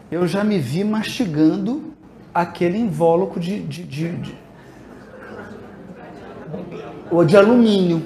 eu 0.09 0.27
já 0.27 0.43
me 0.43 0.57
vi 0.57 0.83
mastigando 0.83 1.93
aquele 2.33 2.77
invólucro 2.77 3.39
de, 3.39 3.59
de, 3.59 3.83
de, 3.83 4.15
de, 4.17 4.37
ou 7.11 7.23
de 7.23 7.37
alumínio. 7.37 8.01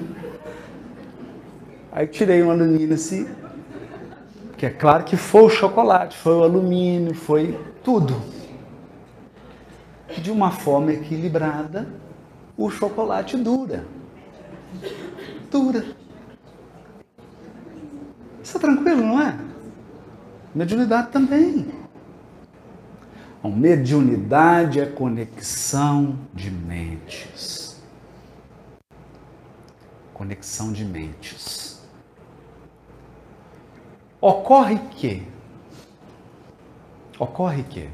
Aí 1.90 2.06
tirei 2.06 2.42
um 2.42 2.50
alumínio 2.50 2.94
assim, 2.94 3.26
que 4.56 4.66
é 4.66 4.70
claro 4.70 5.04
que 5.04 5.16
foi 5.16 5.42
o 5.42 5.48
chocolate, 5.48 6.16
foi 6.16 6.34
o 6.34 6.42
alumínio, 6.42 7.14
foi 7.14 7.58
tudo. 7.82 8.20
De 10.18 10.30
uma 10.30 10.50
forma 10.50 10.92
equilibrada, 10.92 11.88
o 12.56 12.68
chocolate 12.68 13.36
dura. 13.36 13.84
Dura. 15.50 15.84
É 18.42 18.58
tranquilo, 18.58 19.02
não 19.02 19.20
é? 19.20 19.38
Mediunidade 20.54 21.10
também. 21.10 21.66
Bom, 23.42 23.54
mediunidade 23.54 24.80
é 24.80 24.86
conexão 24.86 26.18
de 26.34 26.50
mentes. 26.50 27.80
Conexão 30.12 30.72
de 30.72 30.84
mentes. 30.84 31.80
Ocorre 34.20 34.78
que 34.90 35.22
ocorre 37.18 37.62
que 37.64 37.88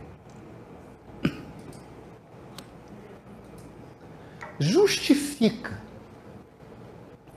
justifica 4.58 5.83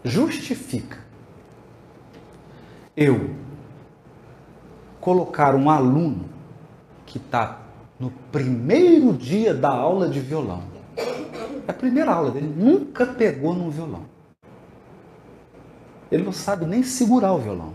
justifica 0.08 0.98
eu 2.96 3.36
colocar 5.00 5.56
um 5.56 5.70
aluno 5.70 6.26
que 7.06 7.18
está 7.18 7.62
no 8.00 8.12
primeiro 8.32 9.14
dia 9.14 9.54
da 9.54 9.70
aula 9.70 10.10
de 10.10 10.20
violão. 10.20 10.64
É 11.68 11.72
a 11.72 11.74
primeira 11.74 12.12
aula 12.12 12.32
dele, 12.32 12.48
nunca 12.48 13.06
pegou 13.06 13.54
num 13.54 13.70
violão. 13.70 14.06
Ele 16.12 16.24
não 16.24 16.32
sabe 16.32 16.66
nem 16.66 16.84
segurar 16.84 17.34
o 17.34 17.40
violão. 17.40 17.74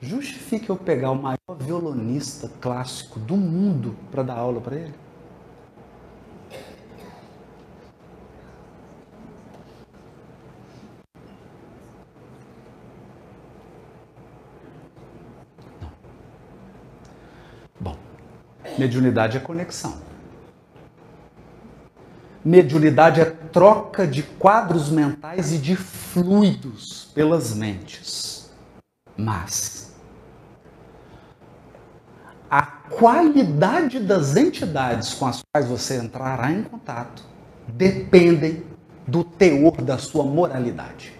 Justifica 0.00 0.70
eu 0.70 0.76
pegar 0.76 1.10
o 1.10 1.16
maior 1.16 1.56
violonista 1.58 2.50
clássico 2.60 3.18
do 3.18 3.36
mundo 3.36 3.96
para 4.10 4.22
dar 4.22 4.34
aula 4.34 4.60
para 4.60 4.76
ele? 4.76 5.03
Mediunidade 18.78 19.36
é 19.36 19.40
conexão. 19.40 19.98
Mediunidade 22.44 23.20
é 23.20 23.24
troca 23.24 24.06
de 24.06 24.22
quadros 24.22 24.90
mentais 24.90 25.52
e 25.52 25.58
de 25.58 25.76
fluidos 25.76 27.10
pelas 27.14 27.54
mentes. 27.54 28.50
Mas 29.16 29.94
a 32.50 32.62
qualidade 32.62 33.98
das 34.00 34.36
entidades 34.36 35.14
com 35.14 35.26
as 35.26 35.42
quais 35.52 35.68
você 35.68 35.96
entrará 35.96 36.52
em 36.52 36.62
contato 36.64 37.24
dependem 37.66 38.64
do 39.06 39.24
teor 39.24 39.80
da 39.80 39.98
sua 39.98 40.24
moralidade. 40.24 41.14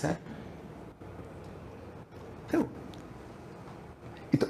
Tá 0.00 0.16
então, 2.48 2.66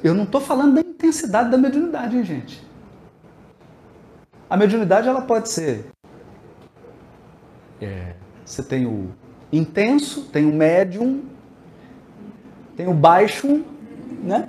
eu 0.02 0.14
não 0.14 0.24
estou 0.24 0.40
falando 0.40 0.74
da 0.74 0.80
intensidade 0.80 1.50
da 1.50 1.56
mediunidade, 1.56 2.16
hein, 2.16 2.24
gente? 2.24 2.66
A 4.48 4.56
mediunidade 4.56 5.08
ela 5.08 5.22
pode 5.22 5.48
ser. 5.48 5.86
É, 7.80 8.14
você 8.44 8.62
tem 8.62 8.86
o 8.86 9.10
intenso, 9.52 10.22
tem 10.32 10.46
o 10.46 10.52
médium, 10.52 11.22
tem 12.76 12.88
o 12.88 12.94
baixo, 12.94 13.64
né? 14.22 14.48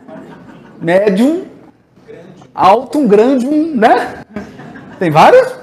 Médium, 0.82 1.46
alto, 2.54 3.00
um 3.00 3.08
grande, 3.08 3.48
um, 3.48 3.76
né? 3.76 4.26
Tem 4.98 5.12
vários. 5.12 5.58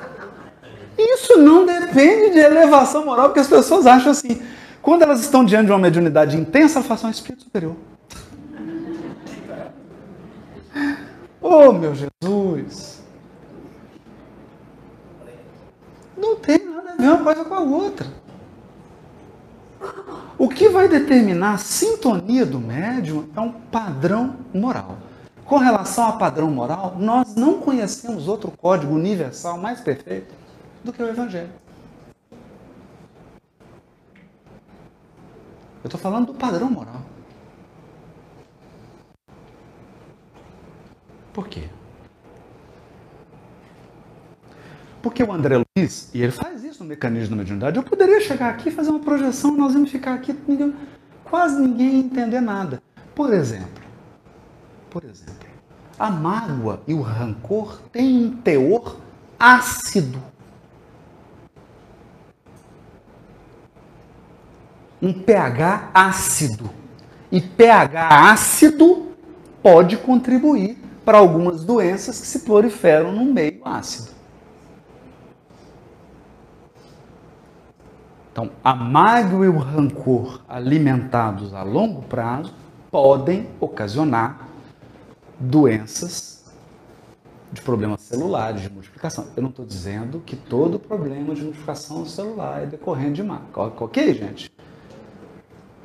Isso 0.98 1.38
não 1.38 1.66
depende 1.66 2.32
de 2.32 2.38
elevação 2.38 3.04
moral, 3.04 3.26
porque 3.26 3.40
as 3.40 3.48
pessoas 3.48 3.86
acham 3.86 4.12
assim. 4.12 4.40
Quando 4.86 5.02
elas 5.02 5.18
estão 5.18 5.44
diante 5.44 5.66
de 5.66 5.72
uma 5.72 5.80
mediunidade 5.80 6.36
intensa, 6.36 6.78
elas 6.78 6.86
falam 6.86 7.06
um 7.06 7.10
espírito 7.10 7.42
superior. 7.42 7.74
Oh, 11.40 11.72
meu 11.72 11.92
Jesus! 11.92 13.02
Não 16.16 16.36
tem 16.36 16.64
nada 16.64 16.92
a 16.92 16.94
ver 16.94 17.08
uma 17.08 17.24
coisa 17.24 17.44
com 17.44 17.54
a 17.54 17.60
outra. 17.62 18.06
O 20.38 20.48
que 20.48 20.68
vai 20.68 20.86
determinar 20.86 21.54
a 21.54 21.58
sintonia 21.58 22.46
do 22.46 22.60
médium 22.60 23.28
é 23.36 23.40
um 23.40 23.50
padrão 23.50 24.36
moral. 24.54 24.98
Com 25.44 25.56
relação 25.56 26.04
ao 26.04 26.16
padrão 26.16 26.48
moral, 26.48 26.94
nós 26.96 27.34
não 27.34 27.58
conhecemos 27.58 28.28
outro 28.28 28.52
código 28.52 28.94
universal 28.94 29.58
mais 29.58 29.80
perfeito 29.80 30.32
do 30.84 30.92
que 30.92 31.02
o 31.02 31.08
Evangelho. 31.08 31.65
Eu 35.86 35.88
estou 35.88 36.00
falando 36.00 36.26
do 36.26 36.34
padrão 36.34 36.68
moral. 36.68 37.00
Por 41.32 41.46
quê? 41.46 41.68
Porque 45.00 45.22
o 45.22 45.32
André 45.32 45.62
Luiz, 45.76 46.10
e 46.12 46.24
ele 46.24 46.32
faz 46.32 46.64
isso 46.64 46.82
no 46.82 46.88
mecanismo 46.88 47.36
da 47.36 47.36
mediunidade, 47.36 47.76
eu 47.76 47.84
poderia 47.84 48.20
chegar 48.20 48.48
aqui 48.48 48.68
fazer 48.68 48.90
uma 48.90 48.98
projeção, 48.98 49.56
nós 49.56 49.74
vamos 49.74 49.92
ficar 49.92 50.14
aqui, 50.14 50.36
ninguém, 50.48 50.74
quase 51.22 51.62
ninguém 51.62 52.00
entender 52.00 52.40
nada. 52.40 52.82
Por 53.14 53.32
exemplo, 53.32 53.84
por 54.90 55.04
exemplo, 55.04 55.48
a 55.96 56.10
mágoa 56.10 56.82
e 56.88 56.94
o 56.94 57.00
rancor 57.00 57.80
têm 57.92 58.24
um 58.24 58.36
teor 58.38 58.96
ácido. 59.38 60.20
Um 65.00 65.12
pH 65.12 65.90
ácido. 65.92 66.70
E 67.30 67.40
pH 67.40 68.30
ácido 68.30 69.08
pode 69.62 69.96
contribuir 69.96 70.78
para 71.04 71.18
algumas 71.18 71.64
doenças 71.64 72.20
que 72.20 72.26
se 72.26 72.40
proliferam 72.40 73.12
no 73.12 73.24
meio 73.24 73.60
ácido. 73.64 74.10
Então, 78.32 78.50
a 78.62 78.74
mágoa 78.74 79.46
e 79.46 79.48
o 79.48 79.56
rancor 79.56 80.42
alimentados 80.46 81.54
a 81.54 81.62
longo 81.62 82.02
prazo 82.02 82.52
podem 82.90 83.48
ocasionar 83.58 84.46
doenças 85.40 86.44
de 87.50 87.62
problemas 87.62 88.02
celulares, 88.02 88.60
de 88.60 88.70
multiplicação. 88.70 89.28
Eu 89.34 89.42
não 89.42 89.50
estou 89.50 89.64
dizendo 89.64 90.20
que 90.20 90.36
todo 90.36 90.78
problema 90.78 91.34
de 91.34 91.42
multiplicação 91.42 92.04
celular 92.04 92.62
é 92.62 92.66
decorrente 92.66 93.14
de 93.14 93.22
mágoa. 93.22 93.72
Ok, 93.80 94.12
gente? 94.12 94.52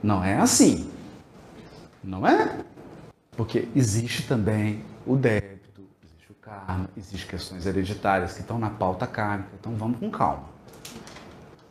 Não 0.01 0.23
é 0.23 0.37
assim. 0.37 0.89
Não 2.03 2.25
é? 2.25 2.63
Porque 3.37 3.67
existe 3.75 4.27
também 4.27 4.83
o 5.05 5.15
débito, 5.15 5.81
existe 6.03 6.31
o 6.31 6.35
karma, 6.35 6.89
existem 6.97 7.29
questões 7.29 7.65
hereditárias 7.65 8.33
que 8.33 8.41
estão 8.41 8.57
na 8.57 8.69
pauta 8.69 9.05
kármica. 9.05 9.51
Então 9.59 9.75
vamos 9.75 9.99
com 9.99 10.09
calma. 10.09 10.49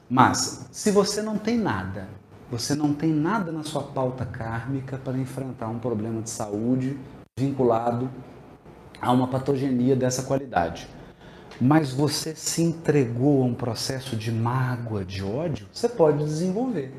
Mas, 0.09 0.67
se 0.73 0.91
você 0.91 1.23
não 1.23 1.39
tem 1.39 1.57
nada, 1.57 2.09
você 2.51 2.75
não 2.75 2.93
tem 2.93 3.13
nada 3.13 3.53
na 3.53 3.63
sua 3.63 3.83
pauta 3.83 4.27
kármica 4.27 4.99
para 4.99 5.17
enfrentar 5.17 5.69
um 5.69 5.79
problema 5.79 6.21
de 6.21 6.31
saúde 6.31 6.99
vinculado 7.39 8.11
a 9.01 9.13
uma 9.13 9.29
patogenia 9.29 9.95
dessa 9.95 10.25
qualidade, 10.25 10.89
mas 11.61 11.93
você 11.93 12.35
se 12.35 12.63
entregou 12.63 13.43
a 13.43 13.47
um 13.47 13.55
processo 13.55 14.17
de 14.17 14.33
mágoa, 14.33 15.05
de 15.05 15.23
ódio, 15.23 15.69
você 15.73 15.89
pode 15.89 16.19
desenvolver. 16.19 16.93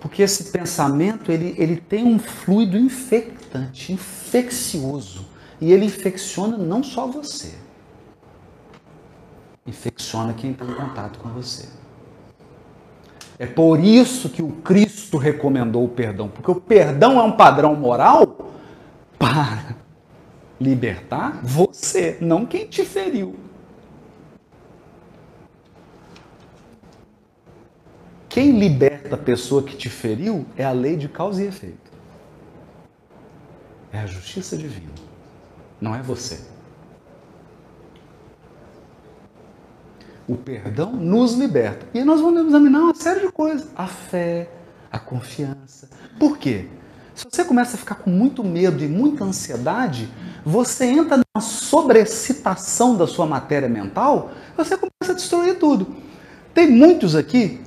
Porque 0.00 0.22
esse 0.22 0.44
pensamento 0.44 1.30
ele, 1.30 1.54
ele 1.58 1.76
tem 1.76 2.04
um 2.04 2.18
fluido 2.18 2.76
infectante, 2.78 3.92
infeccioso. 3.92 5.26
E 5.60 5.72
ele 5.72 5.84
infecciona 5.84 6.56
não 6.56 6.82
só 6.82 7.06
você. 7.06 7.54
infecciona 9.66 10.32
quem 10.32 10.52
está 10.52 10.64
em 10.64 10.74
contato 10.74 11.18
com 11.18 11.28
você. 11.28 11.68
É 13.38 13.46
por 13.46 13.78
isso 13.78 14.28
que 14.28 14.42
o 14.42 14.50
Cristo 14.50 15.16
recomendou 15.16 15.84
o 15.84 15.88
perdão, 15.88 16.28
porque 16.28 16.50
o 16.50 16.60
perdão 16.60 17.18
é 17.18 17.22
um 17.22 17.32
padrão 17.32 17.74
moral 17.74 18.52
para 19.18 19.76
libertar 20.60 21.40
você, 21.42 22.18
não 22.20 22.44
quem 22.44 22.66
te 22.66 22.84
feriu. 22.84 23.34
Quem 28.28 28.58
liberta 28.58 28.89
a 29.10 29.16
pessoa 29.16 29.62
que 29.62 29.76
te 29.76 29.88
feriu 29.88 30.46
é 30.56 30.64
a 30.64 30.72
lei 30.72 30.96
de 30.96 31.08
causa 31.08 31.42
e 31.42 31.46
efeito. 31.46 31.90
É 33.92 33.98
a 33.98 34.06
justiça 34.06 34.56
divina, 34.56 34.92
não 35.80 35.94
é 35.94 36.02
você. 36.02 36.40
O 40.28 40.36
perdão 40.36 40.92
nos 40.92 41.34
liberta. 41.34 41.86
E 41.92 42.04
nós 42.04 42.20
vamos 42.20 42.46
examinar 42.46 42.82
uma 42.82 42.94
série 42.94 43.20
de 43.20 43.32
coisas. 43.32 43.66
A 43.74 43.88
fé, 43.88 44.48
a 44.92 44.96
confiança. 44.96 45.90
Por 46.20 46.38
quê? 46.38 46.68
Se 47.14 47.26
você 47.28 47.44
começa 47.44 47.76
a 47.76 47.78
ficar 47.78 47.96
com 47.96 48.10
muito 48.10 48.44
medo 48.44 48.82
e 48.82 48.88
muita 48.88 49.24
ansiedade, 49.24 50.08
você 50.44 50.86
entra 50.86 51.16
numa 51.16 51.42
sobrecitação 51.42 52.96
da 52.96 53.06
sua 53.06 53.26
matéria 53.26 53.68
mental, 53.68 54.30
você 54.56 54.76
começa 54.76 55.12
a 55.12 55.14
destruir 55.14 55.58
tudo. 55.58 55.94
Tem 56.54 56.70
muitos 56.70 57.14
aqui, 57.14 57.60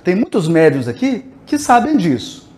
tem 0.00 0.14
muitos 0.14 0.48
médios 0.48 0.88
aqui 0.88 1.24
que 1.46 1.58
sabem 1.58 1.96
disso. 1.96 2.48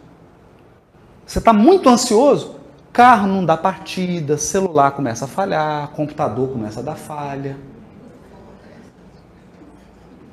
Você 1.26 1.38
está 1.38 1.53
muito 1.53 1.88
ansioso, 1.88 2.57
carro 2.93 3.26
não 3.26 3.45
dá 3.45 3.57
partida, 3.57 4.36
celular 4.36 4.90
começa 4.90 5.24
a 5.24 5.28
falhar, 5.28 5.88
computador 5.88 6.51
começa 6.51 6.80
a 6.80 6.82
dar 6.82 6.97
falha. 6.97 7.57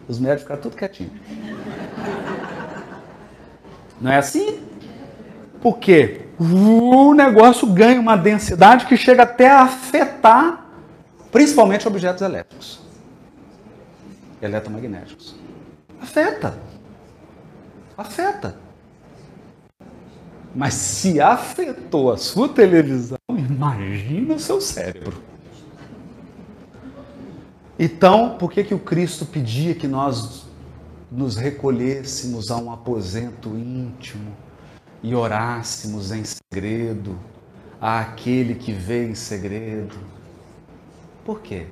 Os 0.07 0.19
médicos 0.19 0.43
ficam 0.43 0.57
tudo 0.57 0.75
quietinho. 0.75 1.11
Não 4.01 4.11
é 4.11 4.17
assim? 4.17 4.59
Porque 5.61 6.27
o 6.39 7.13
negócio 7.13 7.67
ganha 7.67 7.99
uma 7.99 8.15
densidade 8.15 8.85
que 8.85 8.97
chega 8.97 9.23
até 9.23 9.49
a 9.49 9.61
afetar 9.61 10.65
principalmente 11.31 11.87
objetos 11.87 12.21
elétricos. 12.21 12.81
Eletromagnéticos. 14.41 15.35
Afeta. 16.01 16.68
Afeta. 17.99 18.55
Mas 20.55 20.73
se 20.73 21.19
afetou 21.19 22.09
a 22.09 22.17
sua 22.17 22.47
televisão, 22.47 23.17
imagina 23.29 24.35
o 24.35 24.39
seu 24.39 24.61
cérebro. 24.61 25.21
Então, 27.77 28.37
por 28.37 28.53
que, 28.53 28.63
que 28.63 28.73
o 28.73 28.79
Cristo 28.79 29.25
pedia 29.25 29.75
que 29.75 29.85
nós 29.85 30.45
nos 31.11 31.35
recolhêssemos 31.35 32.49
a 32.49 32.55
um 32.55 32.71
aposento 32.71 33.49
íntimo 33.49 34.31
e 35.03 35.13
orássemos 35.13 36.13
em 36.13 36.23
segredo 36.23 37.19
àquele 37.81 38.55
que 38.55 38.71
vê 38.71 39.09
em 39.09 39.15
segredo? 39.15 39.97
Por 41.25 41.41
quê? 41.41 41.67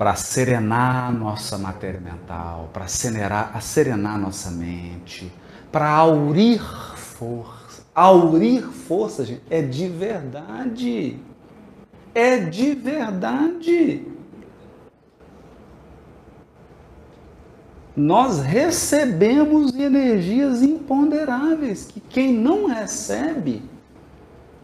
Para 0.00 0.14
serenar 0.14 1.12
nossa 1.12 1.58
matéria 1.58 2.00
mental, 2.00 2.70
para 2.72 2.88
serenar, 2.88 3.62
serenar 3.62 4.18
nossa 4.18 4.50
mente, 4.50 5.30
para 5.70 5.90
aurir 5.90 6.62
força. 6.96 7.82
Aurir 7.94 8.62
força, 8.62 9.26
gente, 9.26 9.42
é 9.50 9.60
de 9.60 9.86
verdade 9.88 11.20
é 12.14 12.38
de 12.38 12.74
verdade. 12.74 14.06
Nós 17.96 18.40
recebemos 18.40 19.74
energias 19.74 20.62
imponderáveis 20.62 21.86
que 21.86 22.00
quem 22.00 22.32
não 22.32 22.66
recebe, 22.66 23.62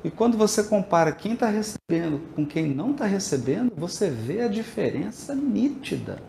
e 0.06 0.10
quando 0.12 0.38
você 0.38 0.62
compara 0.62 1.10
quem 1.10 1.32
está 1.32 1.48
recebendo 1.48 2.32
com 2.32 2.46
quem 2.46 2.72
não 2.72 2.92
está 2.92 3.06
recebendo, 3.06 3.72
você 3.76 4.08
vê 4.08 4.42
a 4.42 4.46
diferença 4.46 5.34
nítida. 5.34 6.22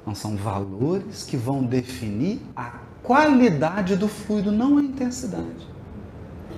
Então, 0.00 0.14
são 0.14 0.36
valores 0.36 1.24
que 1.24 1.36
vão 1.36 1.64
definir 1.64 2.40
a 2.54 2.78
qualidade 3.02 3.96
do 3.96 4.06
fluido, 4.06 4.52
não 4.52 4.78
a 4.78 4.82
intensidade. 4.82 5.66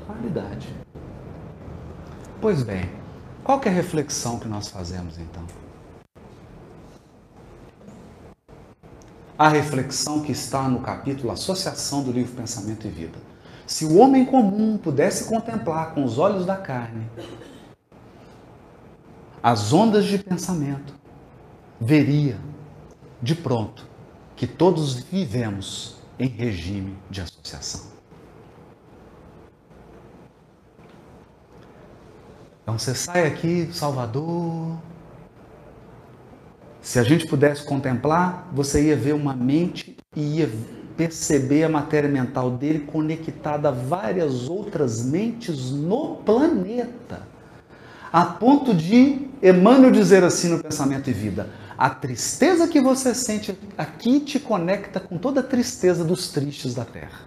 Qualidade. 0.07 0.69
Pois 2.43 2.63
bem, 2.63 2.91
qual 3.43 3.59
é 3.65 3.71
a 3.71 3.73
reflexão 3.73 4.39
que 4.39 4.47
nós 4.47 4.69
fazemos 4.69 5.19
então? 5.19 5.47
A 9.41 9.49
reflexão 9.49 10.21
que 10.21 10.33
está 10.33 10.69
no 10.69 10.81
capítulo 10.81 11.33
Associação 11.33 12.03
do 12.03 12.13
livro 12.13 12.35
Pensamento 12.35 12.87
e 12.87 12.91
Vida. 12.91 13.19
Se 13.67 13.87
o 13.87 13.97
homem 13.97 14.27
comum 14.27 14.77
pudesse 14.77 15.25
contemplar 15.25 15.95
com 15.95 16.05
os 16.05 16.19
olhos 16.19 16.45
da 16.45 16.59
carne 16.59 17.09
as 19.43 19.73
ondas 19.73 20.05
de 20.05 20.19
pensamento, 20.19 20.93
veria 21.81 22.39
de 23.23 23.35
pronto 23.35 23.89
que 24.37 24.47
todos 24.47 24.97
vivemos 24.97 25.97
em 26.19 26.29
regime 26.29 26.99
de 27.09 27.23
associação. 27.23 27.87
Então 32.63 32.79
você 32.79 32.95
sai 32.95 33.27
aqui, 33.27 33.71
Salvador. 33.73 34.77
Se 36.83 36.99
a 36.99 37.03
gente 37.03 37.27
pudesse 37.27 37.63
contemplar, 37.65 38.49
você 38.53 38.89
ia 38.89 38.97
ver 38.97 39.15
uma 39.15 39.35
mente 39.35 39.97
e 40.17 40.39
ia 40.39 40.51
perceber 40.97 41.65
a 41.65 41.69
matéria 41.69 42.09
mental 42.09 42.51
dele 42.51 42.81
conectada 42.81 43.69
a 43.69 43.73
várias 43.73 44.49
outras 44.49 45.05
mentes 45.05 45.71
no 45.71 46.17
planeta. 46.17 47.23
A 48.13 48.25
ponto 48.25 48.75
de 48.75 49.29
Emmanuel 49.43 49.91
dizer 49.91 50.25
assim 50.25 50.49
no 50.49 50.59
Pensamento 50.59 51.09
e 51.09 51.13
Vida: 51.13 51.49
a 51.77 51.91
tristeza 51.91 52.67
que 52.67 52.81
você 52.81 53.15
sente 53.15 53.57
aqui 53.79 54.21
te 54.21 54.41
conecta 54.41 54.99
com 54.99 55.17
toda 55.17 55.41
a 55.41 55.45
tristeza 55.45 56.03
dos 56.03 56.29
tristes 56.29 56.75
da 56.75 56.85
terra. 56.85 57.21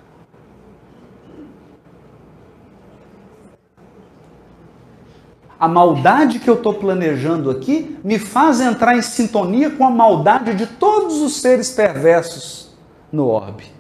A 5.64 5.68
maldade 5.70 6.40
que 6.40 6.50
eu 6.50 6.56
estou 6.56 6.74
planejando 6.74 7.50
aqui 7.50 7.98
me 8.04 8.20
faz 8.20 8.60
entrar 8.60 8.98
em 8.98 9.02
sintonia 9.02 9.72
com 9.72 9.86
a 9.86 9.90
maldade 9.90 10.54
de 10.56 10.68
todos 10.68 11.22
os 11.22 11.38
seres 11.38 11.72
perversos 11.72 12.76
no 13.10 13.28
orbe. 13.28 13.72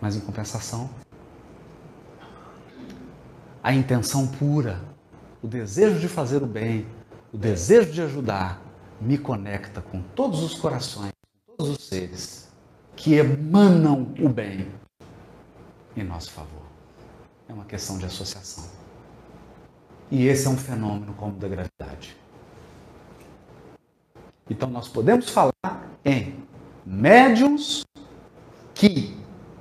Mas 0.00 0.16
em 0.16 0.20
compensação, 0.20 0.88
a 3.62 3.74
intenção 3.74 4.26
pura, 4.26 4.80
o 5.42 5.46
desejo 5.46 5.98
de 5.98 6.08
fazer 6.08 6.42
o 6.42 6.46
bem, 6.46 6.86
o 7.30 7.36
desejo 7.36 7.92
de 7.92 8.00
ajudar 8.00 8.58
me 8.98 9.18
conecta 9.18 9.82
com 9.82 10.00
todos 10.00 10.42
os 10.42 10.54
corações, 10.54 11.12
todos 11.58 11.76
os 11.76 11.84
seres 11.86 12.48
que 12.96 13.16
emanam 13.16 14.14
o 14.18 14.30
bem 14.30 14.66
em 15.94 16.04
nosso 16.04 16.30
favor. 16.30 16.62
É 17.46 17.52
uma 17.52 17.66
questão 17.66 17.98
de 17.98 18.06
associação. 18.06 18.79
E 20.10 20.26
esse 20.26 20.46
é 20.46 20.50
um 20.50 20.56
fenômeno 20.56 21.14
como 21.14 21.32
o 21.32 21.38
da 21.38 21.48
gravidade. 21.48 22.16
Então 24.48 24.68
nós 24.68 24.88
podemos 24.88 25.30
falar 25.30 25.52
em 26.04 26.34
médiums 26.84 27.84
que 28.74 29.16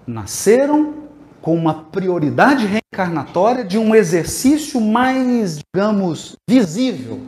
nasceram 0.07 0.95
com 1.41 1.55
uma 1.55 1.83
prioridade 1.85 2.65
reencarnatória 2.65 3.63
de 3.63 3.77
um 3.77 3.93
exercício 3.93 4.81
mais, 4.81 5.59
digamos, 5.59 6.35
visível 6.49 7.21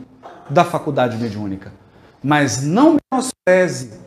da 0.50 0.64
faculdade 0.64 1.16
mediúnica. 1.16 1.72
Mas 2.22 2.62
não 2.62 2.96
menospreze 3.12 4.00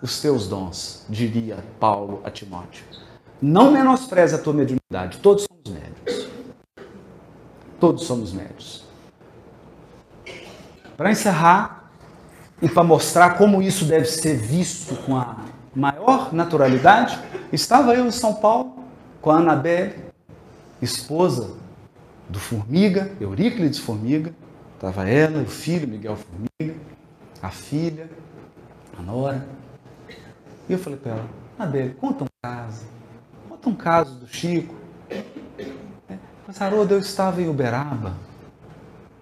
os 0.00 0.20
teus 0.20 0.48
dons, 0.48 1.04
diria 1.08 1.58
Paulo 1.78 2.20
a 2.24 2.30
Timóteo. 2.30 2.84
Não 3.42 3.72
menospreze 3.72 4.34
a 4.34 4.38
tua 4.38 4.52
mediunidade. 4.52 5.18
Todos 5.18 5.46
somos 5.50 5.80
médios. 5.80 6.28
Todos 7.80 8.04
somos 8.04 8.32
médios. 8.32 8.84
Para 10.96 11.10
encerrar 11.10 11.90
e 12.62 12.68
para 12.68 12.84
mostrar 12.84 13.38
como 13.38 13.62
isso 13.62 13.86
deve 13.86 14.04
ser 14.04 14.36
visto 14.36 14.94
com 15.06 15.16
a 15.16 15.36
maior 15.74 16.32
naturalidade, 16.32 17.18
estava 17.52 17.94
eu 17.94 18.06
em 18.06 18.10
São 18.12 18.34
Paulo 18.34 18.84
com 19.20 19.30
a 19.30 19.38
Anabelle, 19.38 19.96
esposa 20.80 21.56
do 22.28 22.38
Formiga, 22.38 23.10
Euríclides 23.18 23.78
Formiga, 23.78 24.32
Estava 24.80 25.06
ela, 25.06 25.42
o 25.42 25.44
filho, 25.44 25.86
Miguel 25.86 26.16
Formiga, 26.16 26.80
a 27.42 27.50
filha, 27.50 28.08
a 28.98 29.02
nora. 29.02 29.46
E 30.66 30.72
eu 30.72 30.78
falei 30.78 30.98
para 30.98 31.12
ela, 31.12 31.28
Adele, 31.58 31.92
conta 32.00 32.24
um 32.24 32.28
caso. 32.42 32.86
Conta 33.46 33.68
um 33.68 33.74
caso 33.74 34.14
do 34.14 34.26
Chico. 34.26 34.74
Mas, 36.50 36.60
Haroldo, 36.60 36.94
eu 36.94 36.98
estava 36.98 37.40
em 37.40 37.48
Uberaba, 37.48 38.12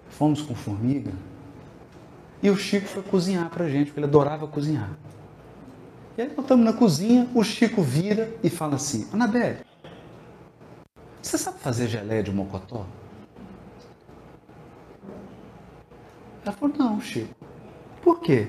fomos 0.09 0.41
com 0.41 0.55
formiga, 0.55 1.11
e 2.41 2.49
o 2.49 2.57
Chico 2.57 2.87
foi 2.87 3.03
cozinhar 3.03 3.51
pra 3.51 3.69
gente, 3.69 3.85
porque 3.85 3.99
ele 3.99 4.07
adorava 4.07 4.47
cozinhar. 4.47 4.97
E 6.17 6.23
aí 6.23 6.27
nós 6.29 6.39
estamos 6.39 6.65
na 6.65 6.73
cozinha, 6.73 7.29
o 7.35 7.43
Chico 7.43 7.83
vira 7.83 8.33
e 8.43 8.49
fala 8.49 8.77
assim, 8.77 9.07
Anabelle, 9.13 9.59
você 11.21 11.37
sabe 11.37 11.59
fazer 11.59 11.87
geleia 11.87 12.23
de 12.23 12.31
mocotó? 12.31 12.83
Ela 16.43 16.51
falou, 16.51 16.75
não, 16.79 16.99
Chico. 16.99 17.35
Por 18.01 18.21
quê? 18.21 18.47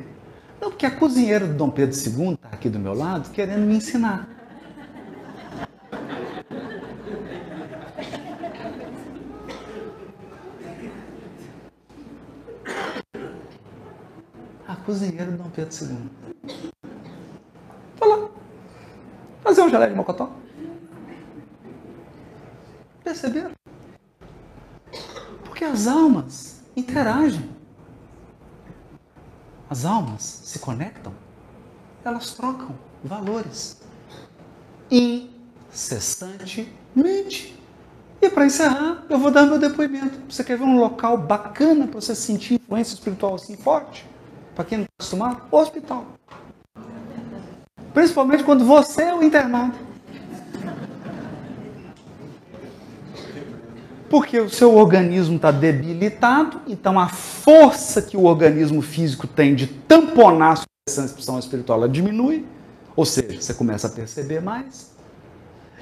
Não, 0.59 0.71
porque 0.71 0.87
a 0.87 0.91
cozinheira 0.91 1.47
do 1.47 1.53
Dom 1.53 1.69
Pedro 1.69 1.95
II 1.95 2.33
está 2.33 2.49
aqui 2.49 2.71
do 2.71 2.79
meu 2.79 2.95
lado 2.95 3.29
querendo 3.29 3.67
me 3.67 3.77
ensinar. 3.77 4.40
A 14.91 14.93
cozinheira 14.93 15.31
do 15.31 15.41
Dom 15.41 15.49
Pedro 15.51 15.73
II. 15.73 16.11
Vai 17.97 18.09
lá. 18.09 18.29
Fazer 19.41 19.63
um 19.63 19.69
geleia 19.69 19.89
de 19.89 19.97
mocotó. 19.97 20.33
Perceberam? 23.05 23.53
Porque 25.45 25.63
as 25.63 25.87
almas 25.87 26.65
interagem. 26.77 27.49
As 29.69 29.85
almas 29.85 30.23
se 30.23 30.59
conectam, 30.59 31.15
elas 32.05 32.35
trocam 32.35 32.75
valores 33.05 33.81
incessantemente. 34.91 37.57
E 38.21 38.29
para 38.29 38.45
encerrar, 38.45 39.07
eu 39.09 39.21
vou 39.21 39.31
dar 39.31 39.47
meu 39.47 39.61
depoimento. 39.61 40.19
Você 40.29 40.43
quer 40.43 40.59
ver 40.59 40.65
um 40.65 40.81
local 40.81 41.17
bacana 41.17 41.87
para 41.87 42.01
você 42.01 42.13
sentir 42.13 42.55
influência 42.55 42.95
espiritual 42.95 43.37
assim 43.37 43.57
forte? 43.57 44.10
Para 44.61 44.69
quem 44.69 44.79
não 44.79 44.85
está 44.85 44.95
acostumado? 44.99 45.43
Hospital. 45.51 46.05
Principalmente 47.95 48.45
quando 48.45 48.63
você 48.63 49.05
é 49.05 49.15
o 49.15 49.23
internado. 49.23 49.75
Porque 54.11 54.39
o 54.39 54.51
seu 54.51 54.77
organismo 54.77 55.37
está 55.37 55.51
debilitado, 55.51 56.61
então 56.67 57.01
a 57.01 57.09
força 57.09 58.03
que 58.03 58.19
o 58.19 58.25
organismo 58.25 58.83
físico 58.83 59.27
tem 59.27 59.55
de 59.55 59.67
tamponar 59.67 60.53
a 60.53 60.57
sua 60.91 61.07
expressão 61.07 61.39
espiritual 61.39 61.89
diminui, 61.89 62.47
ou 62.95 63.07
seja, 63.07 63.41
você 63.41 63.55
começa 63.55 63.87
a 63.87 63.91
perceber 63.91 64.43
mais. 64.43 64.91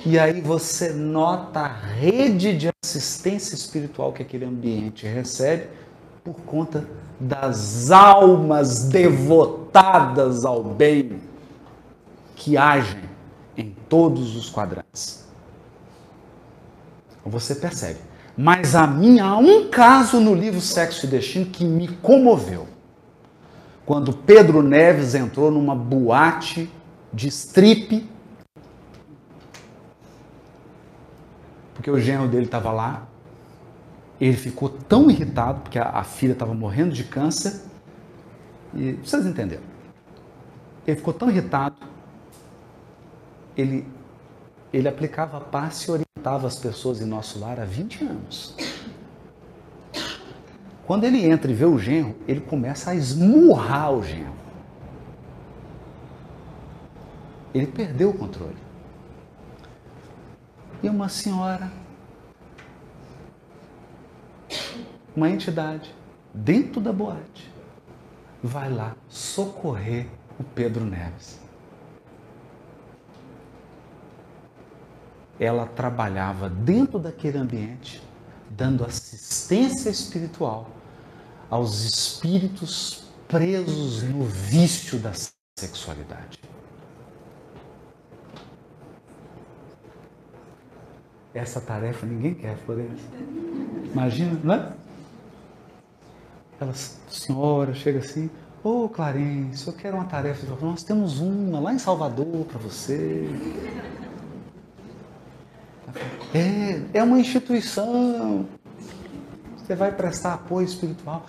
E 0.06 0.20
aí 0.20 0.40
você 0.40 0.90
nota 0.90 1.62
a 1.62 1.66
rede 1.66 2.56
de 2.56 2.68
assistência 2.84 3.56
espiritual 3.56 4.12
que 4.12 4.22
aquele 4.22 4.44
ambiente 4.44 5.04
recebe 5.04 5.66
por 6.24 6.34
conta 6.42 6.88
das 7.18 7.90
almas 7.90 8.84
devotadas 8.84 10.44
ao 10.44 10.62
bem 10.62 11.20
que 12.36 12.56
agem 12.56 13.02
em 13.56 13.74
todos 13.88 14.36
os 14.36 14.48
quadrantes. 14.48 15.26
Você 17.24 17.54
percebe. 17.54 18.00
Mas 18.36 18.76
a 18.76 18.86
mim 18.86 19.18
há 19.18 19.36
um 19.36 19.68
caso 19.68 20.20
no 20.20 20.32
livro 20.32 20.60
Sexo 20.60 21.06
e 21.06 21.08
Destino 21.08 21.46
que 21.46 21.64
me 21.64 21.88
comoveu. 21.88 22.68
Quando 23.84 24.12
Pedro 24.12 24.62
Neves 24.62 25.14
entrou 25.14 25.50
numa 25.50 25.74
boate 25.74 26.70
de 27.12 27.26
strip, 27.28 28.08
porque 31.74 31.90
o 31.90 31.98
genro 31.98 32.28
dele 32.28 32.44
estava 32.44 32.70
lá, 32.70 33.08
ele 34.20 34.36
ficou 34.36 34.68
tão 34.68 35.10
irritado, 35.10 35.60
porque 35.60 35.78
a, 35.78 35.90
a 35.90 36.04
filha 36.04 36.32
estava 36.32 36.54
morrendo 36.54 36.92
de 36.92 37.04
câncer, 37.04 37.62
e 38.74 38.92
vocês 38.92 39.24
entenderam. 39.26 39.62
Ele 40.86 40.96
ficou 40.96 41.14
tão 41.14 41.30
irritado, 41.30 41.76
ele, 43.56 43.86
ele 44.72 44.88
aplicava 44.88 45.40
passe 45.40 45.90
e 45.90 45.94
alimentava 45.94 46.46
as 46.46 46.56
pessoas 46.56 47.00
em 47.00 47.04
nosso 47.04 47.38
lar 47.38 47.60
há 47.60 47.64
20 47.64 48.04
anos. 48.04 48.54
Quando 50.86 51.04
ele 51.04 51.26
entra 51.26 51.50
e 51.50 51.54
vê 51.54 51.66
o 51.66 51.78
genro, 51.78 52.16
ele 52.26 52.40
começa 52.40 52.92
a 52.92 52.94
esmurrar 52.94 53.92
o 53.92 54.02
genro. 54.02 54.32
Ele 57.52 57.66
perdeu 57.66 58.10
o 58.10 58.14
controle. 58.14 58.56
E 60.82 60.88
uma 60.88 61.08
senhora, 61.08 61.70
uma 65.18 65.30
entidade, 65.30 65.94
dentro 66.32 66.80
da 66.80 66.92
boate, 66.92 67.50
vai 68.42 68.72
lá 68.72 68.96
socorrer 69.08 70.06
o 70.38 70.44
Pedro 70.44 70.84
Neves. 70.84 71.48
ela 75.38 75.66
trabalhava 75.66 76.48
dentro 76.48 76.98
daquele 76.98 77.38
ambiente, 77.38 78.02
dando 78.50 78.84
assistência 78.84 79.88
espiritual 79.88 80.68
aos 81.48 81.84
espíritos 81.84 83.04
presos 83.28 84.02
no 84.02 84.24
vício 84.24 84.98
da 84.98 85.12
sexualidade. 85.58 86.40
Essa 91.32 91.60
tarefa 91.60 92.04
ninguém 92.04 92.34
quer, 92.34 92.56
Florença. 92.56 93.04
Imagina, 93.92 94.40
não 94.42 94.54
é? 94.54 94.72
Ela, 96.60 96.72
senhora, 97.08 97.72
chega 97.74 98.00
assim, 98.00 98.28
ô 98.64 98.84
oh, 98.84 98.88
Clarence, 98.88 99.66
eu 99.66 99.72
quero 99.72 99.96
uma 99.96 100.04
tarefa. 100.04 100.46
Nós 100.60 100.82
temos 100.82 101.20
uma 101.20 101.60
lá 101.60 101.72
em 101.72 101.78
Salvador 101.78 102.44
para 102.46 102.58
você. 102.58 103.28
É, 106.34 106.98
é 106.98 107.02
uma 107.02 107.18
instituição. 107.18 108.46
Você 109.56 109.74
vai 109.74 109.92
prestar 109.92 110.34
apoio 110.34 110.66
espiritual. 110.66 111.26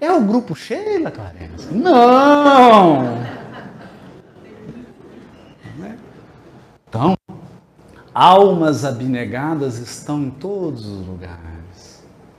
É 0.00 0.12
o 0.12 0.20
grupo 0.20 0.54
Sheila, 0.54 1.10
Clarence? 1.10 1.72
Não! 1.72 3.38
Então, 6.88 7.14
almas 8.14 8.84
abnegadas 8.84 9.78
estão 9.78 10.22
em 10.22 10.30
todos 10.30 10.86
os 10.86 11.06
lugares, 11.06 11.57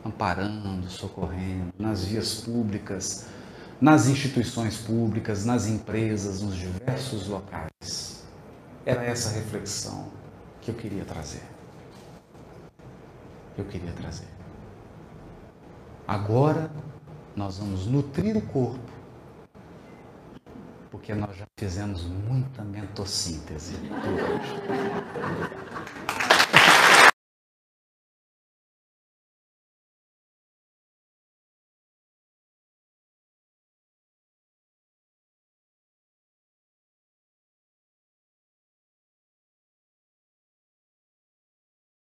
amparando, 0.03 0.89
socorrendo, 0.89 1.73
nas 1.77 2.05
vias 2.05 2.35
públicas, 2.35 3.27
nas 3.79 4.07
instituições 4.07 4.77
públicas, 4.77 5.45
nas 5.45 5.67
empresas, 5.67 6.41
nos 6.41 6.55
diversos 6.55 7.27
locais. 7.27 8.23
Era 8.85 9.03
essa 9.03 9.29
reflexão 9.29 10.07
que 10.61 10.71
eu 10.71 10.75
queria 10.75 11.05
trazer 11.05 11.43
eu 13.59 13.65
queria 13.65 13.91
trazer. 13.91 14.27
Agora 16.07 16.71
nós 17.35 17.59
vamos 17.59 17.85
nutrir 17.85 18.37
o 18.37 18.41
corpo, 18.41 18.91
porque 20.89 21.13
nós 21.13 21.37
já 21.37 21.45
fizemos 21.57 22.03
muita 22.03 22.63
mentossíntese 22.63 23.73
por 23.73 24.13
hoje. 24.13 24.55